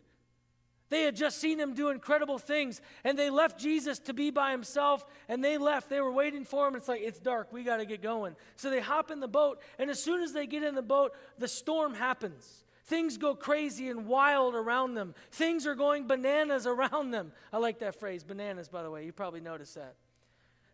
They 0.90 1.04
had 1.04 1.16
just 1.16 1.40
seen 1.40 1.60
him 1.60 1.74
do 1.74 1.90
incredible 1.90 2.40
things, 2.40 2.82
and 3.04 3.18
they 3.18 3.30
left 3.30 3.60
Jesus 3.60 4.00
to 4.00 4.14
be 4.14 4.32
by 4.32 4.52
himself, 4.52 5.06
and 5.28 5.44
they 5.44 5.58
left. 5.58 5.90
They 5.90 6.02
were 6.02 6.12
waiting 6.12 6.46
for 6.46 6.68
him. 6.68 6.76
It's 6.76 6.88
like, 6.88 7.02
it's 7.02 7.20
dark. 7.20 7.54
We 7.54 7.64
got 7.64 7.78
to 7.78 7.86
get 7.86 8.02
going. 8.02 8.36
So 8.56 8.70
they 8.70 8.80
hop 8.80 9.12
in 9.12 9.20
the 9.20 9.28
boat, 9.28 9.62
and 9.78 9.90
as 9.90 10.02
soon 10.02 10.22
as 10.22 10.34
they 10.34 10.48
get 10.48 10.64
in 10.64 10.76
the 10.76 10.82
boat, 10.82 11.14
the 11.38 11.48
storm 11.48 11.94
happens. 11.94 12.64
Things 12.86 13.18
go 13.18 13.36
crazy 13.36 13.90
and 13.90 14.08
wild 14.08 14.56
around 14.56 14.96
them. 14.96 15.14
Things 15.32 15.68
are 15.68 15.76
going 15.76 16.08
bananas 16.08 16.66
around 16.68 17.12
them. 17.12 17.32
I 17.54 17.58
like 17.58 17.80
that 17.80 18.00
phrase, 18.00 18.24
bananas, 18.24 18.68
by 18.68 18.82
the 18.82 18.90
way. 18.90 19.06
You 19.06 19.12
probably 19.12 19.42
noticed 19.42 19.76
that. 19.76 19.94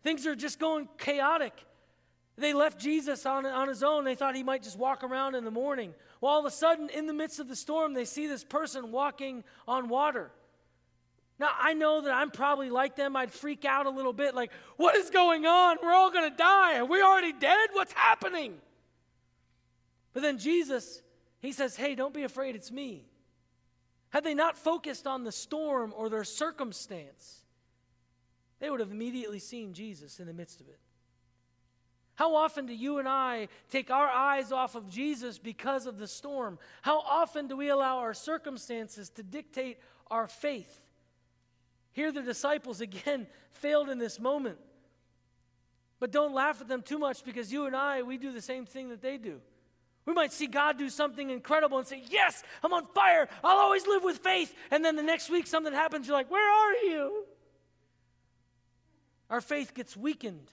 Things 0.02 0.26
are 0.26 0.36
just 0.36 0.60
going 0.60 0.88
chaotic. 0.98 1.54
They 2.38 2.54
left 2.54 2.80
Jesus 2.80 3.26
on, 3.26 3.46
on 3.46 3.70
his 3.70 3.82
own. 3.82 4.04
They 4.04 4.16
thought 4.16 4.36
he 4.36 4.44
might 4.44 4.62
just 4.62 4.78
walk 4.78 5.04
around 5.04 5.36
in 5.36 5.46
the 5.46 5.52
morning. 5.52 5.94
Well, 6.20 6.34
all 6.34 6.40
of 6.40 6.46
a 6.46 6.52
sudden, 6.52 6.90
in 6.90 7.08
the 7.08 7.14
midst 7.14 7.40
of 7.40 7.48
the 7.48 7.56
storm, 7.56 7.94
they 7.94 8.04
see 8.04 8.28
this 8.28 8.44
person 8.44 8.92
walking 8.92 9.44
on 9.68 9.88
water. 9.88 10.32
Now, 11.40 11.50
I 11.58 11.74
know 11.74 12.02
that 12.02 12.14
I'm 12.14 12.32
probably 12.32 12.70
like 12.70 12.96
them. 12.96 13.16
I'd 13.16 13.32
freak 13.32 13.66
out 13.66 13.86
a 13.86 13.90
little 13.90 14.14
bit 14.14 14.36
like, 14.36 14.52
what 14.78 14.96
is 14.96 15.10
going 15.10 15.46
on? 15.46 15.78
We're 15.82 15.94
all 15.94 16.12
going 16.12 16.30
to 16.30 16.36
die. 16.36 16.78
Are 16.78 16.86
we 16.86 17.02
already 17.02 17.34
dead? 17.34 17.70
What's 17.74 17.94
happening? 17.94 18.56
But 20.14 20.22
then 20.22 20.38
Jesus, 20.38 21.02
he 21.40 21.52
says, 21.52 21.76
hey, 21.76 21.96
don't 21.96 22.14
be 22.14 22.24
afraid. 22.24 22.56
It's 22.56 22.72
me. 22.72 23.06
Had 24.10 24.24
they 24.24 24.34
not 24.34 24.58
focused 24.58 25.08
on 25.08 25.26
the 25.26 25.32
storm 25.32 25.94
or 25.96 26.10
their 26.10 26.24
circumstance, 26.24 27.42
they 28.60 28.70
would 28.70 28.80
have 28.80 28.92
immediately 28.92 29.40
seen 29.40 29.74
Jesus 29.74 30.22
in 30.22 30.28
the 30.28 30.34
midst 30.34 30.62
of 30.62 30.68
it. 30.68 30.80
How 32.16 32.36
often 32.36 32.66
do 32.66 32.74
you 32.74 32.98
and 32.98 33.08
I 33.08 33.50
take 33.70 33.92
our 33.92 34.08
eyes 34.08 34.52
off 34.52 34.76
of 34.76 34.90
Jesus 34.90 35.38
because 35.38 35.86
of 35.86 35.98
the 35.98 36.08
storm? 36.08 36.58
How 36.82 37.00
often 37.00 37.48
do 37.48 37.58
we 37.58 37.70
allow 37.70 38.00
our 38.00 38.14
circumstances 38.14 39.10
to 39.12 39.24
dictate 39.24 39.80
our 40.10 40.28
faith? 40.28 40.82
Here, 41.92 42.12
the 42.12 42.22
disciples 42.22 42.82
again 42.82 43.28
failed 43.52 43.90
in 43.90 44.00
this 44.00 44.20
moment. 44.20 44.58
But 46.00 46.12
don't 46.12 46.34
laugh 46.34 46.62
at 46.62 46.68
them 46.68 46.82
too 46.82 47.00
much 47.00 47.24
because 47.24 47.52
you 47.52 47.66
and 47.66 47.76
I, 47.76 48.02
we 48.02 48.18
do 48.18 48.32
the 48.32 48.42
same 48.42 48.66
thing 48.66 48.90
that 48.90 49.02
they 49.02 49.18
do. 49.18 49.42
We 50.06 50.14
might 50.14 50.32
see 50.32 50.48
God 50.48 50.78
do 50.78 50.90
something 50.90 51.30
incredible 51.30 51.80
and 51.80 51.88
say, 51.88 52.04
Yes, 52.10 52.44
I'm 52.64 52.74
on 52.74 52.86
fire. 52.94 53.28
I'll 53.44 53.58
always 53.58 53.88
live 53.88 54.04
with 54.04 54.20
faith. 54.20 54.54
And 54.72 54.86
then 54.86 54.96
the 54.96 55.04
next 55.04 55.30
week 55.30 55.48
something 55.48 55.74
happens, 55.74 56.08
you're 56.08 56.16
like, 56.16 56.30
Where 56.30 56.50
are 56.50 56.74
you? 56.86 57.26
Our 59.30 59.42
faith 59.42 59.74
gets 59.74 59.98
weakened. 59.98 60.52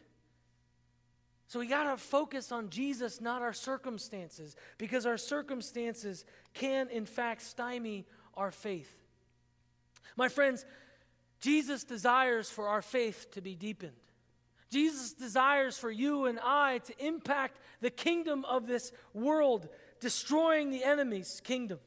So 1.52 1.58
we 1.58 1.66
got 1.66 1.84
to 1.84 1.98
focus 1.98 2.50
on 2.50 2.70
Jesus, 2.70 3.20
not 3.20 3.42
our 3.42 3.52
circumstances, 3.52 4.56
because 4.78 5.04
our 5.04 5.18
circumstances 5.18 6.24
can, 6.54 6.88
in 6.88 7.04
fact, 7.04 7.42
stymie 7.42 8.06
our 8.34 8.50
faith. 8.50 8.90
My 10.16 10.30
friends, 10.30 10.64
Jesus 11.42 11.84
desires 11.84 12.48
for 12.48 12.68
our 12.68 12.80
faith 12.80 13.26
to 13.32 13.42
be 13.42 13.54
deepened. 13.54 13.92
Jesus 14.70 15.12
desires 15.12 15.76
for 15.76 15.90
you 15.90 16.24
and 16.24 16.40
I 16.42 16.78
to 16.78 17.06
impact 17.06 17.58
the 17.82 17.90
kingdom 17.90 18.46
of 18.46 18.66
this 18.66 18.90
world, 19.12 19.68
destroying 20.00 20.70
the 20.70 20.82
enemy's 20.82 21.42
kingdom. 21.44 21.80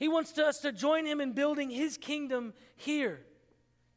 He 0.00 0.08
wants 0.08 0.36
us 0.36 0.58
to 0.62 0.72
join 0.72 1.06
him 1.06 1.20
in 1.20 1.32
building 1.32 1.70
his 1.70 1.96
kingdom 1.96 2.54
here 2.74 3.20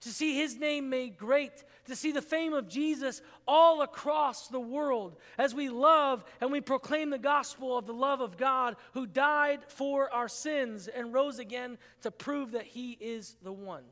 to 0.02 0.10
see 0.10 0.36
his 0.36 0.58
name 0.58 0.90
made 0.90 1.18
great, 1.18 1.64
to 1.86 1.96
see 1.96 2.12
the 2.12 2.22
fame 2.22 2.54
of 2.54 2.70
Jesus 2.70 3.22
all 3.48 3.82
across 3.82 4.48
the 4.48 4.60
world 4.60 5.18
as 5.38 5.54
we 5.54 5.70
love 5.70 6.24
and 6.40 6.52
we 6.52 6.62
proclaim 6.62 7.10
the 7.10 7.18
gospel 7.18 7.78
of 7.78 7.86
the 7.86 7.94
love 7.94 8.22
of 8.22 8.38
God 8.38 8.78
who 8.94 9.06
died 9.06 9.60
for 9.68 10.12
our 10.14 10.30
sins 10.30 10.88
and 10.88 11.14
rose 11.14 11.40
again 11.40 11.78
to 12.02 12.12
prove 12.12 12.52
that 12.52 12.66
he 12.66 12.92
is 13.00 13.36
the 13.44 13.52
one. 13.52 13.84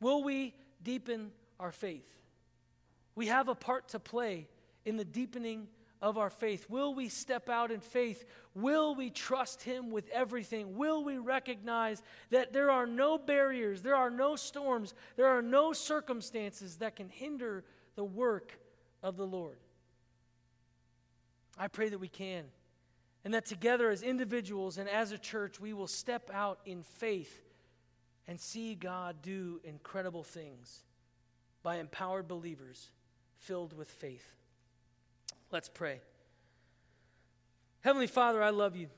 Will 0.00 0.22
we 0.22 0.54
deepen 0.82 1.30
our 1.58 1.72
faith? 1.72 2.06
We 3.14 3.26
have 3.26 3.48
a 3.48 3.54
part 3.54 3.88
to 3.88 3.98
play 3.98 4.46
in 4.84 4.96
the 4.96 5.04
deepening 5.04 5.68
of 6.00 6.18
our 6.18 6.30
faith? 6.30 6.66
Will 6.68 6.94
we 6.94 7.08
step 7.08 7.48
out 7.48 7.70
in 7.70 7.80
faith? 7.80 8.24
Will 8.54 8.94
we 8.94 9.10
trust 9.10 9.62
Him 9.62 9.90
with 9.90 10.08
everything? 10.10 10.76
Will 10.76 11.04
we 11.04 11.18
recognize 11.18 12.02
that 12.30 12.52
there 12.52 12.70
are 12.70 12.86
no 12.86 13.18
barriers, 13.18 13.82
there 13.82 13.96
are 13.96 14.10
no 14.10 14.36
storms, 14.36 14.94
there 15.16 15.26
are 15.26 15.42
no 15.42 15.72
circumstances 15.72 16.76
that 16.76 16.96
can 16.96 17.08
hinder 17.08 17.64
the 17.96 18.04
work 18.04 18.58
of 19.02 19.16
the 19.16 19.26
Lord? 19.26 19.58
I 21.58 21.68
pray 21.68 21.88
that 21.88 21.98
we 21.98 22.08
can. 22.08 22.44
And 23.24 23.34
that 23.34 23.46
together 23.46 23.90
as 23.90 24.02
individuals 24.02 24.78
and 24.78 24.88
as 24.88 25.12
a 25.12 25.18
church, 25.18 25.60
we 25.60 25.72
will 25.72 25.88
step 25.88 26.30
out 26.32 26.60
in 26.64 26.82
faith 26.82 27.42
and 28.28 28.38
see 28.38 28.74
God 28.74 29.16
do 29.22 29.60
incredible 29.64 30.22
things 30.22 30.84
by 31.62 31.76
empowered 31.78 32.28
believers 32.28 32.90
filled 33.38 33.76
with 33.76 33.90
faith. 33.90 34.37
Let's 35.50 35.68
pray. 35.68 36.00
Heavenly 37.80 38.06
Father, 38.06 38.42
I 38.42 38.50
love 38.50 38.76
you. 38.76 38.88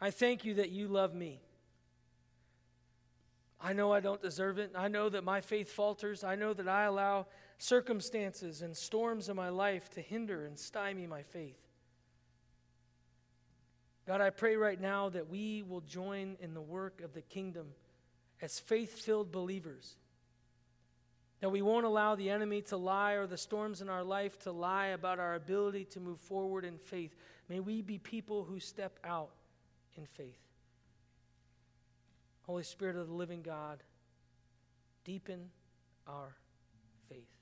I 0.00 0.10
thank 0.10 0.44
you 0.44 0.54
that 0.54 0.70
you 0.70 0.88
love 0.88 1.14
me. 1.14 1.40
I 3.60 3.72
know 3.72 3.92
I 3.92 4.00
don't 4.00 4.22
deserve 4.22 4.58
it. 4.58 4.72
I 4.74 4.88
know 4.88 5.08
that 5.08 5.24
my 5.24 5.40
faith 5.40 5.70
falters. 5.70 6.22
I 6.22 6.34
know 6.34 6.52
that 6.52 6.68
I 6.68 6.84
allow 6.84 7.26
circumstances 7.58 8.62
and 8.62 8.76
storms 8.76 9.28
in 9.28 9.36
my 9.36 9.48
life 9.48 9.90
to 9.90 10.00
hinder 10.00 10.44
and 10.44 10.58
stymie 10.58 11.06
my 11.06 11.22
faith. 11.22 11.58
God, 14.06 14.20
I 14.20 14.30
pray 14.30 14.56
right 14.56 14.80
now 14.80 15.08
that 15.08 15.28
we 15.28 15.62
will 15.62 15.80
join 15.80 16.36
in 16.40 16.54
the 16.54 16.60
work 16.60 17.00
of 17.00 17.12
the 17.12 17.22
kingdom 17.22 17.68
as 18.40 18.60
faith 18.60 19.00
filled 19.00 19.32
believers 19.32 19.96
that 21.40 21.50
we 21.50 21.62
won't 21.62 21.84
allow 21.84 22.14
the 22.14 22.30
enemy 22.30 22.62
to 22.62 22.76
lie 22.76 23.12
or 23.12 23.26
the 23.26 23.36
storms 23.36 23.80
in 23.80 23.88
our 23.88 24.02
life 24.02 24.38
to 24.40 24.52
lie 24.52 24.86
about 24.86 25.18
our 25.18 25.34
ability 25.34 25.84
to 25.84 26.00
move 26.00 26.20
forward 26.20 26.64
in 26.64 26.78
faith. 26.78 27.14
May 27.48 27.60
we 27.60 27.82
be 27.82 27.98
people 27.98 28.44
who 28.44 28.58
step 28.58 28.98
out 29.04 29.30
in 29.96 30.06
faith. 30.06 30.40
Holy 32.42 32.62
Spirit 32.62 32.96
of 32.96 33.08
the 33.08 33.14
living 33.14 33.42
God, 33.42 33.82
deepen 35.04 35.50
our 36.06 36.36
faith. 37.08 37.35